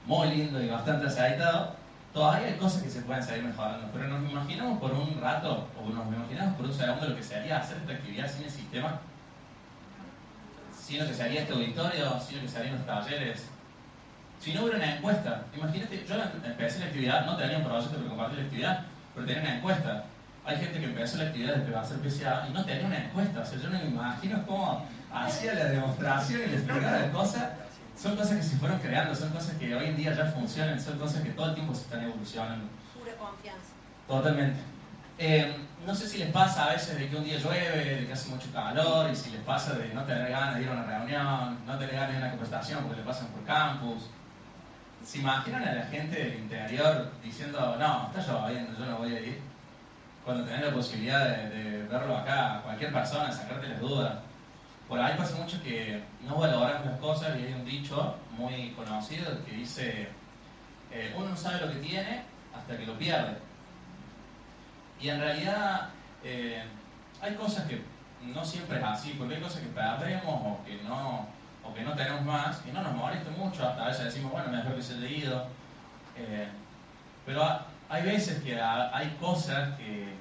muy 0.06 0.28
lindo 0.28 0.62
y 0.62 0.68
bastante 0.68 1.08
aceitado, 1.08 1.74
todavía 2.12 2.48
hay 2.48 2.54
cosas 2.54 2.82
que 2.82 2.90
se 2.90 3.02
pueden 3.02 3.22
seguir 3.22 3.44
mejorando, 3.44 3.88
pero 3.92 4.06
nos 4.06 4.30
imaginamos 4.30 4.78
por 4.78 4.92
un 4.92 5.20
rato, 5.20 5.66
o 5.76 5.88
nos 5.88 6.06
imaginamos 6.06 6.56
por 6.56 6.66
un 6.66 6.74
segundo 6.74 7.08
lo 7.08 7.16
que 7.16 7.22
sería 7.22 7.58
hacer 7.58 7.78
esta 7.78 7.92
actividad 7.92 8.30
sin 8.30 8.44
el 8.44 8.50
sistema, 8.50 9.00
sin 10.80 11.00
lo 11.00 11.06
que 11.08 11.14
sería 11.14 11.40
este 11.40 11.52
auditorio, 11.52 12.20
sin 12.20 12.36
lo 12.36 12.42
que 12.42 12.48
serían 12.48 12.76
los 12.76 12.86
talleres, 12.86 13.48
si 14.40 14.54
no 14.54 14.62
hubiera 14.62 14.78
una 14.78 14.96
encuesta, 14.96 15.44
imagínate, 15.54 16.04
yo 16.06 16.14
empecé 16.42 16.80
la 16.80 16.86
actividad, 16.86 17.26
no 17.26 17.36
tenía 17.36 17.58
un 17.58 17.64
proyecto 17.64 17.96
para 17.96 18.08
compartir 18.08 18.38
la 18.38 18.44
actividad, 18.44 18.86
pero 19.14 19.26
tenía 19.26 19.42
una 19.42 19.56
encuesta. 19.56 20.04
Hay 20.46 20.56
gente 20.56 20.80
que 20.80 20.86
empezó 20.86 21.18
la 21.18 21.24
actividad 21.24 21.56
de 21.56 21.66
que 21.66 21.72
va 21.72 21.80
a 21.80 21.82
hacer 21.82 21.98
PCA 21.98 22.46
y 22.48 22.52
no 22.54 22.64
tenía 22.64 22.86
una 22.86 23.04
encuesta. 23.04 23.40
O 23.40 23.44
sea, 23.44 23.58
yo 23.58 23.68
no 23.68 23.78
me 23.78 23.84
imagino 23.84 24.46
cómo 24.46 24.86
hacía 25.12 25.52
la 25.54 25.64
demostración 25.64 26.40
y 26.40 26.46
les 26.46 26.62
explicaba 26.62 26.98
las 26.98 27.10
cosas. 27.10 27.50
Son 27.96 28.16
cosas 28.16 28.38
que 28.38 28.42
se 28.42 28.56
fueron 28.56 28.78
creando, 28.78 29.14
son 29.14 29.28
cosas 29.28 29.54
que 29.56 29.74
hoy 29.74 29.84
en 29.84 29.96
día 29.96 30.14
ya 30.14 30.24
funcionan, 30.26 30.80
son 30.80 30.98
cosas 30.98 31.22
que 31.22 31.30
todo 31.30 31.50
el 31.50 31.54
tiempo 31.54 31.74
se 31.74 31.82
están 31.82 32.02
evolucionando. 32.02 32.64
Pura 32.98 33.14
confianza. 33.16 33.72
Totalmente. 34.08 34.58
Eh, 35.18 35.54
no 35.86 35.94
sé 35.94 36.08
si 36.08 36.16
les 36.16 36.32
pasa 36.32 36.64
a 36.64 36.72
veces 36.72 36.98
de 36.98 37.10
que 37.10 37.16
un 37.16 37.24
día 37.24 37.38
llueve, 37.38 37.94
de 38.00 38.06
que 38.06 38.12
hace 38.14 38.30
mucho 38.30 38.50
calor, 38.54 39.10
y 39.12 39.14
si 39.14 39.30
les 39.30 39.42
pasa 39.42 39.74
de 39.74 39.92
no 39.92 40.02
tener 40.04 40.30
ganas 40.30 40.54
de 40.54 40.62
ir 40.62 40.68
a 40.68 40.72
una 40.72 40.84
reunión, 40.84 41.58
no 41.66 41.78
tener 41.78 41.94
ganas 41.94 42.08
de 42.08 42.16
ir 42.16 42.22
a 42.22 42.26
una 42.26 42.30
conversación 42.30 42.84
porque 42.84 43.00
le 43.00 43.06
pasan 43.06 43.26
por 43.28 43.44
campus, 43.44 44.08
¿Se 45.04 45.18
imaginan 45.18 45.66
a 45.66 45.72
la 45.72 45.86
gente 45.86 46.16
del 46.16 46.38
interior 46.40 47.10
diciendo, 47.22 47.76
no, 47.78 48.10
está 48.10 48.32
lloviendo, 48.32 48.78
yo 48.78 48.86
no 48.86 48.98
voy 48.98 49.14
a 49.14 49.20
ir? 49.20 49.40
Cuando 50.24 50.44
tenés 50.44 50.66
la 50.66 50.72
posibilidad 50.72 51.26
de, 51.26 51.86
verlo 51.90 52.16
acá, 52.16 52.60
cualquier 52.62 52.92
persona, 52.92 53.32
sacarte 53.32 53.68
las 53.68 53.80
dudas. 53.80 54.18
Por 54.88 55.00
ahí 55.00 55.16
pasa 55.16 55.36
mucho 55.36 55.62
que 55.62 56.02
no 56.26 56.36
valoran 56.36 56.84
las 56.84 56.98
cosas 56.98 57.36
y 57.38 57.46
hay 57.46 57.54
un 57.54 57.64
dicho 57.64 58.16
muy 58.36 58.70
conocido 58.72 59.44
que 59.44 59.52
dice, 59.52 60.08
eh, 60.90 61.14
uno 61.16 61.30
no 61.30 61.36
sabe 61.36 61.66
lo 61.66 61.72
que 61.72 61.78
tiene 61.78 62.24
hasta 62.54 62.76
que 62.76 62.86
lo 62.86 62.98
pierde. 62.98 63.38
Y 65.00 65.08
en 65.08 65.20
realidad 65.20 65.88
eh, 66.22 66.62
hay 67.22 67.34
cosas 67.34 67.66
que 67.66 67.82
no 68.22 68.44
siempre 68.44 68.78
es 68.78 68.84
así, 68.84 69.14
porque 69.18 69.36
hay 69.36 69.40
cosas 69.40 69.62
que 69.62 69.68
perdemos 69.68 70.34
o 70.44 70.64
que 70.64 70.76
no, 70.82 71.26
o 71.70 71.74
que 71.74 71.82
no 71.82 71.94
tenemos 71.94 72.24
más, 72.24 72.62
y 72.66 72.72
no 72.72 72.82
nos 72.82 72.94
molesta 72.94 73.30
mucho, 73.30 73.68
hasta 73.68 73.84
a 73.84 73.88
veces 73.88 74.06
decimos, 74.06 74.32
bueno, 74.32 74.50
mejor 74.50 74.74
que 74.74 74.82
se 74.82 74.94
leído. 74.96 75.46
Eh, 76.16 76.48
pero 77.24 77.42
hay 77.88 78.02
veces 78.02 78.42
que 78.42 78.60
hay 78.60 79.16
cosas 79.20 79.76
que, 79.78 80.14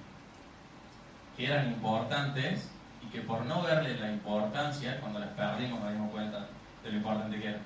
que 1.35 1.45
eran 1.45 1.67
importantes 1.67 2.69
y 3.01 3.07
que 3.07 3.21
por 3.21 3.45
no 3.45 3.63
verle 3.63 3.99
la 3.99 4.11
importancia, 4.11 4.99
cuando 4.99 5.19
las 5.19 5.29
perdimos 5.29 5.79
nos 5.81 5.91
dimos 5.91 6.11
cuenta 6.11 6.45
de 6.83 6.91
lo 6.91 6.97
importante 6.97 7.39
que 7.39 7.49
era. 7.49 7.59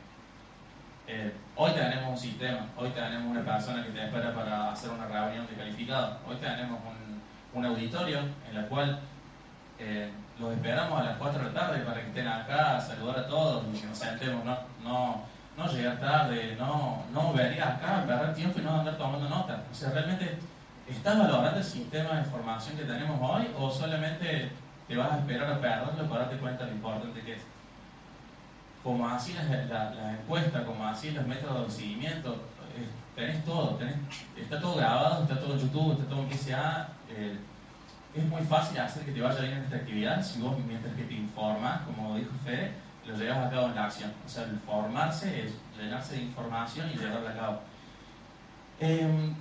Eh, 1.05 1.33
hoy 1.57 1.71
tenemos 1.71 2.11
un 2.11 2.17
sistema, 2.17 2.67
hoy 2.77 2.89
tenemos 2.91 3.29
una 3.29 3.43
persona 3.43 3.83
que 3.83 3.89
te 3.89 4.05
espera 4.05 4.33
para 4.33 4.71
hacer 4.71 4.89
una 4.89 5.05
reunión 5.05 5.45
de 5.47 5.53
calificado, 5.55 6.17
hoy 6.25 6.37
tenemos 6.37 6.79
un, 6.81 7.59
un 7.59 7.65
auditorio 7.65 8.19
en 8.49 8.57
el 8.57 8.65
cual 8.67 8.99
eh, 9.79 10.09
los 10.39 10.53
esperamos 10.53 10.99
a 10.99 11.03
las 11.03 11.17
4 11.17 11.39
de 11.39 11.45
la 11.45 11.53
tarde 11.53 11.79
para 11.79 12.01
que 12.01 12.07
estén 12.07 12.27
acá, 12.27 12.81
saludar 12.81 13.19
a 13.19 13.27
todos 13.27 13.63
que 13.79 13.87
nos 13.87 13.97
sentemos, 13.97 14.43
no, 14.43 14.57
no, 14.83 15.21
no 15.57 15.67
llegar 15.71 15.99
tarde, 15.99 16.55
no, 16.57 17.03
no 17.11 17.33
venir 17.33 17.61
acá, 17.61 18.03
perder 18.07 18.33
tiempo 18.33 18.59
y 18.59 18.63
no 18.63 18.79
andar 18.79 18.97
tomando 18.97 19.29
notas. 19.29 19.59
O 19.71 19.75
sea, 19.75 19.91
realmente, 19.91 20.39
¿estás 20.87 21.19
valorando 21.19 21.59
el 21.59 21.63
sistema 21.63 22.15
de 22.15 22.23
formación 22.25 22.77
que 22.77 22.83
tenemos 22.83 23.17
hoy 23.21 23.47
o 23.57 23.69
solamente 23.69 24.51
te 24.87 24.97
vas 24.97 25.11
a 25.11 25.19
esperar 25.19 25.51
a 25.51 25.59
perderlo 25.59 26.09
para 26.09 26.21
darte 26.21 26.37
cuenta 26.37 26.63
de 26.63 26.71
lo 26.71 26.77
importante 26.77 27.21
que 27.21 27.33
es? 27.33 27.41
Como 28.83 29.07
así 29.07 29.33
la, 29.33 29.91
la, 29.91 30.13
encuesta, 30.13 30.65
como 30.65 30.85
así 30.85 31.11
los 31.11 31.25
métodos 31.25 31.67
de 31.67 31.71
seguimiento, 31.81 32.33
eh, 32.75 32.89
tenés 33.15 33.45
todo, 33.45 33.75
tenés, 33.75 33.95
está 34.35 34.59
todo 34.59 34.75
grabado, 34.75 35.23
está 35.23 35.39
todo 35.39 35.53
en 35.53 35.59
YouTube, 35.59 35.93
está 35.93 36.05
todo 36.09 36.23
en 36.23 36.29
PCA. 36.29 36.89
Eh, 37.09 37.37
es 38.15 38.23
muy 38.25 38.41
fácil 38.43 38.79
hacer 38.79 39.03
que 39.03 39.11
te 39.11 39.21
vaya 39.21 39.39
bien 39.41 39.53
en 39.53 39.63
esta 39.63 39.77
actividad 39.77 40.23
si 40.23 40.39
vos, 40.39 40.57
mientras 40.67 40.93
que 40.95 41.03
te 41.03 41.13
informas, 41.13 41.81
como 41.81 42.15
dijo 42.15 42.31
Fede, 42.43 42.71
lo 43.07 43.17
llevas 43.17 43.47
a 43.47 43.49
cabo 43.49 43.67
en 43.67 43.75
la 43.75 43.85
acción. 43.85 44.13
O 44.25 44.29
sea, 44.29 44.43
el 44.43 44.59
formarse 44.59 45.45
es 45.45 45.53
llenarse 45.77 46.15
de 46.15 46.21
información 46.21 46.89
y 46.93 46.97
llevarla 46.97 47.31
a 47.31 47.33
cabo. 47.33 47.59
Em, 48.79 49.33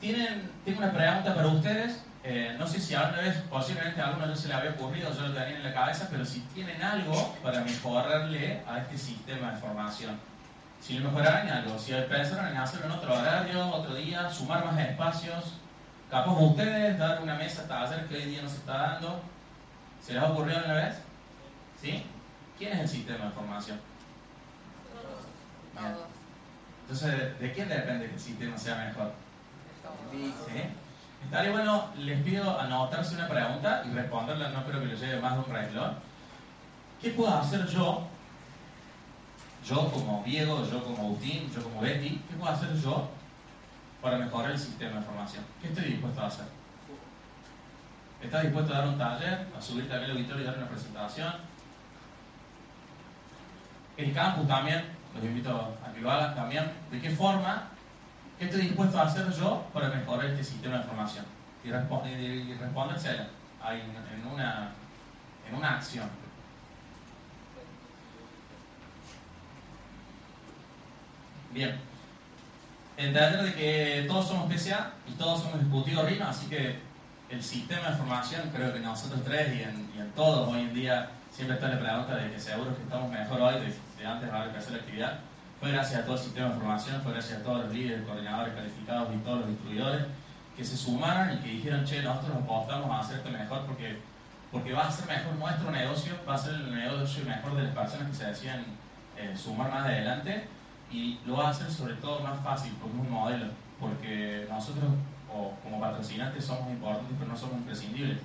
¿tienen, 0.00 0.50
tengo 0.64 0.78
una 0.78 0.92
pregunta 0.92 1.34
para 1.34 1.48
ustedes. 1.48 2.02
Eh, 2.24 2.54
no 2.58 2.66
sé 2.66 2.80
si 2.80 2.94
alguna 2.94 3.22
vez, 3.22 3.36
posiblemente 3.50 4.00
a 4.00 4.08
alguno 4.08 4.26
no 4.26 4.36
se 4.36 4.48
le 4.48 4.54
había 4.54 4.70
ocurrido, 4.70 5.12
yo 5.12 5.26
lo 5.26 5.34
tenía 5.34 5.56
en 5.56 5.64
la 5.64 5.74
cabeza, 5.74 6.06
pero 6.08 6.24
si 6.24 6.40
tienen 6.54 6.80
algo 6.80 7.34
para 7.42 7.62
mejorarle 7.62 8.62
a 8.66 8.78
este 8.78 8.96
sistema 8.96 9.50
de 9.50 9.56
formación. 9.58 10.18
Si 10.80 10.98
lo 10.98 11.10
mejoraran 11.10 11.48
en 11.48 11.52
algo, 11.54 11.78
si 11.78 11.92
pensaron 11.92 12.48
en 12.48 12.56
hacerlo 12.56 12.86
en 12.86 12.92
otro 12.92 13.14
horario, 13.14 13.68
otro 13.68 13.94
día, 13.94 14.30
sumar 14.30 14.64
más 14.64 14.78
espacios, 14.78 15.54
Capaz 16.12 16.38
ustedes 16.42 16.98
dar 16.98 17.22
una 17.22 17.36
mesa 17.36 17.66
taller 17.66 18.06
que 18.06 18.16
hoy 18.16 18.24
día 18.26 18.42
no 18.42 18.48
se 18.50 18.56
está 18.56 18.76
dando. 18.76 19.22
¿Se 20.02 20.12
les 20.12 20.22
ha 20.22 20.30
ocurrido 20.30 20.58
una 20.62 20.74
vez? 20.74 20.96
¿Sí? 21.80 22.04
¿Quién 22.58 22.74
es 22.74 22.80
el 22.80 22.88
sistema 22.88 23.24
de 23.24 23.30
formación? 23.30 23.80
Todos. 25.74 26.04
Entonces, 26.82 27.40
¿de 27.40 27.52
quién 27.54 27.66
depende 27.66 28.08
que 28.08 28.12
el 28.12 28.20
sistema 28.20 28.58
sea 28.58 28.84
mejor? 28.84 29.14
¿Sí? 30.12 30.62
Estaría 31.24 31.50
bueno, 31.50 31.88
les 31.96 32.22
pido 32.22 32.60
anotarse 32.60 33.14
una 33.14 33.28
pregunta 33.28 33.82
y 33.86 33.94
responderla, 33.94 34.50
no 34.50 34.66
creo 34.66 34.80
que 34.80 34.88
lo 34.88 34.94
lleve 34.94 35.18
más 35.18 35.32
de 35.32 35.38
un 35.38 35.50
renglón. 35.50 35.94
¿Qué 37.00 37.08
puedo 37.12 37.34
hacer 37.34 37.66
yo, 37.68 38.06
yo 39.64 39.90
como 39.90 40.22
Diego, 40.26 40.62
yo 40.70 40.84
como 40.84 41.04
Agustín, 41.04 41.50
yo 41.50 41.62
como 41.62 41.80
Betty, 41.80 42.22
qué 42.28 42.36
puedo 42.36 42.52
hacer 42.52 42.74
yo 42.74 43.08
para 44.02 44.18
mejorar 44.18 44.50
el 44.50 44.58
sistema 44.58 44.96
de 44.96 45.02
formación. 45.02 45.44
¿Qué 45.62 45.68
estoy 45.68 45.84
dispuesto 45.84 46.20
a 46.20 46.26
hacer? 46.26 46.44
¿Estás 48.20 48.42
dispuesto 48.42 48.74
a 48.74 48.78
dar 48.78 48.88
un 48.88 48.98
taller, 48.98 49.46
a 49.56 49.62
subirte 49.62 49.94
al 49.94 50.10
auditorio 50.10 50.42
y 50.42 50.46
dar 50.46 50.58
una 50.58 50.68
presentación? 50.68 51.32
El 53.96 54.12
campus 54.12 54.48
también, 54.48 54.84
los 55.14 55.24
invito 55.24 55.76
a 55.84 55.92
que 55.92 56.00
lo 56.00 56.10
hagan 56.10 56.34
también. 56.34 56.72
¿De 56.90 57.00
qué 57.00 57.10
forma? 57.10 57.68
¿Qué 58.38 58.46
estoy 58.46 58.62
dispuesto 58.62 58.98
a 58.98 59.02
hacer 59.02 59.30
yo 59.32 59.64
para 59.72 59.88
mejorar 59.88 60.26
este 60.26 60.42
sistema 60.42 60.78
de 60.78 60.84
formación? 60.84 61.24
Y, 61.64 61.68
y 61.68 62.54
respondérsela 62.54 63.28
en 63.70 64.26
una, 64.26 64.72
en 65.48 65.54
una 65.54 65.76
acción. 65.76 66.08
Bien 71.52 71.91
entender 73.06 73.42
de 73.42 73.54
que 73.54 74.04
todos 74.08 74.28
somos 74.28 74.52
PCA 74.52 74.92
y 75.08 75.12
todos 75.12 75.42
somos 75.42 75.60
ejecutivos 75.60 76.04
RIMA, 76.04 76.30
así 76.30 76.46
que 76.46 76.78
el 77.30 77.42
sistema 77.42 77.90
de 77.90 77.96
formación, 77.96 78.50
creo 78.54 78.72
que 78.72 78.80
nosotros 78.80 79.22
tres 79.24 79.54
y 79.54 79.62
en, 79.62 79.90
y 79.96 80.00
en 80.00 80.10
todos 80.12 80.52
hoy 80.52 80.60
en 80.60 80.74
día 80.74 81.10
siempre 81.30 81.56
está 81.56 81.68
la 81.68 81.80
pregunta 81.80 82.16
de 82.16 82.30
que 82.30 82.38
seguro 82.38 82.76
que 82.76 82.82
estamos 82.82 83.10
mejor 83.10 83.40
hoy 83.40 83.54
de, 83.54 84.06
antes 84.06 84.30
de 84.30 84.36
haber 84.36 84.56
hacer 84.56 84.72
la 84.72 84.78
actividad. 84.78 85.18
Fue 85.58 85.70
gracias 85.70 86.00
a 86.00 86.04
todo 86.04 86.16
el 86.16 86.22
sistema 86.22 86.48
de 86.48 86.54
formación, 86.54 87.02
fue 87.02 87.12
gracias 87.12 87.40
a 87.40 87.42
todos 87.42 87.64
los 87.64 87.74
líderes, 87.74 88.04
coordinadores 88.06 88.54
calificados 88.54 89.14
y 89.14 89.18
todos 89.18 89.40
los 89.40 89.48
distribuidores 89.48 90.02
que 90.56 90.64
se 90.64 90.76
sumaron 90.76 91.34
y 91.34 91.40
que 91.40 91.48
dijeron, 91.48 91.84
che, 91.84 92.02
nosotros 92.02 92.36
apostamos 92.42 92.90
a 92.90 93.00
hacerte 93.00 93.30
mejor 93.30 93.64
porque, 93.66 93.98
porque 94.50 94.72
va 94.72 94.88
a 94.88 94.92
ser 94.92 95.06
mejor 95.06 95.34
nuestro 95.36 95.70
negocio, 95.70 96.14
va 96.28 96.34
a 96.34 96.38
ser 96.38 96.54
el 96.54 96.74
negocio 96.74 97.24
mejor 97.24 97.56
de 97.56 97.62
las 97.62 97.74
personas 97.74 98.08
que 98.08 98.14
se 98.14 98.26
decían 98.26 98.64
eh, 99.16 99.34
sumar 99.36 99.70
más 99.70 99.86
adelante 99.86 100.46
y 100.92 101.18
lo 101.24 101.40
hacer 101.44 101.70
sobre 101.70 101.94
todo 101.94 102.20
más 102.20 102.38
fácil 102.40 102.72
es 102.72 103.00
un 103.00 103.10
modelo, 103.10 103.46
porque 103.80 104.46
nosotros 104.48 104.84
o 105.34 105.54
como 105.62 105.80
patrocinantes 105.80 106.44
somos 106.44 106.70
importantes 106.70 107.16
pero 107.18 107.30
no 107.30 107.36
somos 107.36 107.56
imprescindibles. 107.56 108.18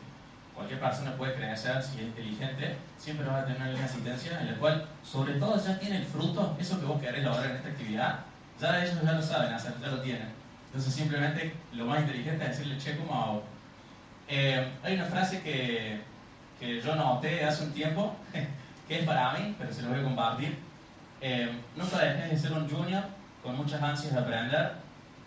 Cualquier 0.53 0.79
persona 0.79 1.15
puede 1.15 1.35
crecer, 1.35 1.81
si 1.81 1.99
es 1.99 2.07
inteligente, 2.07 2.75
siempre 2.97 3.27
va 3.27 3.41
a 3.41 3.45
tener 3.45 3.75
una 3.75 3.85
asistencia 3.85 4.41
en 4.41 4.51
la 4.51 4.57
cual 4.57 4.85
sobre 5.03 5.35
todo 5.35 5.63
ya 5.63 5.79
tiene 5.79 5.97
el 5.97 6.05
fruto, 6.05 6.57
eso 6.59 6.79
que 6.79 6.85
vos 6.85 6.99
querés 6.99 7.23
lograr 7.23 7.45
en 7.45 7.57
esta 7.57 7.69
actividad, 7.69 8.19
ya 8.59 8.83
ellos 8.83 9.01
ya 9.03 9.13
lo 9.13 9.21
saben 9.21 9.53
hacer, 9.53 9.73
ya 9.79 9.87
lo 9.87 10.01
tienen. 10.01 10.27
Entonces 10.65 10.93
simplemente 10.93 11.53
lo 11.73 11.85
más 11.85 12.01
inteligente 12.01 12.43
es 12.43 12.57
decirle, 12.57 12.77
che, 12.79 12.97
¿cómo 12.97 13.13
hago? 13.13 13.43
Eh, 14.27 14.67
hay 14.83 14.95
una 14.95 15.05
frase 15.05 15.41
que, 15.41 16.01
que 16.59 16.81
yo 16.81 16.95
noté 16.95 17.45
hace 17.45 17.63
un 17.63 17.71
tiempo, 17.71 18.15
que 18.87 18.99
es 18.99 19.05
para 19.05 19.33
mí, 19.33 19.55
pero 19.57 19.71
se 19.71 19.83
lo 19.83 19.89
voy 19.89 19.99
a 19.99 20.03
compartir, 20.03 20.57
eh, 21.21 21.49
nunca 21.75 21.99
dejes 21.99 22.29
de 22.29 22.37
ser 22.37 22.53
un 22.53 22.69
junior 22.69 23.03
con 23.43 23.55
muchas 23.55 23.81
ansias 23.81 24.13
de 24.13 24.19
aprender, 24.19 24.73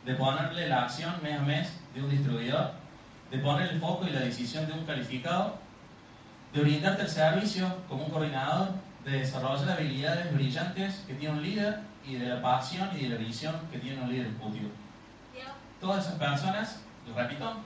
de 0.05 0.14
ponerle 0.14 0.68
la 0.68 0.84
acción 0.84 1.14
mes 1.22 1.38
a 1.38 1.43
mes 1.43 1.72
de 1.95 2.03
un 2.03 2.11
distribuidor, 2.11 2.72
de 3.30 3.38
poner 3.38 3.70
el 3.70 3.80
foco 3.80 4.07
y 4.07 4.11
la 4.11 4.20
decisión 4.20 4.66
de 4.66 4.72
un 4.72 4.84
calificado, 4.84 5.59
de 6.53 6.62
brindarte 6.62 7.03
el 7.03 7.09
servicio 7.09 7.76
como 7.88 8.05
un 8.05 8.11
coordinador, 8.11 8.68
de 9.05 9.12
desarrollar 9.12 9.70
habilidades 9.70 10.32
brillantes 10.34 11.05
que 11.07 11.14
tiene 11.14 11.34
un 11.34 11.43
líder 11.43 11.80
y 12.07 12.16
de 12.16 12.26
la 12.28 12.43
pasión 12.43 12.88
y 12.97 13.05
de 13.05 13.09
la 13.11 13.16
visión 13.16 13.55
que 13.70 13.78
tiene 13.78 14.03
un 14.03 14.11
líder 14.11 14.26
ejecutivo. 14.26 14.70
Todas 15.80 16.07
esas 16.07 16.18
personas, 16.18 16.82
lo 17.07 17.14
repito, 17.14 17.57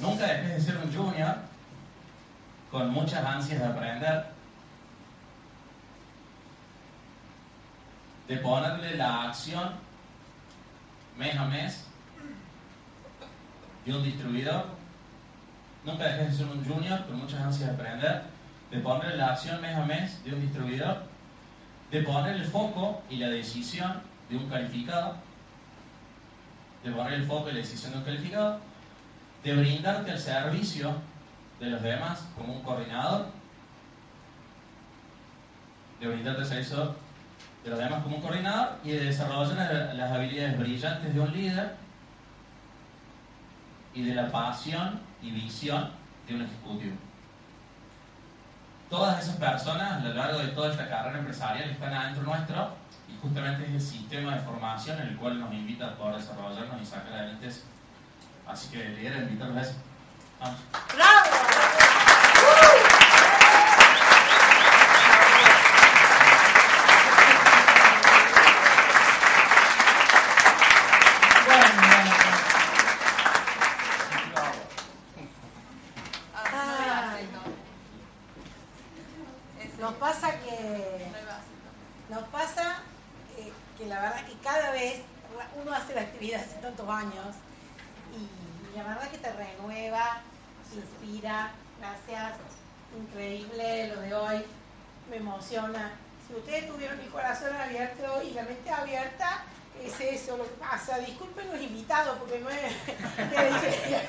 Nunca 0.00 0.26
dejes 0.26 0.54
de 0.54 0.60
ser 0.60 0.76
un 0.78 0.94
junior 0.94 1.36
con 2.70 2.90
muchas 2.90 3.24
ansias 3.24 3.60
de 3.60 3.66
aprender, 3.66 4.31
de 8.32 8.38
ponerle 8.38 8.96
la 8.96 9.24
acción 9.24 9.72
mes 11.18 11.36
a 11.36 11.44
mes 11.44 11.84
de 13.84 13.94
un 13.94 14.02
distribuidor. 14.02 14.64
Nunca 15.84 16.04
dejes 16.04 16.30
de 16.30 16.36
ser 16.38 16.46
un 16.46 16.64
junior 16.64 17.04
con 17.04 17.18
muchas 17.18 17.42
ansias 17.42 17.68
de 17.68 17.74
aprender, 17.74 18.22
de 18.70 18.78
ponerle 18.78 19.18
la 19.18 19.32
acción 19.34 19.60
mes 19.60 19.76
a 19.76 19.84
mes 19.84 20.24
de 20.24 20.32
un 20.32 20.40
distribuidor, 20.40 21.02
de 21.90 22.00
poner 22.00 22.36
el 22.36 22.46
foco 22.46 23.02
y 23.10 23.16
la 23.16 23.28
decisión 23.28 24.00
de 24.30 24.38
un 24.38 24.48
calificado, 24.48 25.16
de 26.84 26.90
poner 26.90 27.12
el 27.12 27.26
foco 27.26 27.50
y 27.50 27.52
la 27.52 27.58
decisión 27.58 27.92
de 27.92 27.98
un 27.98 28.04
calificado, 28.04 28.60
de 29.44 29.56
brindarte 29.56 30.10
el 30.10 30.18
servicio 30.18 30.94
de 31.60 31.66
los 31.66 31.82
demás 31.82 32.26
como 32.34 32.54
un 32.54 32.62
coordinador, 32.62 33.26
de 36.00 36.08
brindarte 36.08 36.40
el 36.40 36.48
servicio 36.48 36.96
de 37.64 37.70
los 37.70 37.78
demás 37.78 38.02
como 38.02 38.16
un 38.16 38.22
coordinador 38.22 38.78
y 38.84 38.90
de 38.92 39.04
desarrollar 39.06 39.94
las 39.94 40.10
habilidades 40.12 40.58
brillantes 40.58 41.14
de 41.14 41.20
un 41.20 41.32
líder 41.32 41.76
y 43.94 44.02
de 44.04 44.14
la 44.14 44.30
pasión 44.30 45.00
y 45.22 45.30
visión 45.30 45.90
de 46.26 46.34
un 46.34 46.42
ejecutivo. 46.42 46.96
Todas 48.90 49.22
esas 49.22 49.36
personas 49.36 49.92
a 49.92 49.98
lo 50.00 50.12
largo 50.14 50.38
de 50.40 50.48
toda 50.48 50.70
esta 50.70 50.88
carrera 50.88 51.18
empresarial 51.18 51.70
están 51.70 51.94
adentro 51.94 52.24
nuestro 52.24 52.74
y 53.08 53.16
justamente 53.22 53.64
es 53.64 53.70
el 53.74 53.80
sistema 53.80 54.34
de 54.34 54.40
formación 54.40 55.00
en 55.00 55.08
el 55.08 55.16
cual 55.16 55.38
nos 55.40 55.52
invita 55.52 55.86
a 55.88 55.96
poder 55.96 56.16
desarrollarnos 56.16 56.82
y 56.82 56.86
sacar 56.86 57.12
adelante 57.12 57.46
eso. 57.46 57.62
Así 58.46 58.68
que 58.70 58.78
le 58.88 59.18
invitarlos 59.22 59.56
a 59.56 59.60
eso. 59.62 59.74
Vamos. 60.40 60.58
Bueno, 71.46 71.64
bueno, 71.82 72.10
Ah, 76.34 76.44
no 76.50 76.58
hay 76.58 76.90
Ah. 76.90 77.12
vasito. 77.12 77.40
Ese- 79.60 79.80
Nos 79.82 79.94
pasa 79.94 80.30
que 80.40 80.50
No 81.10 81.16
hay 81.16 81.24
vasito. 81.24 81.68
nos 82.10 82.22
pasa 82.28 82.76
eh, 83.38 83.52
que 83.78 83.86
la 83.86 84.00
verdad 84.00 84.24
que 84.26 84.34
cada 84.42 84.70
vez 84.72 85.02
uno 85.60 85.72
hace 85.72 85.94
la 85.94 86.02
años 86.90 87.36
y 88.16 88.76
la 88.76 88.84
verdad 88.84 89.10
que 89.10 89.18
te 89.18 89.32
renueva, 89.32 90.20
te 90.70 90.76
inspira, 90.76 91.50
gracias, 91.78 92.38
increíble 92.96 93.88
lo 93.88 94.00
de 94.00 94.14
hoy, 94.14 94.44
me 95.10 95.16
emociona. 95.16 95.92
Si 96.26 96.34
ustedes 96.34 96.68
tuvieron 96.68 96.98
mi 96.98 97.08
corazón 97.08 97.54
abierto 97.54 98.22
y 98.22 98.32
la 98.32 98.42
mente 98.42 98.70
abierta, 98.70 99.42
es 99.82 100.00
eso 100.00 100.36
lo 100.36 100.44
que 100.44 100.54
pasa. 100.54 100.98
Disculpen 100.98 101.50
los 101.50 101.60
invitados 101.60 102.18
porque 102.18 102.38
no 102.38 102.50
es 102.50 102.60
que 102.60 103.44
dije, 103.52 104.08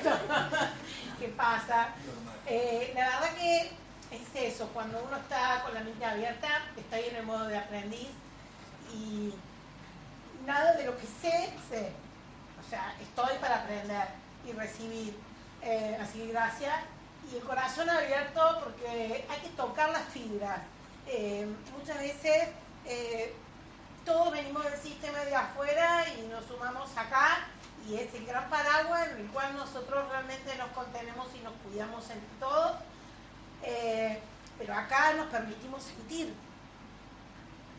¿qué 1.18 1.28
pasa? 1.28 1.88
Eh, 2.46 2.92
la 2.94 3.08
verdad 3.08 3.34
que 3.36 3.70
es 4.10 4.54
eso, 4.54 4.68
cuando 4.72 5.02
uno 5.04 5.16
está 5.16 5.62
con 5.62 5.74
la 5.74 5.80
mente 5.80 6.04
abierta, 6.04 6.48
está 6.76 6.96
ahí 6.96 7.08
en 7.10 7.16
el 7.16 7.26
modo 7.26 7.46
de 7.46 7.58
aprendiz 7.58 8.08
y 8.94 9.34
nada 10.46 10.74
de 10.74 10.84
lo 10.84 10.96
que 10.96 11.06
sé, 11.06 11.52
sé. 11.68 11.92
O 12.66 12.70
sea, 12.70 12.94
estoy 13.00 13.38
para 13.38 13.62
aprender 13.62 14.08
y 14.46 14.52
recibir. 14.52 15.16
Eh, 15.62 15.98
así 16.00 16.26
gracias. 16.28 16.74
Y 17.32 17.36
el 17.36 17.42
corazón 17.42 17.88
abierto 17.88 18.60
porque 18.62 19.24
hay 19.28 19.40
que 19.40 19.48
tocar 19.56 19.90
las 19.90 20.04
fibras. 20.08 20.60
Eh, 21.06 21.46
muchas 21.78 21.98
veces 21.98 22.48
eh, 22.86 23.34
todos 24.04 24.32
venimos 24.32 24.64
del 24.64 24.78
sistema 24.78 25.18
de 25.20 25.34
afuera 25.34 26.04
y 26.18 26.26
nos 26.26 26.44
sumamos 26.46 26.90
acá 26.96 27.46
y 27.88 27.96
es 27.96 28.14
el 28.14 28.26
gran 28.26 28.48
paraguas 28.48 29.08
en 29.08 29.20
el 29.20 29.26
cual 29.28 29.56
nosotros 29.56 30.08
realmente 30.10 30.56
nos 30.56 30.68
contenemos 30.70 31.28
y 31.34 31.40
nos 31.40 31.52
cuidamos 31.64 32.08
entre 32.10 32.28
todos. 32.40 32.76
Eh, 33.62 34.20
pero 34.58 34.74
acá 34.74 35.14
nos 35.14 35.26
permitimos 35.26 35.82
sentir, 35.82 36.32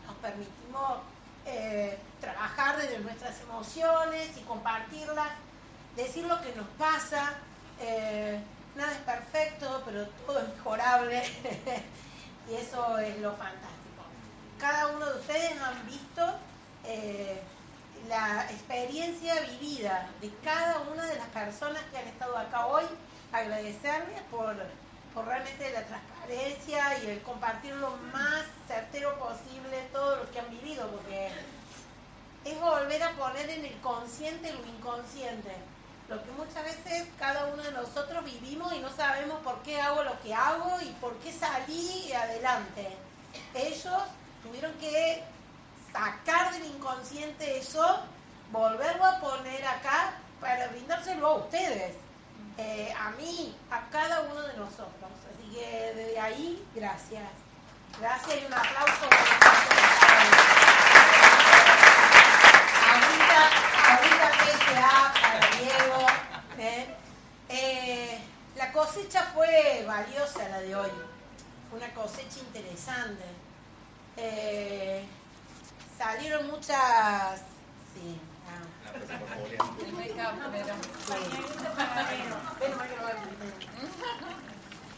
nos 0.05 0.15
permitimos 0.17 0.99
eh, 1.45 1.97
trabajar 2.19 2.77
desde 2.77 2.99
nuestras 2.99 3.39
emociones 3.41 4.35
y 4.37 4.41
compartirlas, 4.41 5.29
decir 5.95 6.25
lo 6.25 6.41
que 6.41 6.53
nos 6.55 6.67
pasa. 6.77 7.33
eh, 7.79 8.39
nada 8.75 8.91
es 8.91 8.97
perfecto, 8.99 9.83
pero 9.85 10.05
todo 10.25 10.39
es 10.39 10.49
mejorable 10.49 11.23
y 12.49 12.55
eso 12.55 12.97
es 12.99 13.17
lo 13.19 13.31
fantástico. 13.31 14.03
Cada 14.59 14.87
uno 14.87 15.05
de 15.05 15.19
ustedes 15.19 15.61
han 15.61 15.85
visto 15.85 16.35
eh, 16.85 17.41
la 18.07 18.45
experiencia 18.51 19.33
vivida 19.41 20.09
de 20.21 20.31
cada 20.43 20.79
una 20.81 21.05
de 21.05 21.15
las 21.15 21.27
personas 21.27 21.81
que 21.91 21.97
han 21.97 22.07
estado 22.07 22.37
acá 22.37 22.67
hoy. 22.67 22.83
Agradecerles 23.31 24.21
por, 24.31 24.55
por 25.15 25.25
realmente 25.25 25.71
la 25.71 25.83
transparencia 25.83 26.99
y 27.03 27.07
el 27.07 27.21
compartir 27.21 27.73
lo 27.75 27.91
más 28.11 28.43
certero 28.67 29.17
posible 29.17 29.87
todo 29.93 30.17
lo 30.17 30.29
que 30.29 30.39
han 30.41 30.49
vivido, 30.49 30.87
porque 30.89 31.29
es 32.43 32.59
volver 32.59 33.01
a 33.01 33.11
poner 33.13 33.49
en 33.49 33.65
el 33.65 33.79
consciente 33.79 34.51
lo 34.51 34.65
inconsciente. 34.65 35.55
Lo 36.09 36.21
que 36.21 36.31
muchas 36.31 36.63
veces 36.63 37.07
cada 37.17 37.47
uno 37.47 37.63
de 37.63 37.71
nosotros 37.71 38.23
vivimos 38.25 38.73
y 38.73 38.79
no 38.79 38.93
sabemos 38.95 39.39
por 39.39 39.63
qué 39.63 39.81
hago 39.81 40.03
lo 40.03 40.21
que 40.21 40.35
hago 40.35 40.79
y 40.81 40.89
por 41.01 41.15
qué 41.19 41.31
salí 41.31 42.11
adelante. 42.11 42.89
Ellos 43.55 44.03
tuvieron 44.43 44.73
que 44.73 45.23
sacar 45.91 46.53
del 46.53 46.65
inconsciente 46.65 47.57
eso, 47.57 48.01
volverlo 48.51 49.05
a 49.05 49.19
poner 49.19 49.65
acá 49.65 50.13
para 50.41 50.67
brindárselo 50.67 51.25
a 51.25 51.35
ustedes, 51.35 51.95
eh, 52.57 52.93
a 52.97 53.11
mí, 53.11 53.55
a 53.69 53.89
cada 53.89 54.21
uno 54.21 54.41
de 54.41 54.53
nosotros. 54.57 54.89
Así 55.01 55.53
que 55.53 55.93
desde 55.95 56.19
ahí, 56.19 56.65
gracias. 56.73 57.23
Gracias 57.99 58.41
y 58.41 58.45
un 58.45 58.53
aplauso. 58.53 59.05
Ahorita, 62.91 63.39
ahorita 63.91 64.31
PSA 64.43 65.13
para 65.21 65.39
Diego. 65.57 66.07
¿eh? 66.59 66.87
Eh, 67.49 68.19
la 68.55 68.71
cosecha 68.71 69.23
fue 69.33 69.83
valiosa 69.87 70.47
la 70.49 70.61
de 70.61 70.75
hoy. 70.75 70.91
Fue 71.69 71.79
una 71.79 71.93
cosecha 71.93 72.39
interesante. 72.39 73.23
Eh, 74.17 75.05
salieron 75.97 76.47
muchas. 76.47 77.41
Sí. 77.93 78.19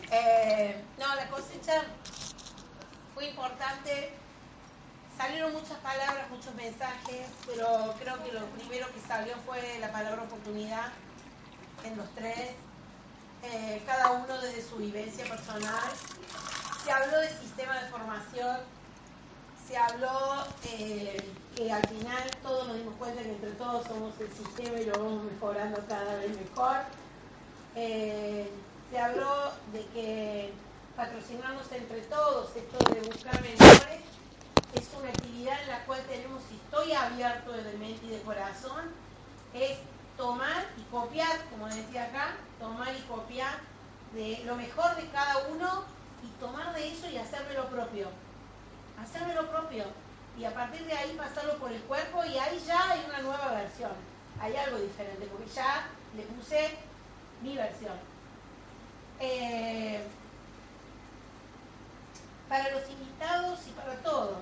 Eh, 0.10 0.84
no, 0.98 1.16
la 1.16 1.28
cosecha 1.30 1.84
fue 3.14 3.28
importante. 3.28 4.14
Salieron 5.18 5.52
muchas 5.52 5.78
palabras, 5.80 6.30
muchos 6.30 6.54
mensajes, 6.56 7.28
pero 7.46 7.96
creo 8.00 8.24
que 8.24 8.32
lo 8.32 8.46
primero 8.52 8.88
que 8.94 9.02
salió 9.02 9.34
fue 9.46 9.80
la 9.80 9.92
palabra 9.92 10.24
oportunidad 10.24 10.92
en 11.84 11.98
los 11.98 12.08
tres, 12.14 12.52
eh, 13.44 13.82
cada 13.86 14.12
uno 14.12 14.38
desde 14.40 14.62
su 14.62 14.78
vivencia 14.78 15.26
personal. 15.26 15.92
Se 16.84 16.92
habló 16.92 17.18
del 17.20 17.38
sistema 17.40 17.80
de 17.80 17.90
formación, 17.90 18.58
se 19.68 19.78
habló 19.78 20.46
eh, 20.64 21.22
que 21.56 21.72
al 21.72 21.86
final 21.88 22.24
todos 22.42 22.68
nos 22.68 22.78
dimos 22.78 22.96
cuenta 22.96 23.22
que 23.22 23.32
entre 23.32 23.52
todos 23.52 23.86
somos 23.86 24.14
el 24.20 24.32
sistema 24.32 24.80
y 24.80 24.86
lo 24.86 24.94
vamos 24.94 25.24
mejorando 25.26 25.80
cada 25.90 26.16
vez 26.16 26.32
mejor. 26.38 26.78
Eh, 27.76 28.50
se 28.90 28.98
habló 28.98 29.52
de 29.74 29.86
que 29.88 30.54
patrocinarnos 30.96 31.70
entre 31.72 32.02
todos, 32.02 32.56
esto 32.56 32.92
de 32.94 33.02
buscar 33.02 33.42
mentores, 33.42 34.02
es 34.74 34.90
una 34.98 35.10
actividad 35.10 35.62
en 35.64 35.68
la 35.68 35.86
cual 35.86 36.02
tenemos, 36.08 36.42
si 36.50 36.56
estoy 36.56 36.94
abierto 36.94 37.52
de 37.52 37.78
mente 37.78 38.06
y 38.06 38.10
de 38.10 38.22
corazón, 38.22 38.86
es 39.54 39.78
tomar 40.16 40.66
y 40.78 40.82
copiar, 40.84 41.46
como 41.50 41.68
decía 41.68 42.06
acá, 42.06 42.38
tomar 42.60 42.96
y 42.96 43.02
copiar 43.02 43.60
de 44.14 44.42
lo 44.46 44.56
mejor 44.56 44.96
de 44.96 45.08
cada 45.10 45.48
uno 45.50 45.84
y 46.24 46.40
tomar 46.40 46.74
de 46.74 46.92
eso 46.92 47.10
y 47.10 47.18
hacerme 47.18 47.54
lo 47.54 47.68
propio. 47.68 48.08
Hacerme 49.02 49.34
lo 49.34 49.50
propio. 49.50 49.86
Y 50.38 50.46
a 50.46 50.54
partir 50.54 50.86
de 50.86 50.94
ahí 50.94 51.16
pasarlo 51.18 51.58
por 51.58 51.72
el 51.72 51.82
cuerpo 51.82 52.24
y 52.26 52.38
ahí 52.38 52.62
ya 52.66 52.92
hay 52.92 53.06
una 53.08 53.22
nueva 53.22 53.52
versión. 53.54 53.92
Hay 54.40 54.56
algo 54.56 54.78
diferente, 54.78 55.26
porque 55.28 55.50
ya 55.52 55.88
le 56.16 56.24
puse 56.24 56.78
mi 57.42 57.56
versión. 57.56 57.98
Eh, 59.20 60.04
para 62.48 62.70
los 62.72 62.90
invitados 62.90 63.60
y 63.68 63.72
para 63.72 63.96
todos, 64.04 64.38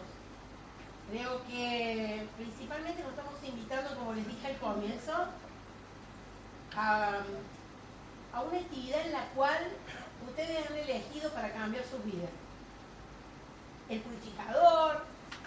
creo 1.10 1.46
que 1.48 2.28
principalmente 2.38 3.02
nos 3.02 3.12
estamos 3.12 3.34
invitando, 3.44 3.96
como 3.96 4.14
les 4.14 4.28
dije 4.28 4.48
al 4.48 4.58
comienzo, 4.58 5.14
a, 6.76 7.22
a 8.34 8.42
una 8.42 8.58
actividad 8.58 9.06
en 9.06 9.14
la 9.14 9.26
cual 9.30 9.68
ustedes 10.28 10.70
han 10.70 10.78
elegido 10.78 11.32
para 11.32 11.54
cambiar 11.54 11.86
sus 11.86 12.04
vidas. 12.04 12.30
El 13.90 14.02
purificador, 14.02 15.04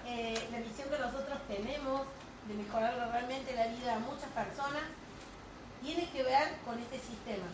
eh, 0.06 0.48
la 0.52 0.58
misión 0.58 0.88
que 0.88 0.98
nosotros 0.98 1.38
tenemos 1.48 2.02
de 2.46 2.54
mejorar 2.54 2.94
realmente 3.12 3.54
la 3.54 3.66
vida 3.66 3.94
de 3.94 4.00
muchas 4.00 4.30
personas, 4.30 4.82
tiene 5.82 6.08
que 6.10 6.22
ver 6.22 6.56
con 6.64 6.78
este 6.78 6.98
sistema, 6.98 7.46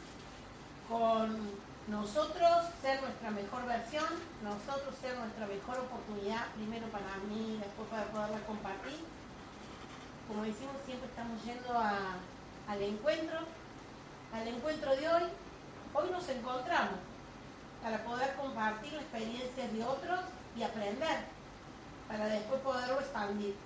con 0.89 1.51
nosotros 1.89 2.69
ser 2.81 3.03
nuestra 3.03 3.31
mejor 3.31 3.67
versión, 3.67 4.07
nosotros 4.43 4.95
ser 5.01 5.17
nuestra 5.19 5.47
mejor 5.47 5.81
oportunidad, 5.81 6.47
primero 6.55 6.87
para 6.89 7.17
mí, 7.29 7.59
después 7.61 7.89
para 7.89 8.05
poderla 8.07 8.39
compartir. 8.47 9.05
Como 10.29 10.45
decimos, 10.45 10.77
siempre 10.87 11.09
estamos 11.09 11.43
yendo 11.45 11.79
al 11.79 12.83
encuentro, 12.83 13.39
al 14.33 14.49
encuentro 14.49 14.97
de 14.97 15.09
hoy. 15.09 15.23
Hoy 15.93 16.11
nos 16.11 16.29
encontramos 16.29 16.99
para 17.83 18.03
poder 18.05 18.35
compartir 18.37 18.95
la 18.95 19.03
experiencia 19.03 19.69
de 19.69 19.85
otros 19.85 20.21
y 20.57 20.63
aprender, 20.63 21.25
para 22.09 22.27
después 22.27 22.61
poderlo 22.61 23.01
expandir. 23.01 23.57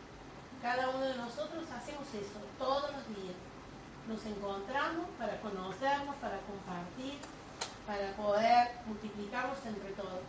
Cada 0.62 0.88
uno 0.90 1.04
de 1.04 1.16
nosotros 1.16 1.64
hacemos 1.76 2.06
eso 2.14 2.40
todos 2.58 2.90
los 2.92 3.06
días. 3.08 3.36
Nos 4.08 4.24
encontramos 4.24 5.06
para 5.18 5.40
conocernos, 5.40 6.16
para 6.16 6.38
compartir, 6.40 7.18
para 7.86 8.12
poder 8.16 8.70
multiplicarnos 8.86 9.58
entre 9.66 9.90
todos. 9.92 10.20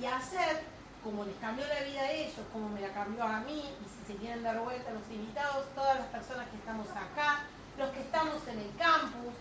Y 0.00 0.06
hacer, 0.06 0.62
como 1.04 1.24
les 1.24 1.36
cambió 1.36 1.66
la 1.66 1.80
vida 1.80 2.00
a 2.00 2.12
ellos, 2.12 2.34
como 2.52 2.68
me 2.68 2.80
la 2.80 2.92
cambió 2.92 3.24
a 3.24 3.40
mí, 3.40 3.60
y 3.60 3.84
si 3.88 4.12
se 4.12 4.18
quieren 4.18 4.42
dar 4.42 4.58
vuelta 4.60 4.90
los 4.90 5.08
invitados, 5.10 5.66
todas 5.74 5.98
las 5.98 6.08
personas 6.08 6.48
que 6.48 6.56
estamos 6.56 6.88
acá, 6.90 7.44
los 7.78 7.90
que 7.90 8.00
estamos 8.00 8.46
en 8.48 8.58
el 8.58 8.76
campus, 8.76 9.34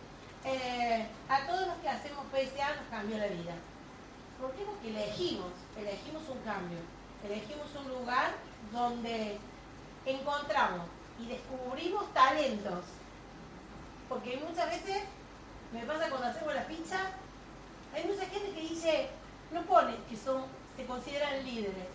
eh, 0.46 1.08
a 1.28 1.48
todos 1.48 1.68
los 1.68 1.78
que 1.78 1.90
hacemos 1.90 2.26
PSA 2.32 2.76
nos 2.76 2.88
cambió 2.92 3.18
la 3.18 3.28
vida. 3.28 3.56
¿Por 4.40 4.52
qué? 4.52 4.64
Porque 4.64 4.90
elegimos, 4.90 5.52
elegimos 5.78 6.24
un 6.30 6.40
cambio, 6.40 6.80
elegimos 7.24 7.68
un 7.76 7.90
lugar 7.90 8.32
donde 8.72 9.38
encontramos 10.06 10.88
y 11.20 11.28
descubrimos 11.28 12.14
talentos. 12.14 12.84
Porque 14.10 14.38
muchas 14.38 14.70
veces, 14.70 15.04
me 15.74 15.82
pasa 15.84 16.10
cuando 16.10 16.28
hacemos 16.28 16.54
la 16.54 16.68
pizza, 16.68 16.98
hay 17.94 18.04
mucha 18.06 18.26
gente 18.26 18.52
que 18.54 18.62
dice, 18.62 19.10
no 19.52 19.62
pone 19.64 19.96
que 20.10 20.16
son, 20.16 20.44
se 20.78 20.86
consideran 20.86 21.44
líderes. 21.44 21.88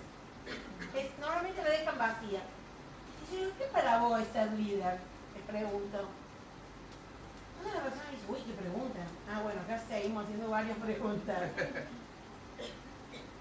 normalmente 1.21 1.63
la 1.63 1.71
dejan 1.71 1.99
vacía. 1.99 2.43
Dice, 3.31 3.51
¿qué 3.59 3.65
para 3.67 3.99
vos 3.99 4.21
ser 4.33 4.53
líder? 4.53 4.99
Le 5.35 5.41
pregunto. 5.53 6.09
Una 7.61 7.75
la 7.75 7.83
persona 7.83 8.11
dice, 8.11 8.25
uy, 8.29 8.41
qué 8.47 8.53
pregunta. 8.55 9.01
Ah, 9.31 9.43
bueno, 9.43 9.61
acá 9.61 9.79
seguimos 9.87 10.25
haciendo 10.25 10.51
varias 10.51 10.79
preguntas. 10.79 11.39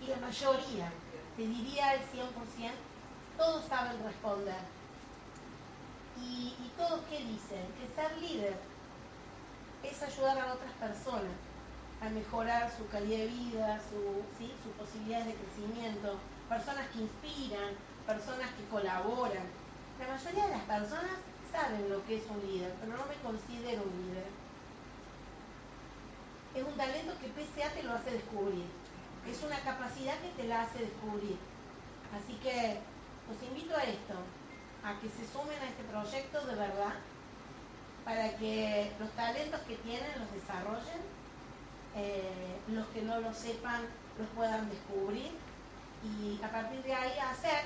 Y 0.02 0.08
la 0.08 0.18
mayoría, 0.18 0.92
te 1.36 1.48
diría 1.48 1.94
el 1.94 2.02
100%, 2.02 2.72
todos 3.38 3.66
saben 3.66 4.04
responder. 4.04 4.62
Y, 6.22 6.56
todos 6.78 7.02
qué 7.10 7.18
dicen? 7.20 7.66
Que 7.78 7.94
ser 7.96 8.18
líder 8.22 8.58
es 9.84 10.02
ayudar 10.02 10.40
a 10.40 10.54
otras 10.54 10.72
personas 10.74 11.32
a 12.02 12.10
mejorar 12.10 12.72
su 12.78 12.88
calidad 12.88 13.20
de 13.20 13.28
vida, 13.28 13.82
su, 13.90 14.24
sus 14.64 14.74
posibilidades 14.78 15.28
de 15.28 15.36
crecimiento, 15.36 16.18
personas 16.48 16.88
que 16.88 17.00
inspiran, 17.00 17.76
personas 18.06 18.50
que 18.54 18.66
colaboran. 18.72 19.44
La 20.00 20.08
mayoría 20.08 20.46
de 20.46 20.52
las 20.52 20.64
personas 20.64 21.20
saben 21.52 21.90
lo 21.90 22.06
que 22.06 22.18
es 22.18 22.24
un 22.30 22.40
líder, 22.48 22.74
pero 22.80 22.96
no 22.96 23.06
me 23.06 23.16
considero 23.16 23.84
un 23.84 24.08
líder. 24.08 24.26
Es 26.56 26.64
un 26.64 26.78
talento 26.78 27.14
que 27.20 27.28
PCA 27.28 27.70
te 27.70 27.84
lo 27.84 27.94
hace 27.94 28.12
descubrir. 28.12 28.66
Es 29.30 29.44
una 29.44 29.60
capacidad 29.60 30.18
que 30.20 30.30
te 30.42 30.48
la 30.48 30.64
hace 30.64 30.80
descubrir. 30.80 31.38
Así 32.16 32.34
que 32.42 32.80
os 33.30 33.42
invito 33.48 33.76
a 33.76 33.84
esto, 33.84 34.16
a 34.84 35.00
que 35.00 35.10
se 35.10 35.28
sumen 35.32 35.60
a 35.62 35.70
este 35.70 35.84
proyecto 35.84 36.46
de 36.48 36.56
verdad, 36.56 36.96
para 38.04 38.36
que 38.38 38.92
los 39.00 39.12
talentos 39.12 39.62
que 39.62 39.76
tienen 39.76 40.10
los 40.18 40.32
desarrollen 40.34 41.20
eh, 41.96 42.60
los 42.68 42.86
que 42.88 43.02
no 43.02 43.20
lo 43.20 43.34
sepan 43.34 43.82
los 44.18 44.28
puedan 44.36 44.70
descubrir 44.70 45.32
y 46.04 46.40
a 46.44 46.52
partir 46.52 46.84
de 46.84 46.94
ahí 46.94 47.18
hacer 47.18 47.66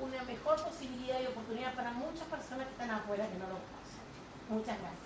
una 0.00 0.22
mejor 0.24 0.62
posibilidad 0.64 1.20
y 1.20 1.26
oportunidad 1.26 1.74
para 1.74 1.92
muchas 1.92 2.26
personas 2.26 2.66
que 2.66 2.72
están 2.72 2.90
afuera 2.90 3.28
que 3.28 3.38
no 3.38 3.46
lo 3.46 3.54
conocen. 3.54 4.04
Muchas 4.48 4.78
gracias. 4.80 5.03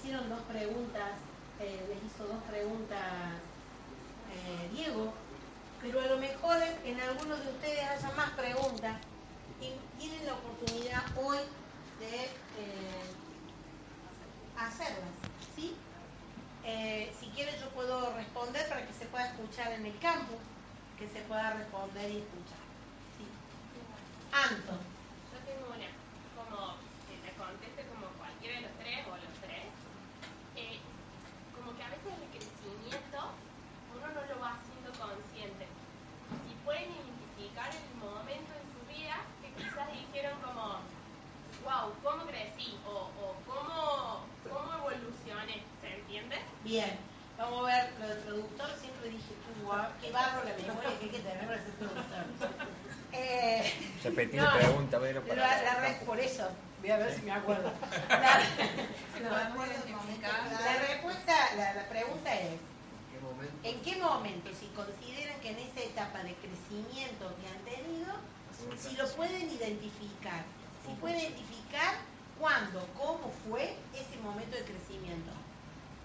Hicieron 0.00 0.28
dos 0.28 0.40
preguntas 0.42 1.12
eh, 1.60 1.84
les 1.88 2.02
hizo 2.04 2.24
dos 2.26 2.42
preguntas 2.44 2.98
eh, 4.32 4.70
Diego, 4.72 5.12
pero 5.82 6.00
a 6.00 6.06
lo 6.06 6.18
mejor 6.18 6.56
en 6.84 7.00
algunos 7.00 7.44
de 7.44 7.50
ustedes 7.50 7.82
haya 7.82 8.10
más 8.12 8.30
preguntas 8.30 8.96
y 9.60 9.72
tienen 9.98 10.24
la 10.24 10.34
oportunidad 10.34 11.02
hoy 11.16 11.38
de 11.98 12.24
eh, 12.24 13.02
hacerlas, 14.56 15.10
¿sí? 15.54 15.76
si 17.18 17.26
quieren 17.30 17.58
yo 17.58 17.68
puedo 17.70 18.14
responder 18.14 18.68
para 18.68 18.86
que 18.86 18.92
se 18.94 19.06
pueda 19.06 19.26
escuchar 19.26 19.72
en 19.72 19.86
el 19.86 19.98
campo, 19.98 20.34
que 20.98 21.08
se 21.08 21.20
pueda 21.22 21.54
responder 21.54 22.10
y 22.10 22.18
escuchar. 22.18 22.62
¿sí? 23.18 23.26
Anton. 24.32 24.78
Yo 25.32 25.38
tengo 25.44 25.66
una, 25.74 25.90
como 26.36 26.76
que 27.08 27.16
te 27.26 27.36
conteste 27.36 27.84
como 27.88 28.06
cualquiera 28.16 28.60
de 28.60 28.62
los 28.68 28.78
tres 28.78 29.06
o 29.08 29.16
los 29.16 29.34
tres. 29.42 29.66
como 31.56 31.76
que 31.76 31.82
a 31.82 31.90
veces 31.90 32.12
el 32.14 32.28
crecimiento 32.30 33.18
uno 33.94 34.06
no 34.06 34.22
lo 34.26 34.40
va 34.40 34.56
haciendo 34.56 34.90
consciente. 34.92 35.66
Si 36.46 36.54
pueden 36.64 36.90
identificar 36.90 37.70
el 37.74 37.88
momento 37.98 38.52
en 38.54 38.66
su 38.72 38.80
vida 38.86 39.20
que 39.42 39.52
quizás 39.54 39.88
dijeron 39.92 40.40
como, 40.40 40.80
wow, 41.64 41.92
¿cómo 42.02 42.26
crecí? 42.26 42.78
O, 42.86 43.10
o 43.10 43.34
¿cómo, 43.46 44.24
¿cómo 44.48 44.68
evolucioné? 44.78 45.62
¿Se 45.80 45.88
entiende? 46.00 46.36
Bien. 46.70 46.96
Vamos 47.36 47.64
a 47.64 47.66
ver, 47.66 47.90
lo 47.98 48.06
del 48.06 48.18
productor 48.18 48.68
siempre 48.80 49.10
dije, 49.10 49.34
wow, 49.64 49.86
qué 50.00 50.12
barro 50.12 50.44
la 50.44 50.54
memoria 50.54 50.98
que 51.00 51.04
hay 51.06 51.10
que 51.10 51.18
tener 51.18 51.44
para 51.44 51.64
ser 51.64 51.74
productor. 51.74 52.50
Eh, 53.12 53.74
Repetir 54.04 54.40
no, 54.40 54.56
pregunta, 54.56 55.00
pero 55.00 55.20
para. 55.24 55.34
La, 55.34 55.62
la 55.62 55.74
red, 55.80 55.96
por 56.06 56.20
eso, 56.20 56.48
voy 56.80 56.90
a 56.92 56.96
ver 56.98 57.12
si 57.12 57.22
me 57.22 57.32
acuerdo. 57.32 57.72
La, 58.08 58.38
la 59.20 60.76
respuesta, 60.86 61.34
la, 61.56 61.74
la 61.74 61.88
pregunta 61.88 62.32
es, 62.32 62.52
¿en 63.64 63.80
qué 63.82 63.96
momento, 63.96 64.50
si 64.54 64.66
consideran 64.66 65.40
que 65.40 65.50
en 65.50 65.58
esa 65.58 65.80
etapa 65.80 66.22
de 66.22 66.36
crecimiento 66.36 67.34
que 67.40 67.48
han 67.48 67.64
tenido, 67.64 68.14
si 68.78 68.96
lo 68.96 69.08
pueden 69.16 69.50
identificar? 69.50 70.44
Si 70.86 70.92
pueden 71.00 71.18
identificar 71.18 71.96
cuándo, 72.38 72.86
cómo 72.96 73.32
fue 73.48 73.74
ese 73.92 74.16
momento 74.22 74.56
de 74.56 74.62
crecimiento. 74.62 75.32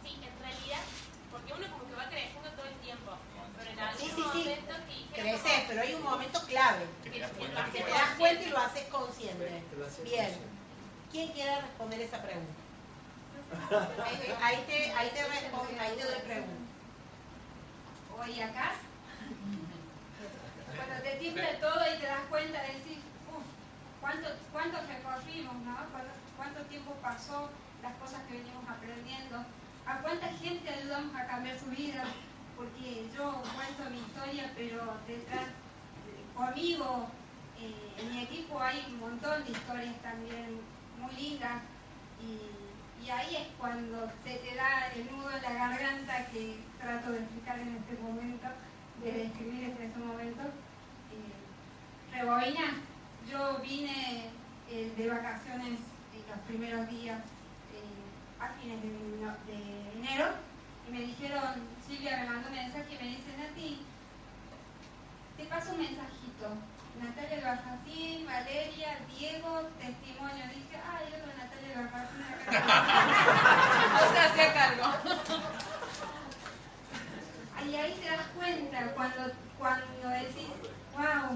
Sí, 0.05 0.21
en 0.21 0.39
realidad, 0.39 0.83
porque 1.31 1.53
uno 1.53 1.65
como 1.71 1.89
que 1.89 1.95
va 1.95 2.05
creciendo 2.09 2.49
todo 2.51 2.65
el 2.65 2.75
tiempo. 2.75 3.11
Pero 3.57 3.71
en 3.71 3.79
algún 3.79 3.99
Sí, 4.01 4.11
sí, 4.15 4.15
sí. 4.15 4.21
momento 4.39 4.73
que 4.87 5.21
Creces, 5.21 5.41
como- 5.41 5.67
pero 5.67 5.81
hay 5.81 5.93
un 5.95 6.03
momento 6.03 6.39
clave. 6.45 6.85
que 7.03 7.09
te 7.09 7.89
das 7.89 8.09
cuenta 8.19 8.43
y 8.43 8.49
lo 8.49 8.57
haces 8.59 8.83
consciente. 8.89 9.63
Bien. 10.03 10.31
¿Quién 11.11 11.31
quiere 11.31 11.61
responder 11.61 12.01
esa 12.01 12.21
pregunta? 12.21 12.53
Ahí 14.05 14.15
te, 14.17 14.35
ahí 14.43 14.63
te, 14.67 14.91
ahí 14.91 15.09
te 15.13 15.23
respondo, 15.27 15.81
ahí 15.81 15.95
te 15.95 16.03
doy 16.03 16.19
pregunta. 16.21 16.61
hoy 18.17 18.41
acá. 18.41 18.73
Cuando 20.75 21.03
te 21.03 21.15
tiembla 21.17 21.59
todo 21.59 21.81
y 21.95 21.99
te 21.99 22.05
das 22.05 22.21
cuenta 22.29 22.61
de 22.61 22.73
decir, 22.73 22.99
uff, 23.31 23.43
¿cuánto, 24.01 24.27
cuánto 24.51 24.77
recorrimos, 24.81 25.55
¿no? 25.63 25.75
¿Cuánto, 25.91 26.11
cuánto 26.37 26.61
tiempo 26.63 26.91
pasó, 27.01 27.49
las 27.81 27.93
cosas 27.95 28.21
que 28.27 28.33
venimos 28.37 28.67
aprendiendo, 28.69 29.45
a 29.85 29.99
cuánta 30.01 30.27
gente 30.27 30.69
ayudamos 30.69 31.15
a 31.15 31.27
cambiar 31.27 31.59
su 31.59 31.67
vida, 31.67 32.03
porque 32.55 33.07
yo 33.15 33.41
cuento 33.55 33.89
mi 33.91 33.99
historia, 33.99 34.51
pero 34.55 34.97
detrás, 35.07 35.47
conmigo, 36.35 37.07
eh, 37.59 37.93
en 37.97 38.11
mi 38.11 38.23
equipo 38.23 38.59
hay 38.59 38.83
un 38.87 38.99
montón 38.99 39.43
de 39.43 39.51
historias 39.51 40.01
también 40.01 40.59
muy 40.99 41.13
lindas. 41.15 41.61
Y, 42.21 42.65
ahí 43.07 43.35
es 43.35 43.47
cuando 43.59 44.11
se 44.23 44.37
te 44.37 44.55
da 44.55 44.87
el 44.95 45.05
nudo 45.11 45.29
en 45.29 45.43
la 45.43 45.53
garganta 45.53 46.25
que 46.31 46.57
trato 46.81 47.11
de 47.11 47.19
explicar 47.19 47.59
en 47.59 47.75
este 47.75 48.01
momento, 48.01 48.47
de 49.03 49.11
describir 49.11 49.63
en 49.65 49.83
este 49.83 49.99
momento. 49.99 50.41
Eh, 51.11 51.35
yo 53.29 53.59
vine 53.59 54.29
eh, 54.71 54.91
de 54.97 55.09
vacaciones 55.09 55.79
los 56.27 56.39
primeros 56.47 56.89
días, 56.89 57.21
a 58.39 58.49
fines 58.59 58.81
de, 58.81 58.89
de 58.89 59.91
enero 59.97 60.33
y 60.87 60.91
me 60.91 60.99
dijeron, 61.01 61.67
Silvia 61.85 62.17
me 62.17 62.29
mandó 62.29 62.49
un 62.49 62.55
mensaje 62.55 62.93
y 62.93 63.03
me 63.03 63.09
dice, 63.09 63.37
Nati, 63.37 63.85
te 65.37 65.45
paso 65.45 65.71
un 65.71 65.79
mensajito. 65.79 66.47
Natalia 67.01 67.41
Bajacín, 67.43 68.25
Valeria, 68.25 68.99
Diego, 69.09 69.69
testimonio. 69.79 70.45
Dije, 70.47 70.79
ay, 70.87 71.11
yo 71.11 71.19
con 71.19 71.35
Natalia 71.37 71.89
Bajacín 71.91 72.21
acá. 72.23 72.63
o 74.05 74.13
sea, 74.13 74.25
hacía 74.25 74.53
cargo. 74.53 74.85
Y 77.67 77.75
ahí 77.75 77.93
te 77.99 78.09
das 78.09 78.27
cuenta 78.37 78.93
cuando, 78.93 79.31
cuando 79.57 80.09
decís, 80.09 80.49
wow, 80.93 81.35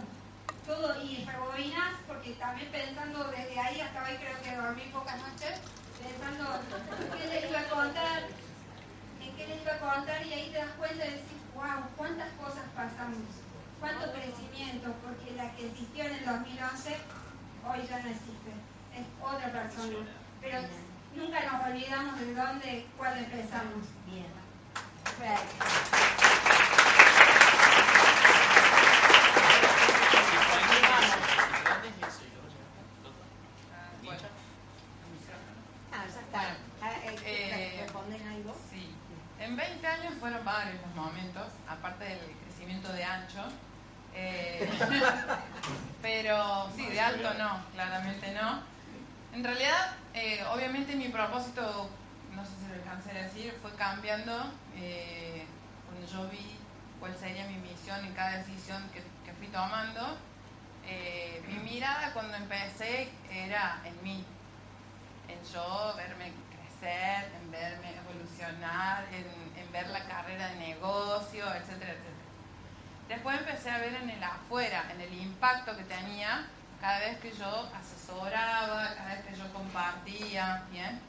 todo, 0.65 1.01
y 1.01 1.25
rebobinas, 1.25 1.95
porque 2.07 2.33
también 2.33 2.69
pensando 2.71 3.23
desde 3.31 3.59
ahí 3.59 3.81
hasta 3.81 4.03
hoy 4.03 4.15
creo 4.17 4.39
que 4.43 4.55
dormí 4.55 4.83
pocas 4.93 5.17
noches, 5.17 5.59
pensando 6.03 6.45
qué 7.17 7.27
les 7.27 7.49
iba 7.49 7.59
a 7.59 7.69
contar, 7.69 8.19
en 9.21 9.35
qué 9.35 9.47
les 9.47 9.61
iba 9.61 9.73
a 9.73 9.79
contar, 9.79 10.25
y 10.25 10.33
ahí 10.33 10.49
te 10.51 10.57
das 10.57 10.73
cuenta 10.77 11.05
y 11.05 11.11
decís, 11.11 11.39
wow, 11.55 11.83
cuántas 11.97 12.29
cosas 12.33 12.65
pasamos, 12.75 13.29
cuánto 13.79 14.11
crecimiento, 14.13 14.93
porque 15.03 15.31
la 15.35 15.51
que 15.55 15.67
existió 15.67 16.03
en 16.05 16.15
el 16.15 16.25
2011 16.25 16.97
hoy 17.67 17.87
ya 17.87 17.99
no 17.99 18.09
existe, 18.09 18.51
es 18.95 19.05
otra 19.21 19.51
persona. 19.51 20.07
Pero 20.41 20.59
nunca 21.15 21.39
nos 21.45 21.65
olvidamos 21.67 22.19
de 22.19 22.33
dónde, 22.33 22.87
cuándo 22.97 23.19
empezamos. 23.19 23.85
Bien. 24.05 24.25
Ah, 35.91 36.05
ya 36.13 36.21
está. 36.21 36.57
Ah, 36.81 36.93
eh, 37.03 37.15
Eh, 37.25 37.81
¿Responden 37.81 38.27
algo? 38.27 38.55
Sí. 38.69 38.95
En 39.39 39.55
20 39.55 39.87
años 39.87 40.08
fueron 40.19 40.43
varios 40.43 40.81
los 40.81 40.95
momentos, 40.95 41.47
aparte 41.67 42.03
del 42.03 42.19
crecimiento 42.43 42.91
de 42.93 43.03
ancho. 43.03 43.43
Eh, 44.13 44.69
pero 46.01 46.69
sí, 46.75 46.85
de 46.87 46.99
alto 46.99 47.33
no, 47.35 47.63
claramente 47.73 48.31
no. 48.33 48.61
En 49.33 49.43
realidad, 49.43 49.95
eh, 50.13 50.43
obviamente 50.53 50.95
mi 50.95 51.09
propósito, 51.09 51.89
no 52.35 52.43
sé 52.43 52.51
si 52.59 52.67
lo 52.67 52.73
alcancé 52.75 53.11
a 53.11 53.23
decir, 53.23 53.57
fue 53.61 53.73
cambiando 53.75 54.51
eh, 54.75 55.45
cuando 55.87 56.07
yo 56.07 56.29
vi 56.29 56.57
cuál 56.99 57.15
sería 57.15 57.45
mi 57.47 57.57
misión 57.57 58.03
en 58.05 58.13
cada 58.13 58.37
decisión 58.37 58.83
que, 58.89 59.01
que 59.25 59.33
fui 59.37 59.47
tomando. 59.47 60.17
Mi 61.47 61.59
mirada 61.59 62.13
cuando 62.13 62.35
empecé 62.35 63.09
era 63.31 63.79
en 63.85 64.03
mí, 64.03 64.25
en 65.27 65.53
yo 65.53 65.93
verme 65.95 66.33
crecer, 66.79 67.31
en 67.39 67.51
verme 67.51 67.93
evolucionar, 67.95 69.05
en, 69.13 69.48
ver 69.71 69.87
la 69.89 70.03
carrera 70.05 70.49
de 70.49 70.55
negocio, 70.55 71.45
etcétera, 71.45 71.93
etcétera. 71.93 72.19
Después 73.07 73.39
empecé 73.39 73.69
a 73.71 73.79
ver 73.79 73.95
en 73.95 74.09
el 74.09 74.23
afuera, 74.23 74.85
en 74.93 75.01
el 75.01 75.13
impacto 75.13 75.75
que 75.75 75.83
tenía 75.83 76.45
cada 76.79 76.99
vez 76.99 77.19
que 77.19 77.31
yo 77.31 77.69
asesoraba, 77.75 78.93
cada 78.95 79.15
vez 79.15 79.25
que 79.25 79.35
yo 79.35 79.51
compartía, 79.51 80.63
¿bien? 80.71 80.99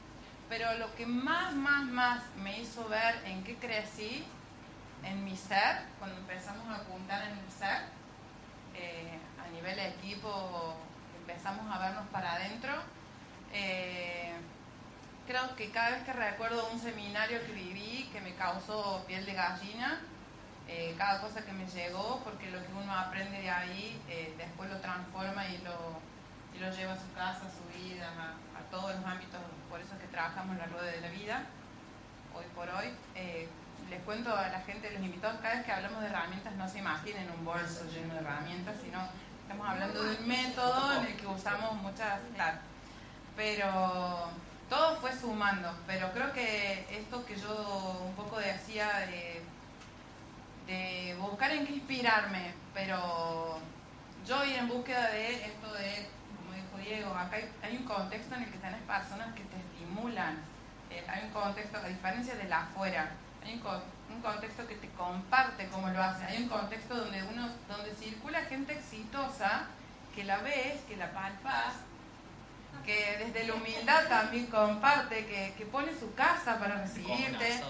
Pero 0.49 0.73
lo 0.77 0.93
que 0.95 1.05
más, 1.05 1.53
más, 1.53 1.85
más 1.85 2.23
me 2.37 2.59
hizo 2.59 2.87
ver 2.89 3.21
en 3.25 3.43
qué 3.43 3.55
crecí, 3.55 4.25
en 5.03 5.23
mi 5.23 5.37
ser, 5.37 5.83
cuando 5.99 6.17
empezamos 6.17 6.67
a 6.67 6.81
apuntar 6.81 7.23
en 7.23 7.37
el 7.37 7.51
ser, 7.51 7.83
eh, 8.75 9.19
a 9.43 9.47
nivel 9.49 9.79
equipo, 9.79 10.75
empezamos 11.19 11.73
a 11.73 11.79
vernos 11.79 12.07
para 12.09 12.33
adentro, 12.33 12.73
eh, 13.53 14.33
creo 15.27 15.55
que 15.55 15.71
cada 15.71 15.91
vez 15.91 16.03
que 16.03 16.13
recuerdo 16.13 16.69
un 16.71 16.79
seminario 16.79 17.39
que 17.45 17.53
viví 17.53 18.09
que 18.11 18.21
me 18.21 18.33
causó 18.35 19.03
piel 19.07 19.25
de 19.25 19.33
gallina, 19.33 20.01
eh, 20.67 20.95
cada 20.97 21.21
cosa 21.21 21.43
que 21.43 21.51
me 21.51 21.65
llegó, 21.67 22.21
porque 22.23 22.49
lo 22.49 22.59
que 22.59 22.73
uno 22.73 22.93
aprende 22.93 23.41
de 23.41 23.49
ahí 23.49 24.01
eh, 24.09 24.33
después 24.37 24.69
lo 24.69 24.77
transforma 24.79 25.45
y 25.47 25.57
lo, 25.59 25.99
y 26.55 26.59
lo 26.59 26.71
lleva 26.71 26.93
a 26.93 26.97
su 26.97 27.11
casa, 27.13 27.41
a 27.45 27.51
su 27.51 27.79
vida, 27.79 28.07
a, 28.07 28.59
a 28.59 28.61
todos 28.71 28.95
los 28.95 29.05
ámbitos, 29.05 29.39
por 29.69 29.79
eso 29.79 29.93
es 29.95 30.01
que 30.01 30.07
trabajamos 30.07 30.53
en 30.53 30.59
la 30.59 30.65
rueda 30.65 30.91
de 30.91 31.01
la 31.01 31.09
vida, 31.09 31.43
hoy 32.33 32.45
por 32.55 32.69
hoy. 32.69 32.93
Eh, 33.15 33.47
les 33.89 34.01
cuento 34.03 34.33
a 34.33 34.47
la 34.47 34.61
gente, 34.61 34.89
los 34.91 35.01
invitados, 35.01 35.41
cada 35.41 35.55
vez 35.55 35.65
que 35.65 35.71
hablamos 35.71 36.01
de 36.01 36.07
herramientas 36.07 36.53
no 36.55 36.69
se 36.69 36.79
imaginen 36.79 37.29
un 37.37 37.43
bolso 37.43 37.83
lleno 37.91 38.13
de 38.13 38.21
herramientas, 38.21 38.75
sino 38.81 38.99
estamos 39.41 39.67
hablando 39.67 40.03
de 40.03 40.15
un 40.15 40.27
método 40.27 40.93
en 40.93 41.05
el 41.07 41.17
que 41.17 41.27
usamos 41.27 41.73
muchas, 41.81 42.19
pero 43.35 44.29
todo 44.71 44.95
fue 45.01 45.11
sumando, 45.11 45.69
pero 45.85 46.13
creo 46.13 46.31
que 46.31 46.87
esto 46.97 47.25
que 47.25 47.35
yo 47.35 48.05
un 48.07 48.15
poco 48.15 48.39
decía 48.39 48.87
de, 48.99 49.41
de 50.65 51.13
buscar 51.19 51.51
en 51.51 51.67
qué 51.67 51.73
inspirarme, 51.73 52.53
pero 52.73 53.59
yo 54.25 54.45
ir 54.45 54.55
en 54.55 54.69
búsqueda 54.69 55.09
de 55.09 55.45
esto 55.45 55.73
de, 55.73 56.07
como 56.37 56.53
dijo 56.53 56.89
Diego, 56.89 57.13
acá 57.13 57.35
hay, 57.61 57.75
un 57.75 57.83
contexto 57.83 58.33
en 58.35 58.43
el 58.43 58.49
que 58.49 58.59
tenés 58.59 58.81
personas 58.83 59.35
que 59.35 59.43
te 59.43 59.57
estimulan, 59.57 60.37
eh, 60.89 61.03
hay 61.05 61.25
un 61.25 61.31
contexto, 61.31 61.77
a 61.77 61.89
diferencia 61.89 62.35
del 62.35 62.53
afuera, 62.53 63.11
hay 63.43 63.55
un, 63.55 64.15
un 64.15 64.21
contexto 64.21 64.65
que 64.69 64.75
te 64.75 64.87
comparte 64.91 65.67
cómo 65.67 65.89
lo 65.89 66.01
hace, 66.01 66.23
hay 66.23 66.43
un 66.43 66.47
contexto 66.47 66.95
donde 66.95 67.21
uno, 67.23 67.49
donde 67.67 67.93
circula 67.95 68.39
gente 68.45 68.71
exitosa, 68.71 69.65
que 70.15 70.23
la 70.23 70.37
ves, 70.37 70.79
que 70.87 70.95
la 70.95 71.11
palpas, 71.11 71.73
que 72.85 73.17
desde 73.25 73.47
la 73.47 73.53
humildad 73.55 74.07
también 74.07 74.47
comparte, 74.47 75.25
que, 75.25 75.53
que 75.57 75.65
pone 75.65 75.91
su 75.97 76.13
casa 76.15 76.57
para 76.59 76.81
recibirte, 76.81 77.61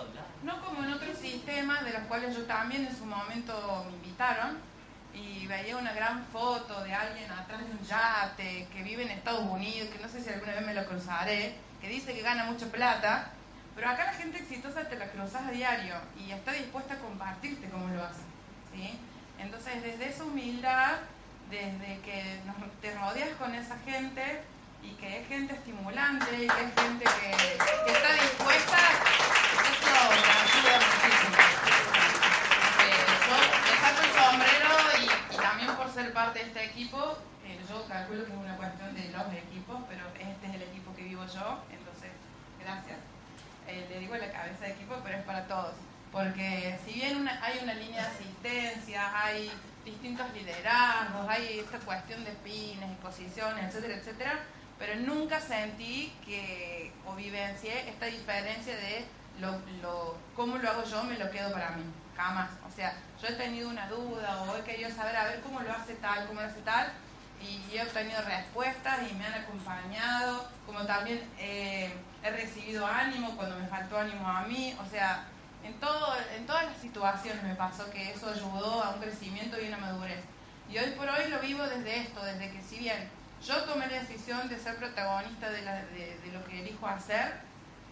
no 0.43 0.63
como 0.63 0.83
en 0.83 0.93
otros 0.93 1.17
sistemas 1.17 1.83
de 1.83 1.93
los 1.93 2.03
cuales 2.03 2.35
yo 2.35 2.45
también 2.45 2.85
en 2.85 2.95
su 2.95 3.05
momento 3.05 3.85
me 3.87 3.95
invitaron 3.97 4.57
y 5.13 5.45
veía 5.47 5.75
una 5.77 5.93
gran 5.93 6.25
foto 6.27 6.83
de 6.83 6.93
alguien 6.93 7.29
atrás 7.31 7.59
de 7.59 7.71
un 7.71 7.83
yate 7.83 8.67
que 8.71 8.83
vive 8.83 9.03
en 9.03 9.11
Estados 9.11 9.45
Unidos, 9.49 9.89
que 9.89 9.99
no 9.99 10.07
sé 10.07 10.21
si 10.21 10.29
alguna 10.29 10.53
vez 10.53 10.65
me 10.65 10.73
lo 10.73 10.85
cruzaré, 10.85 11.55
que 11.81 11.89
dice 11.89 12.13
que 12.13 12.21
gana 12.21 12.45
mucha 12.45 12.67
plata, 12.67 13.31
pero 13.75 13.89
acá 13.89 14.05
la 14.05 14.13
gente 14.13 14.37
exitosa 14.37 14.87
te 14.87 14.97
la 14.97 15.07
cruzas 15.11 15.43
a 15.47 15.51
diario 15.51 15.95
y 16.17 16.31
está 16.31 16.53
dispuesta 16.53 16.93
a 16.93 16.99
compartirte 16.99 17.69
cómo 17.69 17.87
lo 17.89 18.03
hace. 18.03 18.21
¿sí? 18.73 18.97
Entonces, 19.39 19.81
desde 19.83 20.09
esa 20.09 20.23
humildad, 20.23 20.97
desde 21.49 21.99
que 22.01 22.39
te 22.81 22.95
rodeas 22.95 23.29
con 23.37 23.53
esa 23.53 23.77
gente 23.79 24.41
y 24.83 24.89
que 24.95 25.21
es 25.21 25.27
gente 25.27 25.53
estimulante 25.53 26.25
y 26.35 26.47
que 26.47 26.61
es 26.63 26.73
gente 26.75 27.05
que, 27.05 27.31
está 27.91 28.13
dispuesta, 28.13 28.77
eso 29.71 29.95
me 30.09 30.31
ayuda 30.41 30.79
muchísimo. 30.79 31.37
Eh, 32.83 33.05
yo 33.27 33.35
me 33.63 33.73
saco 33.81 34.01
el 34.01 34.11
sombrero 34.21 34.71
y, 34.99 35.33
y 35.33 35.37
también 35.37 35.71
por 35.75 35.89
ser 35.93 36.13
parte 36.13 36.39
de 36.39 36.45
este 36.45 36.65
equipo, 36.65 37.17
eh, 37.45 37.59
yo 37.69 37.85
calculo 37.87 38.25
que 38.25 38.31
es 38.31 38.37
una 38.37 38.55
cuestión 38.57 38.93
de 38.95 39.09
los 39.09 39.33
equipos, 39.33 39.77
pero 39.89 40.05
este 40.19 40.47
es 40.47 40.53
el 40.55 40.61
equipo 40.63 40.95
que 40.95 41.03
vivo 41.03 41.25
yo, 41.25 41.63
entonces, 41.71 42.11
gracias. 42.59 42.97
Eh, 43.67 43.85
le 43.89 43.99
digo 43.99 44.15
la 44.15 44.31
cabeza 44.31 44.65
de 44.65 44.71
equipo, 44.71 44.95
pero 45.03 45.17
es 45.17 45.23
para 45.23 45.45
todos. 45.47 45.73
Porque 46.11 46.77
si 46.85 46.93
bien 46.93 47.17
una- 47.21 47.41
hay 47.43 47.59
una 47.63 47.73
línea 47.73 48.01
de 48.01 48.07
asistencia, 48.07 49.11
hay 49.23 49.49
distintos 49.85 50.25
liderazgos, 50.33 51.29
hay 51.29 51.59
esta 51.59 51.77
cuestión 51.79 52.23
de 52.25 52.31
pines, 52.43 52.91
exposiciones, 52.91 53.63
etcétera, 53.65 53.95
etcétera, 53.95 54.39
pero 54.81 54.95
nunca 54.95 55.39
sentí 55.39 56.11
que 56.25 56.91
o 57.05 57.13
vivencié 57.13 57.87
esta 57.87 58.07
diferencia 58.07 58.75
de 58.75 59.05
lo, 59.39 59.51
lo, 59.79 60.17
cómo 60.35 60.57
lo 60.57 60.67
hago 60.67 60.83
yo, 60.83 61.03
me 61.03 61.19
lo 61.19 61.29
quedo 61.29 61.53
para 61.53 61.69
mí, 61.71 61.83
jamás. 62.17 62.49
O 62.67 62.75
sea, 62.75 62.97
yo 63.21 63.27
he 63.27 63.33
tenido 63.33 63.69
una 63.69 63.87
duda 63.87 64.41
o 64.41 64.57
he 64.57 64.63
querido 64.63 64.89
saber 64.89 65.15
a 65.15 65.25
ver 65.25 65.41
cómo 65.41 65.59
lo 65.59 65.71
hace 65.71 65.93
tal, 65.95 66.25
cómo 66.25 66.41
lo 66.41 66.47
hace 66.47 66.61
tal, 66.61 66.91
y 67.39 67.77
he 67.77 67.83
obtenido 67.83 68.23
respuestas 68.23 68.99
y 69.07 69.13
me 69.13 69.27
han 69.27 69.35
acompañado, 69.35 70.49
como 70.65 70.83
también 70.87 71.21
eh, 71.37 71.93
he 72.23 72.31
recibido 72.31 72.87
ánimo 72.87 73.35
cuando 73.35 73.57
me 73.59 73.67
faltó 73.67 73.99
ánimo 73.99 74.27
a 74.27 74.41
mí, 74.47 74.75
o 74.83 74.89
sea, 74.89 75.25
en, 75.63 75.79
todo, 75.79 76.15
en 76.35 76.47
todas 76.47 76.65
las 76.65 76.77
situaciones 76.77 77.43
me 77.43 77.53
pasó 77.53 77.87
que 77.91 78.13
eso 78.13 78.31
ayudó 78.31 78.83
a 78.83 78.95
un 78.95 78.99
crecimiento 78.99 79.61
y 79.61 79.67
una 79.67 79.77
madurez. 79.77 80.23
Y 80.71 80.79
hoy 80.79 80.89
por 80.97 81.07
hoy 81.07 81.27
lo 81.29 81.39
vivo 81.39 81.61
desde 81.67 81.99
esto, 81.99 82.25
desde 82.25 82.49
que 82.49 82.63
si 82.63 82.79
bien 82.79 83.20
yo 83.45 83.63
tomé 83.63 83.87
la 83.87 83.99
decisión 83.99 84.47
de 84.49 84.57
ser 84.59 84.75
protagonista 84.77 85.49
de, 85.49 85.61
la- 85.63 85.83
de- 85.85 86.19
lo 86.31 86.43
que 86.45 86.61
elijo 86.61 86.87
hacer 86.87 87.33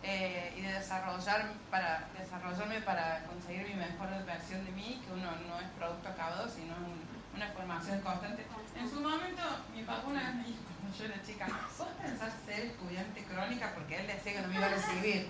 eh, 0.04 0.54
y 0.58 0.62
de 0.62 0.74
desarrollar 0.74 1.52
para, 1.72 2.08
desarrollarme 2.18 2.82
para 2.82 3.24
conseguir 3.24 3.68
mi 3.68 3.74
mejor 3.76 4.08
versión 4.26 4.64
de 4.66 4.72
mí, 4.72 5.02
que 5.06 5.12
uno 5.12 5.30
no 5.48 5.60
es 5.60 5.68
producto 5.78 6.10
acabado, 6.10 6.48
sino 6.48 6.76
un- 6.76 7.10
una 7.36 7.48
formación 7.52 8.00
constante. 8.02 8.46
En 8.78 8.90
su 8.90 9.02
momento, 9.02 9.42
mi 9.76 9.84
papá 9.84 10.04
una 10.08 10.22
vez 10.24 10.36
me 10.36 10.44
dijo, 10.46 10.60
cuando 10.80 10.98
yo 10.98 11.06
era 11.06 11.22
chica, 11.24 11.48
¿vos 11.78 11.88
pensás 12.02 12.34
ser 12.46 12.60
estudiante 12.66 13.24
crónica? 13.24 13.72
Porque 13.76 13.98
él 13.98 14.08
decía 14.08 14.34
que 14.34 14.42
no 14.42 14.48
me 14.48 14.56
iba 14.56 14.66
a 14.66 14.70
recibir. 14.70 15.30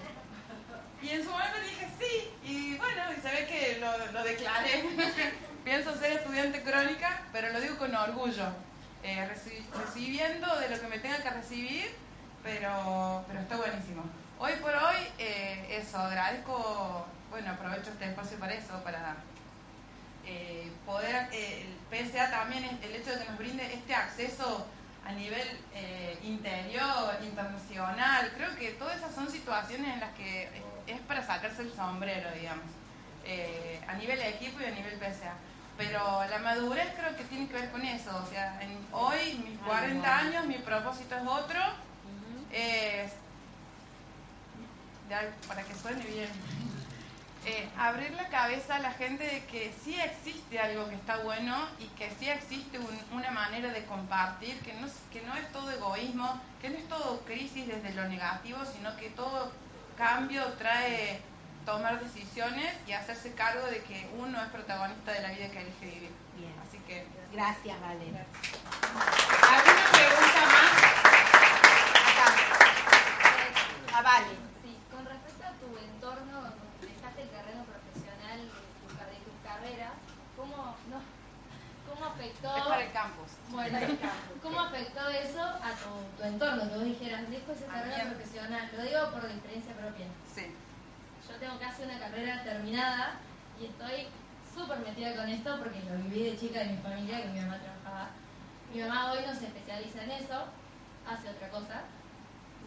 Y 1.01 1.09
en 1.09 1.23
su 1.23 1.29
momento 1.31 1.57
dije 1.61 1.87
sí, 1.99 2.31
y 2.43 2.75
bueno, 2.77 3.01
y 3.17 3.21
se 3.21 3.29
ve 3.31 3.47
que 3.47 3.77
lo, 3.79 4.11
lo 4.11 4.23
declaré. 4.23 4.83
Pienso 5.63 5.95
ser 5.97 6.13
estudiante 6.13 6.61
crónica, 6.63 7.21
pero 7.31 7.51
lo 7.53 7.61
digo 7.61 7.77
con 7.77 7.93
orgullo. 7.95 8.45
Eh, 9.03 9.27
reci- 9.29 9.63
recibiendo 9.73 10.59
de 10.59 10.69
lo 10.69 10.79
que 10.81 10.87
me 10.87 10.99
tenga 10.99 11.17
que 11.23 11.29
recibir, 11.29 11.95
pero, 12.43 13.23
pero 13.27 13.39
está 13.39 13.55
buenísimo. 13.57 14.03
Hoy 14.39 14.53
por 14.61 14.75
hoy, 14.75 14.97
eh, 15.17 15.77
eso, 15.81 15.97
agradezco, 15.97 17.05
bueno, 17.29 17.51
aprovecho 17.51 17.91
este 17.91 18.05
espacio 18.05 18.37
para 18.39 18.53
eso, 18.53 18.81
para 18.83 19.15
eh, 20.25 20.69
poder, 20.85 21.27
eh, 21.31 21.65
el 21.91 22.07
PSA 22.09 22.29
también, 22.29 22.65
el 22.83 22.95
hecho 22.95 23.11
de 23.11 23.19
que 23.23 23.29
nos 23.29 23.37
brinde 23.37 23.73
este 23.73 23.95
acceso 23.95 24.67
a 25.05 25.11
nivel 25.13 25.47
interior, 26.23 27.15
internacional, 27.23 28.31
creo 28.35 28.53
que 28.57 28.71
todas 28.71 28.97
esas 28.97 29.15
son 29.15 29.31
situaciones 29.31 29.93
en 29.93 29.99
las 30.01 30.13
que 30.13 30.49
es 30.85 30.99
para 31.07 31.25
sacarse 31.25 31.63
el 31.63 31.73
sombrero, 31.73 32.29
digamos, 32.33 32.65
a 33.87 33.93
nivel 33.95 34.21
equipo 34.21 34.59
y 34.61 34.65
a 34.65 34.71
nivel 34.71 34.99
PSA. 34.99 35.33
Pero 35.79 36.25
la 36.29 36.39
madurez 36.39 36.93
creo 36.93 37.15
que 37.15 37.23
tiene 37.23 37.47
que 37.47 37.53
ver 37.53 37.71
con 37.71 37.81
eso, 37.85 38.11
o 38.21 38.29
sea, 38.29 38.61
en, 38.61 38.77
hoy, 38.91 39.41
mis 39.47 39.57
40 39.59 40.17
años, 40.17 40.45
mi 40.45 40.55
propósito 40.55 41.15
es 41.15 41.25
otro, 41.25 41.59
es 42.51 43.13
para 45.47 45.63
que 45.63 45.73
suene 45.75 46.03
bien, 46.03 46.27
eh, 47.45 47.69
abrir 47.77 48.11
la 48.11 48.27
cabeza 48.27 48.75
a 48.75 48.79
la 48.79 48.91
gente 48.91 49.23
de 49.23 49.45
que 49.45 49.73
sí 49.81 49.97
existe 49.97 50.59
algo 50.59 50.89
que 50.89 50.95
está 50.95 51.19
bueno 51.19 51.55
y 51.79 51.85
que 51.97 52.11
sí 52.19 52.27
existe 52.27 52.77
una 53.13 53.31
manera 53.31 53.71
de 53.71 53.85
compartir, 53.85 54.59
que 54.59 54.73
no, 54.73 54.87
que 55.13 55.21
no 55.21 55.33
es 55.35 55.49
todo 55.53 55.71
egoísmo, 55.71 56.41
que 56.61 56.71
no 56.71 56.77
es 56.77 56.89
todo 56.89 57.21
crisis 57.21 57.67
desde 57.67 57.93
lo 57.93 58.05
negativo, 58.09 58.59
sino 58.65 58.97
que 58.97 59.11
todo 59.11 59.53
cambio 59.97 60.43
trae 60.57 61.21
tomar 61.65 61.99
decisiones 61.99 62.75
y 62.87 62.93
hacerse 62.93 63.33
cargo 63.33 63.65
de 63.67 63.81
que 63.83 64.09
uno 64.17 64.41
es 64.41 64.49
protagonista 64.49 65.11
de 65.11 65.21
la 65.21 65.29
vida 65.29 65.49
que 65.49 65.61
elige 65.61 65.85
vivir. 65.85 66.11
Bien. 66.37 66.53
Así 66.67 66.77
que. 66.79 67.05
Gracias, 67.31 67.79
Vale. 67.81 68.05
¿Alguna 68.05 69.85
pregunta 69.91 70.41
más? 70.45 70.71
Acá. 72.09 72.25
A 73.97 74.01
Vale. 74.01 74.49
afectó... 82.19 82.57
Es 82.57 82.63
para 82.63 82.83
el 82.83 82.91
campus. 82.91 83.31
Bueno, 83.49 83.79
¿Cómo 84.43 84.59
afectó 84.59 85.09
eso 85.09 85.41
a 85.41 85.71
tu, 86.17 86.23
entorno? 86.23 86.69
Que 86.69 86.75
vos 86.75 86.85
dijeras, 86.85 87.29
dejo 87.29 87.51
esa 87.51 87.65
carrera 87.67 88.03
profesional. 88.05 88.69
Lo 88.75 88.83
digo 88.83 89.11
por 89.11 89.25
experiencia 89.29 89.73
propia. 89.73 90.05
Sí. 90.33 90.55
Yo 91.29 91.35
tengo 91.35 91.59
casi 91.59 91.83
una 91.83 91.99
carrera 91.99 92.43
terminada 92.43 93.19
y 93.61 93.65
estoy 93.65 94.07
súper 94.51 94.79
metida 94.79 95.15
con 95.15 95.29
esto 95.29 95.57
porque 95.59 95.79
lo 95.81 95.97
viví 96.03 96.23
de 96.23 96.37
chica 96.37 96.59
de 96.59 96.69
mi 96.73 96.77
familia, 96.77 97.21
que 97.21 97.29
mi 97.29 97.39
mamá 97.39 97.59
trabajaba. 97.59 98.09
Mi 98.73 98.81
mamá 98.81 99.11
hoy 99.11 99.19
no 99.25 99.33
se 99.35 99.45
especializa 99.45 100.03
en 100.03 100.11
eso, 100.11 100.45
hace 101.07 101.29
otra 101.29 101.49
cosa, 101.49 101.81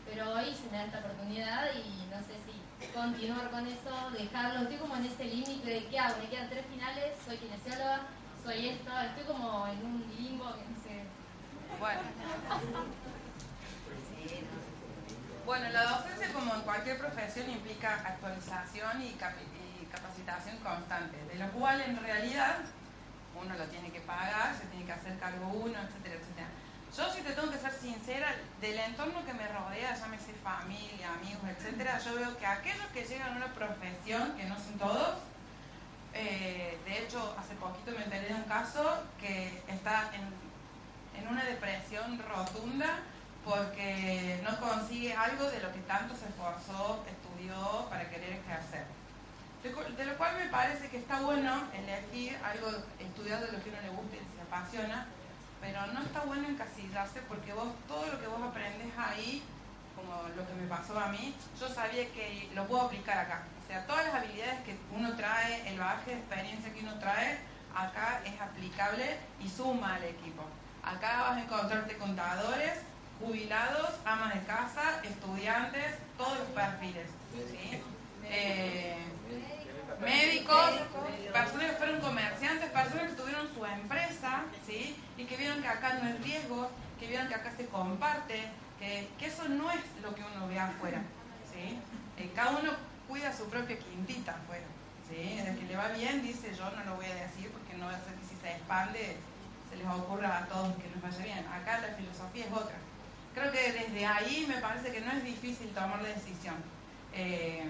pero 0.06 0.32
hoy 0.32 0.54
se 0.54 0.70
me 0.70 0.78
da 0.78 0.84
esta 0.84 0.98
oportunidad 1.00 1.70
y 1.74 2.06
no 2.10 2.18
sé 2.22 2.38
si 2.46 2.86
continuar 2.94 3.50
con 3.50 3.66
eso, 3.66 4.10
dejarlo. 4.12 4.62
Estoy 4.62 4.76
como 4.76 4.96
en 4.96 5.06
ese 5.06 5.24
límite 5.24 5.68
de 5.68 5.86
qué 5.86 5.98
hago, 5.98 6.18
me 6.22 6.28
quedan 6.28 6.48
tres 6.48 6.64
finales, 6.66 7.18
soy 7.24 7.36
kinesióloga, 7.38 8.00
soy 8.44 8.68
esto, 8.68 8.90
estoy 9.00 9.24
como 9.24 9.66
en 9.66 9.84
un 9.84 10.06
limbo 10.16 10.54
que 10.54 10.64
no 10.70 10.76
sé. 10.82 11.04
Bueno. 11.80 12.00
Bueno, 15.52 15.68
la 15.68 15.84
docencia, 15.84 16.32
como 16.32 16.54
en 16.54 16.62
cualquier 16.62 16.96
profesión, 16.96 17.50
implica 17.50 17.92
actualización 17.96 19.02
y, 19.02 19.10
capacitación 19.90 20.56
constante, 20.64 21.22
de 21.26 21.34
lo 21.34 21.46
cual 21.52 21.78
en 21.82 21.98
realidad 21.98 22.60
uno 23.38 23.54
lo 23.54 23.64
tiene 23.66 23.90
que 23.92 24.00
pagar, 24.00 24.56
se 24.56 24.64
tiene 24.68 24.86
que 24.86 24.92
hacer 24.92 25.18
cargo 25.18 25.46
uno, 25.48 25.78
etcétera, 25.78 26.14
etcétera. 26.14 26.48
Yo, 26.96 27.12
si 27.12 27.20
te 27.20 27.34
tengo 27.34 27.50
que 27.50 27.58
ser 27.58 27.72
sincera, 27.74 28.34
del 28.62 28.78
entorno 28.78 29.26
que 29.26 29.34
me 29.34 29.46
rodea, 29.46 29.94
llámese 29.94 30.32
familia, 30.42 31.12
amigos, 31.20 31.44
etcétera, 31.46 31.98
yo 31.98 32.14
veo 32.14 32.38
que 32.38 32.46
aquellos 32.46 32.86
que 32.86 33.04
llegan 33.04 33.34
a 33.34 33.36
una 33.36 33.52
profesión, 33.52 34.34
que 34.38 34.44
no 34.44 34.56
son 34.58 34.78
todos, 34.78 35.18
eh, 36.14 36.78
de 36.86 36.98
hecho, 36.98 37.36
hace 37.38 37.54
poquito 37.56 37.90
me 37.90 38.04
enteré 38.04 38.28
de 38.28 38.34
un 38.36 38.44
caso 38.44 39.04
que 39.20 39.62
está 39.68 40.10
en, 40.14 41.28
una 41.28 41.44
depresión 41.44 42.18
rotunda 42.26 43.00
porque 43.44 44.40
no 44.42 44.58
consigue 44.60 45.14
algo 45.14 45.50
de 45.50 45.60
lo 45.60 45.72
que 45.72 45.80
tanto 45.80 46.14
se 46.16 46.26
esforzó, 46.26 47.04
estudió 47.06 47.86
para 47.90 48.08
querer 48.08 48.40
ejercer. 48.40 48.86
De, 49.62 50.04
lo 50.04 50.16
cual 50.16 50.36
me 50.38 50.50
parece 50.50 50.88
que 50.88 50.98
está 50.98 51.20
bueno 51.20 51.68
elegir 51.72 52.36
algo, 52.44 52.68
estudiar 52.98 53.40
de 53.40 53.52
lo 53.52 53.62
que 53.62 53.70
uno 53.70 53.80
le 53.80 53.90
guste 53.90 54.16
y 54.16 54.36
se 54.36 54.42
apasiona, 54.42 55.06
pero 55.60 55.86
no 55.88 56.02
está 56.02 56.20
bueno 56.20 56.48
encasillarse 56.48 57.20
porque 57.28 57.52
vos 57.52 57.68
todo 57.86 58.06
lo 58.06 58.20
que 58.20 58.26
vos 58.26 58.42
aprendes 58.42 58.92
ahí, 58.98 59.42
como 59.94 60.28
lo 60.36 60.46
que 60.46 60.54
me 60.54 60.66
pasó 60.66 60.98
a 60.98 61.08
mí, 61.08 61.34
yo 61.60 61.68
sabía 61.68 62.10
que 62.12 62.50
lo 62.54 62.66
puedo 62.66 62.82
aplicar 62.82 63.18
acá 63.18 63.42
todas 63.80 64.04
las 64.06 64.14
habilidades 64.14 64.60
que 64.64 64.76
uno 64.94 65.14
trae, 65.16 65.68
el 65.68 65.78
bagaje 65.78 66.10
de 66.10 66.16
experiencia 66.18 66.72
que 66.72 66.80
uno 66.80 66.94
trae, 66.98 67.38
acá 67.74 68.20
es 68.24 68.40
aplicable 68.40 69.16
y 69.40 69.48
suma 69.48 69.96
al 69.96 70.04
equipo. 70.04 70.44
Acá 70.82 71.22
vas 71.22 71.36
a 71.36 71.42
encontrarte 71.42 71.96
contadores, 71.96 72.80
jubilados, 73.22 73.90
amas 74.04 74.34
de 74.34 74.40
casa, 74.40 75.00
estudiantes, 75.04 75.94
todos 76.18 76.38
los 76.38 76.48
perfiles. 76.48 77.06
Eh, 78.24 78.96
médicos, 80.00 80.70
personas 81.32 81.70
que 81.70 81.76
fueron 81.76 82.00
comerciantes, 82.00 82.70
personas 82.70 83.10
que 83.10 83.16
tuvieron 83.16 83.48
su 83.54 83.64
empresa 83.64 84.44
¿sí? 84.66 84.96
y 85.16 85.24
que 85.24 85.36
vieron 85.36 85.62
que 85.62 85.68
acá 85.68 85.94
no 85.94 86.08
hay 86.08 86.18
riesgo, 86.18 86.70
que 86.98 87.06
vieron 87.06 87.28
que 87.28 87.34
acá 87.34 87.52
se 87.56 87.66
comparte, 87.66 88.48
que, 88.78 89.08
eso 89.24 89.48
no 89.48 89.70
es 89.70 89.80
lo 90.02 90.14
que 90.14 90.22
uno 90.22 90.48
ve 90.48 90.58
afuera. 90.58 91.02
¿sí? 91.52 91.78
Eh, 92.18 92.30
cada 92.34 92.50
uno 92.58 92.72
cuida 93.08 93.36
su 93.36 93.48
propia 93.48 93.78
quintita 93.78 94.32
afuera. 94.32 94.66
¿sí? 95.08 95.38
El 95.38 95.58
que 95.58 95.66
le 95.66 95.76
va 95.76 95.88
bien 95.88 96.22
dice 96.22 96.54
yo 96.54 96.70
no 96.70 96.84
lo 96.84 96.96
voy 96.96 97.06
a 97.06 97.14
decir 97.14 97.50
porque 97.50 97.76
no 97.78 97.86
va 97.86 97.92
a 97.92 98.04
ser 98.04 98.14
que 98.14 98.26
si 98.26 98.36
se 98.40 98.52
expande 98.52 99.16
se 99.70 99.76
les 99.76 99.86
ocurra 99.86 100.38
a 100.38 100.46
todos 100.46 100.74
que 100.76 100.88
nos 100.90 101.02
vaya 101.02 101.24
bien. 101.24 101.46
Acá 101.46 101.80
la 101.80 101.94
filosofía 101.94 102.46
es 102.46 102.52
otra. 102.52 102.76
Creo 103.34 103.50
que 103.50 103.72
desde 103.72 104.06
ahí 104.06 104.46
me 104.48 104.56
parece 104.56 104.92
que 104.92 105.00
no 105.00 105.12
es 105.12 105.24
difícil 105.24 105.68
tomar 105.68 106.02
la 106.02 106.08
decisión. 106.08 106.56
Eh, 107.14 107.64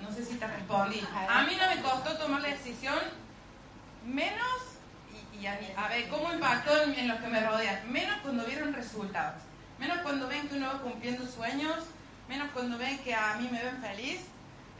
no, 0.00 0.12
sé, 0.12 0.24
si 0.24 0.36
te 0.36 0.46
respondí. 0.46 1.00
A 1.28 1.42
mí 1.42 1.52
no 1.60 1.74
me 1.74 1.82
costó 1.82 2.16
tomar 2.16 2.40
la 2.40 2.48
decisión 2.48 2.98
menos, 4.04 4.60
y, 5.38 5.46
a, 5.46 5.88
ver, 5.88 6.08
¿cómo 6.08 6.32
impactó 6.32 6.82
en, 6.82 6.94
en 6.94 7.08
los 7.08 7.20
que 7.20 7.28
me 7.28 7.40
rodean? 7.40 7.92
Menos 7.92 8.16
cuando 8.22 8.44
vieron 8.44 8.72
resultados. 8.72 9.42
Menos 9.78 9.98
cuando 9.98 10.28
ven 10.28 10.48
que 10.48 10.56
uno 10.56 10.68
va 10.68 10.80
cumpliendo 10.80 11.26
sueños 11.26 11.84
menos 12.28 12.48
cuando 12.52 12.78
ven 12.78 12.98
que 12.98 13.14
a 13.14 13.36
mí 13.36 13.48
me 13.50 13.62
ven 13.62 13.80
feliz. 13.80 14.20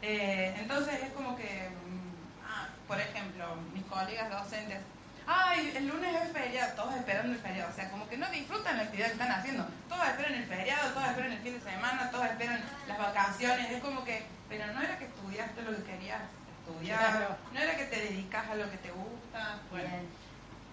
Eh, 0.02 0.54
entonces 0.58 1.02
es 1.02 1.10
como 1.12 1.36
que, 1.36 1.44
mm, 1.44 2.44
ah, 2.46 2.68
por 2.86 3.00
ejemplo, 3.00 3.56
mis 3.72 3.84
colegas 3.84 4.30
docentes, 4.30 4.78
ay, 5.26 5.72
el 5.76 5.88
lunes 5.88 6.14
es 6.22 6.32
feriado, 6.32 6.72
todos 6.74 6.94
esperando 6.94 7.32
el 7.32 7.38
feriado, 7.38 7.70
o 7.70 7.74
sea, 7.74 7.90
como 7.90 8.08
que 8.08 8.16
no 8.16 8.30
disfrutan 8.30 8.76
la 8.76 8.84
actividad 8.84 9.06
que 9.06 9.12
están 9.12 9.32
haciendo, 9.32 9.66
todos 9.88 10.06
esperan 10.06 10.34
el 10.34 10.44
feriado, 10.44 10.92
todos 10.92 11.08
esperan 11.08 11.32
el 11.32 11.38
fin 11.40 11.54
de 11.54 11.70
semana, 11.70 12.10
todos 12.10 12.26
esperan 12.26 12.64
las 12.86 12.98
vacaciones, 12.98 13.70
es 13.70 13.82
como 13.82 14.04
que, 14.04 14.26
pero 14.48 14.66
no 14.72 14.80
era 14.80 14.98
que 14.98 15.06
estudiaste 15.06 15.62
lo 15.62 15.76
que 15.76 15.82
querías 15.82 16.22
estudiar, 16.60 17.38
no 17.52 17.60
era 17.60 17.76
que 17.76 17.84
te 17.84 17.96
dedicas 17.96 18.48
a 18.48 18.54
lo 18.54 18.70
que 18.70 18.76
te 18.78 18.90
gusta, 18.90 19.58
bueno. 19.70 19.88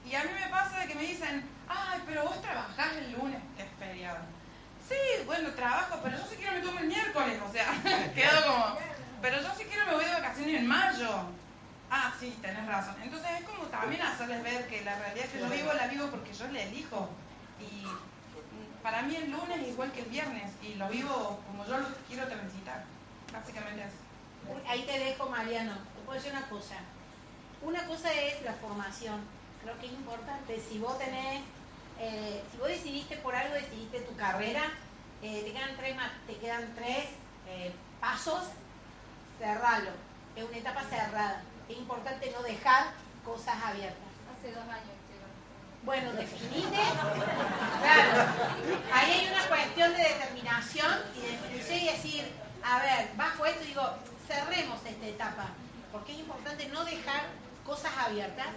Y 0.06 0.16
a 0.16 0.24
mí 0.24 0.30
me 0.34 0.50
pasa 0.50 0.80
de 0.80 0.88
que 0.88 0.96
me 0.96 1.04
dicen, 1.04 1.44
ay, 1.68 2.02
pero 2.06 2.24
vos 2.24 2.42
trabajás 2.42 2.94
el 2.98 3.14
lunes, 3.14 3.40
que 3.56 3.64
es 3.64 3.70
feriado. 3.80 4.20
Sí, 4.88 5.24
bueno, 5.26 5.50
trabajo, 5.52 6.00
pero 6.04 6.18
yo 6.18 6.26
sí 6.30 6.36
quiero 6.36 6.54
me 6.54 6.60
tomo 6.60 6.80
el 6.80 6.88
miércoles, 6.88 7.40
o 7.48 7.52
sea, 7.52 7.74
quedo 8.14 8.46
como, 8.46 8.78
pero 9.22 9.42
yo 9.42 9.48
sí 9.58 9.64
quiero 9.64 9.86
me 9.86 9.94
voy 9.94 10.06
de 10.06 10.12
vacaciones 10.12 10.56
en 10.56 10.68
mayo. 10.68 11.26
Ah, 11.96 12.12
sí, 12.20 12.36
tenés 12.42 12.66
razón. 12.66 12.96
Entonces 13.04 13.30
es 13.40 13.46
como 13.46 13.66
también 13.66 14.02
hacerles 14.02 14.42
ver 14.42 14.68
que 14.68 14.84
la 14.84 14.98
realidad 14.98 15.26
que 15.26 15.40
yo 15.40 15.48
vivo 15.48 15.72
la 15.74 15.86
vivo 15.86 16.08
porque 16.08 16.34
yo 16.34 16.48
le 16.48 16.64
elijo. 16.64 17.08
Y 17.60 17.86
para 18.82 19.04
mí 19.04 19.16
el 19.16 19.30
lunes 19.30 19.62
es 19.62 19.68
igual 19.68 19.92
que 19.92 20.00
el 20.00 20.10
viernes 20.10 20.52
y 20.64 20.74
lo 20.74 20.90
vivo 20.90 21.40
como 21.46 21.64
yo 21.68 21.78
lo 21.78 21.88
quiero 22.08 22.28
transitar. 22.28 22.84
Básicamente 23.32 23.84
es. 23.84 24.68
Ahí 24.68 24.82
te 24.88 24.98
dejo, 24.98 25.30
Mariano. 25.30 25.74
Te 25.74 26.02
puedo 26.04 26.18
decir 26.18 26.32
una 26.32 26.50
cosa. 26.50 26.78
Una 27.62 27.86
cosa 27.86 28.12
es 28.12 28.42
la 28.42 28.54
formación. 28.54 29.22
Creo 29.62 29.78
que 29.80 29.86
es 29.86 29.94
importante. 29.94 30.60
Si 30.68 30.80
vos 30.80 30.98
tenés 30.98 31.44
eh, 32.00 32.42
si 32.52 32.58
vos 32.58 32.70
decidiste 32.70 33.18
por 33.18 33.36
algo, 33.36 33.54
decidiste 33.54 34.00
tu 34.00 34.16
carrera, 34.16 34.64
eh, 35.22 35.44
te 35.46 35.54
quedan 35.54 35.78
tres, 35.78 35.96
te 36.26 36.38
quedan 36.38 36.74
tres 36.74 37.06
eh, 37.48 37.72
pasos, 38.00 38.46
cerralo. 39.38 39.92
Es 40.36 40.44
una 40.44 40.58
etapa 40.58 40.82
cerrada. 40.86 41.44
Es 41.70 41.78
importante 41.78 42.32
no 42.32 42.42
dejar 42.44 42.92
cosas 43.26 43.56
abiertas. 43.64 43.98
Hace 44.38 44.52
dos 44.52 44.64
años. 44.64 44.94
Bueno, 45.84 46.14
definite. 46.14 46.78
Claro. 47.82 48.32
Ahí 48.94 49.12
hay 49.12 49.28
una 49.28 49.48
cuestión 49.48 49.92
de 49.94 50.00
determinación 50.04 50.94
y 51.18 51.20
de 51.22 51.32
definición 51.32 51.80
y 51.80 51.86
decir, 51.86 52.32
a 52.64 52.80
ver, 52.80 53.10
bajo 53.18 53.46
esto 53.46 53.64
digo, 53.66 53.84
cerremos 54.28 54.80
esta 54.86 55.06
etapa. 55.06 55.46
Porque 55.92 56.14
es 56.14 56.20
importante 56.20 56.68
no 56.70 56.86
dejar 56.86 57.24
cosas 57.66 57.92
abiertas, 57.98 58.48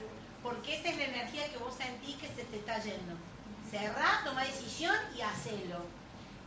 porque 0.42 0.76
esa 0.76 0.88
es 0.90 0.98
la 0.98 1.04
energía 1.04 1.48
que 1.50 1.58
vos 1.58 1.74
sentís 1.74 2.16
que 2.16 2.28
se 2.28 2.44
te 2.44 2.58
está 2.58 2.78
yendo. 2.78 3.14
Cerrá, 3.70 4.20
toma 4.24 4.44
decisión 4.44 4.94
y 5.16 5.20
hacelo. 5.22 5.84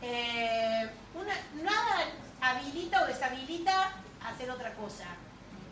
Eh, 0.00 0.90
una- 1.14 1.62
nada 1.62 2.04
habilita 2.40 3.02
o 3.02 3.06
deshabilita 3.06 3.92
hacer 4.24 4.50
otra 4.50 4.72
cosa. 4.74 5.04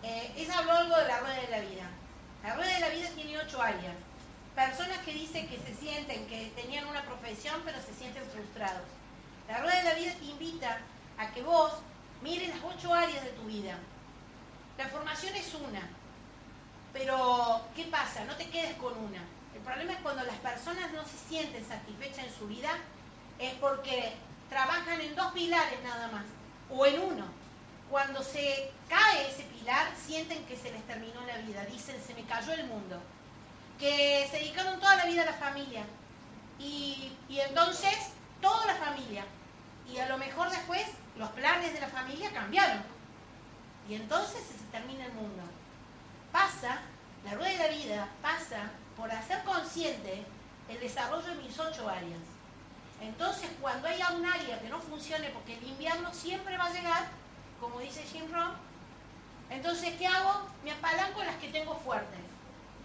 Eh, 0.02 0.32
ella 0.36 0.58
habló 0.58 0.72
algo 0.72 0.96
de 0.96 1.08
la 1.08 1.20
rueda 1.20 1.40
de 1.40 1.48
la 1.48 1.60
vida. 1.60 1.90
La 2.42 2.54
rueda 2.54 2.74
de 2.74 2.80
la 2.80 2.88
vida 2.90 3.08
tiene 3.14 3.38
ocho 3.38 3.60
áreas. 3.60 3.96
Personas 4.54 4.98
que 4.98 5.12
dicen 5.12 5.48
que 5.48 5.58
se 5.58 5.74
sienten, 5.74 6.26
que 6.26 6.52
tenían 6.56 6.86
una 6.86 7.02
profesión, 7.02 7.60
pero 7.64 7.78
se 7.80 7.94
sienten 7.94 8.24
frustrados. 8.30 8.86
La 9.48 9.58
rueda 9.58 9.78
de 9.78 9.84
la 9.84 9.94
vida 9.94 10.12
te 10.18 10.24
invita 10.24 10.80
a 11.16 11.30
que 11.32 11.42
vos 11.42 11.72
mires 12.22 12.48
las 12.48 12.64
ocho 12.64 12.92
áreas 12.92 13.24
de 13.24 13.30
tu 13.30 13.42
vida. 13.44 13.78
La 14.76 14.88
formación 14.88 15.34
es 15.34 15.54
una, 15.54 15.88
pero 16.92 17.62
¿qué 17.74 17.84
pasa? 17.84 18.24
No 18.24 18.36
te 18.36 18.48
quedes 18.50 18.74
con 18.76 18.96
una. 18.96 19.20
El 19.54 19.60
problema 19.62 19.92
es 19.92 19.98
cuando 20.00 20.22
las 20.24 20.36
personas 20.36 20.92
no 20.92 21.04
se 21.04 21.18
sienten 21.28 21.66
satisfechas 21.66 22.26
en 22.26 22.32
su 22.32 22.46
vida, 22.46 22.70
es 23.38 23.54
porque 23.54 24.14
trabajan 24.48 25.00
en 25.00 25.14
dos 25.14 25.32
pilares 25.32 25.82
nada 25.82 26.08
más, 26.08 26.24
o 26.70 26.86
en 26.86 27.00
uno. 27.00 27.24
Cuando 27.90 28.22
se 28.22 28.70
cae 28.88 29.28
ese 29.28 29.44
pilar, 29.44 29.88
sienten 30.06 30.44
que 30.46 30.56
se 30.56 30.70
les 30.70 30.86
terminó 30.86 31.24
la 31.26 31.38
vida, 31.38 31.64
dicen, 31.66 31.96
se 32.06 32.14
me 32.14 32.24
cayó 32.24 32.52
el 32.52 32.66
mundo. 32.66 33.00
Que 33.78 34.26
se 34.30 34.38
dedicaron 34.38 34.78
toda 34.80 34.96
la 34.96 35.06
vida 35.06 35.22
a 35.22 35.26
la 35.26 35.34
familia. 35.34 35.84
Y, 36.58 37.12
y 37.28 37.40
entonces, 37.40 37.96
toda 38.40 38.66
la 38.66 38.74
familia. 38.74 39.24
Y 39.90 39.98
a 39.98 40.08
lo 40.08 40.18
mejor 40.18 40.50
después 40.50 40.86
los 41.16 41.30
planes 41.30 41.72
de 41.72 41.80
la 41.80 41.88
familia 41.88 42.30
cambiaron. 42.32 42.82
Y 43.88 43.94
entonces 43.94 44.42
se 44.46 44.64
termina 44.70 45.06
el 45.06 45.12
mundo. 45.12 45.42
Pasa, 46.30 46.80
la 47.24 47.34
rueda 47.34 47.50
de 47.50 47.58
la 47.58 47.68
vida 47.68 48.08
pasa 48.20 48.70
por 48.96 49.10
hacer 49.10 49.42
consciente 49.44 50.24
el 50.68 50.80
desarrollo 50.80 51.26
de 51.26 51.42
mis 51.42 51.58
ocho 51.58 51.88
áreas. 51.88 52.20
Entonces, 53.00 53.48
cuando 53.60 53.88
haya 53.88 54.10
un 54.10 54.26
área 54.26 54.60
que 54.60 54.68
no 54.68 54.80
funcione, 54.80 55.30
porque 55.30 55.56
el 55.56 55.64
invierno 55.68 56.12
siempre 56.12 56.58
va 56.58 56.66
a 56.66 56.72
llegar, 56.72 57.06
como 57.60 57.80
dice 57.80 58.02
Jim 58.04 58.30
Rohn, 58.32 58.54
entonces, 59.50 59.94
¿qué 59.98 60.06
hago? 60.06 60.46
Me 60.62 60.72
apalanco 60.72 61.22
las 61.24 61.36
que 61.36 61.48
tengo 61.48 61.74
fuertes. 61.74 62.18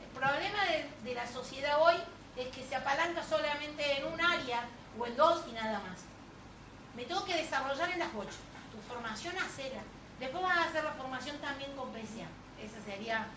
El 0.02 0.20
problema 0.20 0.60
de, 1.04 1.14
la 1.14 1.28
sociedad 1.28 1.82
hoy 1.82 1.96
es 2.38 2.48
que 2.48 2.64
se 2.64 2.76
apalanca 2.76 3.24
solamente 3.24 3.98
en 3.98 4.06
un 4.06 4.22
área 4.22 4.62
o 4.98 5.06
en 5.06 5.16
dos 5.16 5.44
y 5.50 5.52
nada 5.52 5.80
más. 5.80 6.00
Me 6.96 7.04
tengo 7.06 7.26
que 7.26 7.36
desarrollar 7.36 7.90
en 7.90 8.00
las 8.00 8.10
ocho. 8.16 8.38
Tu 8.72 8.80
formación, 8.88 9.38
hacela. 9.38 9.82
Después 10.20 10.44
vas 10.44 10.58
a 10.58 10.64
hacer 10.66 10.84
la 10.84 10.94
formación 10.94 11.38
también 11.40 11.76
con 11.76 11.92
PCA. 11.92 12.28
Esa 12.62 12.82
sería 12.86 13.28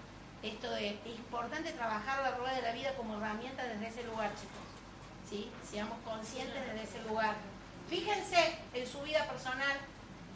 esto 0.42 0.70
de, 0.70 0.98
importante 1.04 1.72
trabajar 1.72 2.22
la 2.22 2.36
rueda 2.36 2.54
de 2.54 2.62
la 2.62 2.72
vida 2.72 2.94
como 2.94 3.16
herramienta 3.16 3.64
desde 3.64 3.88
ese 3.88 4.02
lugar, 4.04 4.30
chicos. 4.34 4.66
¿Sí? 5.28 5.50
Seamos 5.68 5.98
conscientes 6.04 6.62
desde 6.66 6.84
ese 6.84 7.08
lugar. 7.08 7.34
Fíjense 7.88 8.58
en 8.74 8.86
su 8.86 9.00
vida 9.02 9.26
personal, 9.26 9.76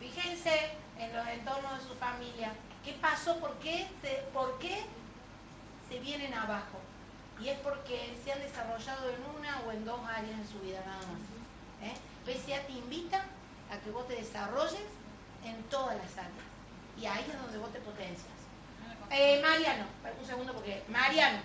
fíjense 0.01 0.73
en 1.01 1.17
los 1.17 1.27
entornos 1.29 1.79
de 1.83 1.89
su 1.89 1.95
familia. 1.97 2.53
¿Qué 2.85 2.93
pasó? 3.01 3.37
¿Por 3.39 3.55
qué 3.59 3.89
se, 4.03 4.11
por 4.33 4.59
qué 4.59 4.85
se 5.89 5.99
vienen 6.01 6.33
abajo? 6.35 6.79
Y 7.41 7.49
es 7.49 7.59
porque 7.61 8.17
se 8.25 8.33
han 8.33 8.41
desarrollado 8.41 9.09
en 9.11 9.17
una 9.39 9.61
o 9.67 9.73
en 9.73 9.85
dos 9.85 10.01
áreas 10.07 10.39
en 10.39 10.49
su 10.49 10.59
vida 10.61 10.81
nada 10.87 10.99
más. 10.99 11.89
¿eh? 11.91 11.95
PCA 12.27 12.61
te 12.67 12.73
invita 12.73 13.25
a 13.73 13.79
que 13.79 13.91
vos 13.91 14.07
te 14.09 14.15
desarrolles 14.17 14.85
en 15.45 15.63
todas 15.65 15.97
las 15.97 16.13
áreas. 16.19 16.45
Y 17.01 17.07
ahí 17.07 17.25
es 17.29 17.41
donde 17.41 17.59
vos 17.59 17.73
te 17.73 17.81
potencias. 17.81 18.29
Eh, 19.11 19.41
Mariano, 19.43 19.87
un 20.21 20.27
segundo 20.27 20.53
porque. 20.53 20.85
Mariano, 20.89 21.39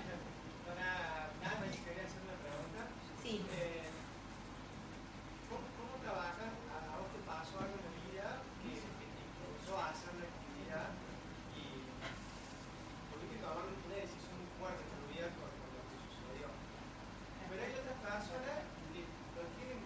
Para 0.67 1.31
Nancy, 1.41 1.79
quería 1.79 2.03
hacer 2.05 2.21
una 2.27 2.37
pregunta. 2.43 2.81
sí. 3.23 3.41
Eh, 3.55 3.87
¿cómo, 5.49 5.63
cómo 5.79 5.95
trabajas? 6.03 6.51
¿A 6.69 6.77
a 6.93 6.97
vos 7.01 7.09
te 7.15 7.21
pasó 7.25 7.57
algo 7.57 7.73
en 7.79 7.85
la 7.89 7.93
vida 8.05 8.27
que, 8.61 8.69
que 8.77 9.07
te 9.15 9.21
impulsó 9.25 9.79
a 9.81 9.89
hacer 9.95 10.13
la 10.19 10.27
actividad 10.29 10.93
y 11.57 11.89
tuviste 13.09 13.33
que 13.33 13.41
tomar 13.41 13.65
una 13.65 13.95
decisión 13.97 14.33
muy 14.37 14.49
fuerte 14.61 14.81
en 14.85 14.91
tu 14.93 15.05
vida 15.09 15.27
con, 15.39 15.49
con 15.49 15.69
lo 15.73 15.81
que 15.89 15.97
sucedió? 16.05 16.47
Pero 17.49 17.59
hay 17.65 17.73
otras 17.81 17.97
personas 18.05 18.57
que 18.93 19.01
lo 19.33 19.41
tienen 19.57 19.79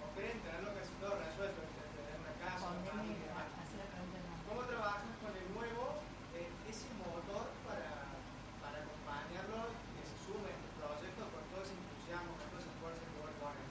o 0.00 0.04
creen 0.16 0.40
tenerlo 0.40 0.72
casi 0.72 0.92
todo 1.04 1.20
resuelto, 1.20 1.60
tener 1.68 2.16
una 2.16 2.32
casa, 2.40 2.64
una 2.72 2.80
familia 2.96 3.12
y 3.12 3.24
demás. 3.28 3.44
Hacer 3.60 3.76
la 3.84 3.88
pregunta 3.92 4.16
de 4.16 4.24
nuevo. 4.24 4.40
¿Cómo 4.48 4.62
trabajas 4.64 5.12
con 5.20 5.32
el 5.36 5.48
nuevo, 5.52 6.00
eh, 6.38 6.48
ese 6.70 6.88
motor 6.96 7.50
para, 7.66 8.14
para 8.62 8.76
acompañarlo, 8.84 9.68
que 9.96 10.02
se 10.06 10.16
sume 10.22 10.48
en 10.54 10.60
tu 10.62 10.70
proyecto 10.78 11.22
con 11.32 11.42
todo 11.50 11.60
ese 11.66 11.74
entusiasmo, 11.74 12.30
con 12.38 12.46
todo 12.52 12.60
ese 12.62 12.70
esfuerzo 12.70 13.02
que 13.02 13.16
vos 13.18 13.26
le 13.32 13.36
pones? 13.42 13.66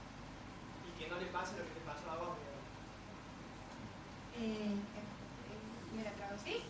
Y 0.84 0.90
que 0.99 1.06
no 1.07 1.15
le 1.22 1.27
pase 1.32 1.56
lo 1.56 1.64
que 1.69 1.76
te 1.80 1.84
pasó 1.88 2.06
a 2.11 2.18
vos, 2.19 2.34
digamos. 2.36 2.65
Eh, 4.36 4.76
eh, 4.76 5.95
¿Me 5.95 6.03
la 6.03 6.11
traducís? 6.19 6.64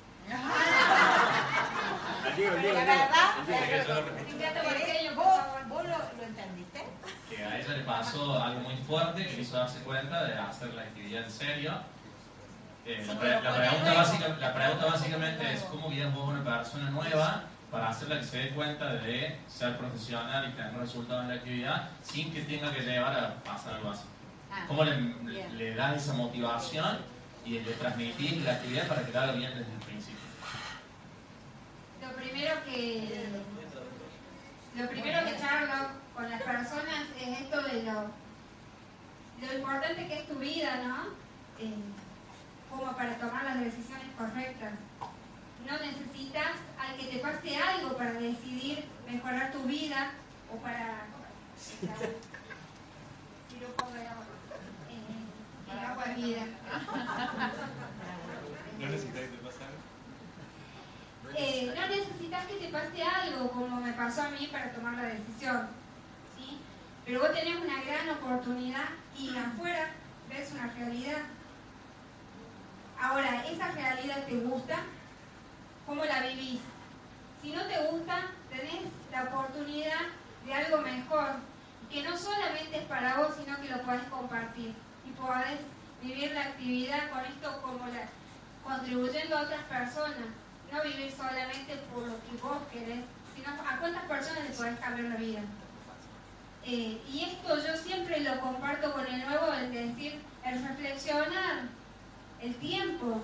Al 1.05 2.35
Diego, 2.35 2.55
al 2.55 2.61
Diego, 2.61 2.75
La 2.75 2.81
al 2.81 2.85
Diego, 2.85 3.01
verdad, 3.05 3.29
al 3.39 3.45
Diego. 3.45 3.61
Sí, 3.65 3.69
que 3.69 3.77
yo 3.87 3.93
lo- 4.01 4.13
Un 4.33 4.39
gato 4.39 4.61
pequeño, 4.69 5.15
por 5.15 5.25
¿Vos, 5.25 5.35
favor. 5.37 5.65
vos 5.67 5.83
lo, 5.85 5.97
lo 6.17 6.23
entendiste? 6.23 6.79
que 7.29 7.43
a 7.43 7.59
ella 7.59 7.73
le 7.77 7.83
pasó 7.83 8.39
algo 8.43 8.59
muy 8.61 8.77
fuerte 8.77 9.25
que 9.25 9.33
le 9.33 9.41
hizo 9.41 9.57
darse 9.57 9.79
cuenta 9.79 10.23
de 10.25 10.33
hacer 10.37 10.73
la 10.75 10.83
Eh, 12.85 13.03
la, 13.07 13.19
pre- 13.19 13.41
la 13.41 13.55
pregunta 13.55 13.93
básica- 13.93 14.37
la 14.39 14.53
pregunta 14.53 14.85
básicamente 14.85 15.53
es 15.53 15.61
cómo 15.61 15.89
guías 15.89 16.13
vos 16.13 16.27
a 16.29 16.31
una 16.39 16.43
persona 16.43 16.89
nueva 16.91 17.43
para 17.71 17.89
hacerla 17.89 18.19
que 18.19 18.25
se 18.25 18.37
dé 18.37 18.49
cuenta 18.51 18.93
de 18.93 19.39
ser 19.47 19.77
profesional 19.77 20.49
y 20.49 20.53
tener 20.55 20.77
resultados 20.77 21.23
en 21.23 21.29
la 21.29 21.35
actividad 21.35 21.89
sin 22.03 22.31
que 22.33 22.41
tenga 22.41 22.71
que 22.73 22.81
llevar 22.81 23.17
a 23.17 23.43
pasar 23.43 23.75
algo 23.75 23.89
así. 23.91 24.03
Ah, 24.51 24.65
¿Cómo 24.67 24.83
le 24.83 25.75
das 25.75 25.97
esa 26.03 26.13
motivación 26.13 26.99
y 27.43 27.59
le 27.59 27.71
transmitís 27.73 28.43
la 28.43 28.53
actividad 28.53 28.87
para 28.87 29.03
que 29.05 29.11
la 29.11 29.23
haga 29.23 29.31
bien 29.33 29.49
desde 29.57 29.71
el 29.73 29.79
principio? 29.79 30.19
Lo 32.01 32.15
primero 32.15 32.63
que 32.65 33.29
lo 34.75 34.89
primero 34.89 35.25
que 35.25 35.37
charlo 35.39 35.89
con 36.13 36.29
las 36.29 36.41
personas 36.43 37.05
es 37.19 37.39
esto 37.41 37.61
de 37.63 37.83
lo, 37.83 38.11
lo 39.41 39.57
importante 39.57 40.07
que 40.07 40.19
es 40.19 40.27
tu 40.27 40.35
vida, 40.35 40.83
¿no? 40.87 41.24
Eh, 41.59 41.73
como 42.69 42.95
para 42.95 43.15
tomar 43.17 43.43
las 43.45 43.59
decisiones 43.59 44.07
correctas. 44.17 44.73
No 45.65 45.77
necesitas 45.79 46.51
al 46.77 46.97
que 46.97 47.05
te 47.05 47.19
pase 47.19 47.57
algo 47.57 47.97
para 47.97 48.13
decidir 48.13 48.85
mejorar 49.09 49.51
tu 49.51 49.63
vida 49.63 50.11
o 50.53 50.57
para... 50.57 51.05
Tiro 53.49 53.67
un 53.67 53.73
poco 53.73 53.93
de 53.93 54.07
agua. 54.07 54.25
Eh, 54.89 55.71
el 55.71 55.79
agua 55.79 56.03
es 56.05 56.15
vida. 56.17 56.45
No 58.79 58.87
necesitas 58.87 59.21
que 59.21 59.27
te 59.27 59.37
pase 59.37 59.59
Eh, 61.37 61.73
no 61.75 61.87
necesitas 61.87 62.45
que 62.45 62.55
te 62.55 62.67
pase 62.69 63.01
algo 63.01 63.49
como 63.51 63.77
me 63.79 63.93
pasó 63.93 64.23
a 64.23 64.29
mí 64.29 64.47
para 64.51 64.73
tomar 64.73 64.95
la 64.95 65.05
decisión, 65.05 65.69
¿sí? 66.37 66.59
Pero 67.05 67.21
vos 67.21 67.33
tenés 67.33 67.55
una 67.55 67.81
gran 67.83 68.09
oportunidad 68.09 68.89
y 69.17 69.29
afuera 69.37 69.91
ves 70.29 70.51
una 70.51 70.67
realidad. 70.73 71.23
Ahora, 73.01 73.45
¿esa 73.45 73.71
realidad 73.71 74.25
te 74.25 74.35
gusta? 74.37 74.77
¿Cómo 75.85 76.05
la 76.05 76.21
vivís? 76.21 76.61
Si 77.41 77.51
no 77.51 77.63
te 77.65 77.87
gusta, 77.87 78.31
tenés 78.49 78.85
la 79.11 79.23
oportunidad 79.23 80.01
de 80.45 80.53
algo 80.53 80.77
mejor, 80.79 81.35
que 81.91 82.03
no 82.03 82.17
solamente 82.17 82.77
es 82.77 82.83
para 82.85 83.17
vos, 83.17 83.35
sino 83.37 83.59
que 83.61 83.69
lo 83.69 83.81
podés 83.81 84.03
compartir 84.03 84.73
y 85.05 85.11
podés 85.11 85.59
vivir 86.01 86.31
la 86.31 86.41
actividad 86.41 87.09
con 87.09 87.25
esto 87.25 87.61
como 87.61 87.85
la, 87.87 88.07
contribuyendo 88.63 89.37
a 89.37 89.41
otras 89.41 89.63
personas, 89.63 90.27
no 90.71 90.83
vivir 90.83 91.11
solamente 91.11 91.75
por 91.93 92.03
lo 92.03 92.15
que 92.23 92.37
vos 92.41 92.57
querés, 92.71 93.05
sino 93.35 93.49
a 93.49 93.77
cuántas 93.79 94.03
personas 94.03 94.49
le 94.49 94.55
podés 94.55 94.79
cambiar 94.79 95.09
la 95.09 95.15
vida. 95.17 95.41
Eh, 96.63 96.99
y 97.07 97.23
esto 97.23 97.57
yo 97.57 97.77
siempre 97.77 98.21
lo 98.21 98.39
comparto 98.39 98.91
con 98.93 99.05
el 99.05 99.23
nuevo, 99.23 99.53
el 99.53 99.71
decir, 99.71 100.19
el 100.43 100.67
reflexionar, 100.67 101.65
el 102.41 102.55
tiempo, 102.55 103.21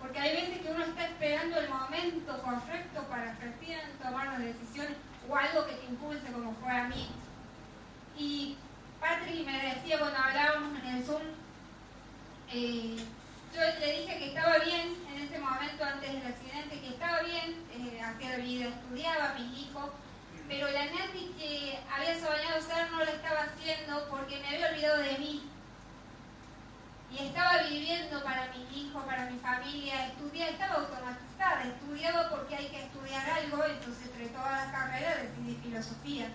porque 0.00 0.18
hay 0.18 0.36
veces 0.36 0.58
que 0.58 0.72
uno 0.72 0.84
está 0.84 1.06
esperando 1.06 1.60
el 1.60 1.68
momento 1.68 2.42
correcto 2.42 3.02
para 3.08 3.34
recién 3.34 3.80
tomar 4.02 4.26
las 4.28 4.38
decisiones 4.40 4.96
o 5.28 5.36
algo 5.36 5.66
que 5.66 5.74
te 5.74 5.86
impulse 5.86 6.32
como 6.32 6.54
fue 6.54 6.72
a 6.72 6.88
mí. 6.88 7.08
Y 8.16 8.56
Patrick 9.00 9.46
me 9.46 9.74
decía 9.74 9.98
cuando 9.98 10.18
hablábamos 10.18 10.78
en 10.78 10.96
el 10.96 11.04
Zoom, 11.04 11.22
eh, 12.52 12.96
yo 13.54 13.60
le 13.80 14.00
dije 14.00 14.18
que 14.18 14.28
estaba 14.28 14.58
bien 14.58 14.94
en 15.12 15.22
ese 15.22 15.38
momento 15.38 15.84
antes 15.84 16.12
del 16.12 16.26
accidente, 16.26 16.80
que 16.80 16.88
estaba 16.88 17.22
bien, 17.22 17.56
eh, 17.74 18.00
hacía 18.00 18.36
vida, 18.36 18.68
estudiaba, 18.68 19.34
mis 19.34 19.58
hijos, 19.58 19.90
pero 20.48 20.70
la 20.70 20.84
Nati 20.84 21.32
que 21.38 21.78
había 21.92 22.14
soñado 22.18 22.60
ser 22.60 22.90
no 22.90 22.98
lo 22.98 23.04
estaba 23.04 23.42
haciendo 23.42 24.08
porque 24.10 24.40
me 24.40 24.48
había 24.48 24.70
olvidado 24.70 25.02
de 25.02 25.18
mí. 25.18 25.50
Y 27.12 27.18
estaba 27.26 27.62
viviendo 27.64 28.22
para 28.22 28.48
mis 28.48 28.76
hijos, 28.76 29.04
para 29.04 29.26
mi 29.30 29.38
familia, 29.38 30.06
estudiaba, 30.06 30.50
estaba 30.50 30.74
automatizada, 30.76 31.64
estudiaba 31.64 32.30
porque 32.30 32.56
hay 32.56 32.68
que 32.68 32.82
estudiar 32.84 33.28
algo, 33.30 33.64
entonces 33.64 34.06
entre 34.06 34.28
todas 34.28 34.52
las 34.52 34.72
carreras 34.72 35.22
decidí 35.22 35.56
filosofía. 35.62 36.28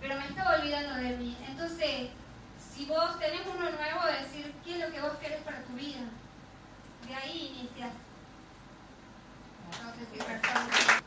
Pero 0.00 0.16
me 0.16 0.26
estaba 0.26 0.56
olvidando 0.56 0.94
de 0.96 1.16
mí. 1.16 1.36
Entonces, 1.48 2.10
Si 2.76 2.84
vos 2.84 3.18
tenés 3.18 3.40
uno 3.46 3.70
nuevo, 3.70 4.06
decir 4.20 4.54
qué 4.62 4.74
es 4.74 4.80
lo 4.86 4.92
que 4.92 5.00
vos 5.00 5.14
querés 5.18 5.40
para 5.42 5.62
tu 5.62 5.72
vida. 5.72 6.00
De 7.08 7.14
ahí 7.14 7.56
inicias. 7.56 7.90
No 9.82 9.94
sé 9.94 10.06
si. 10.12 11.06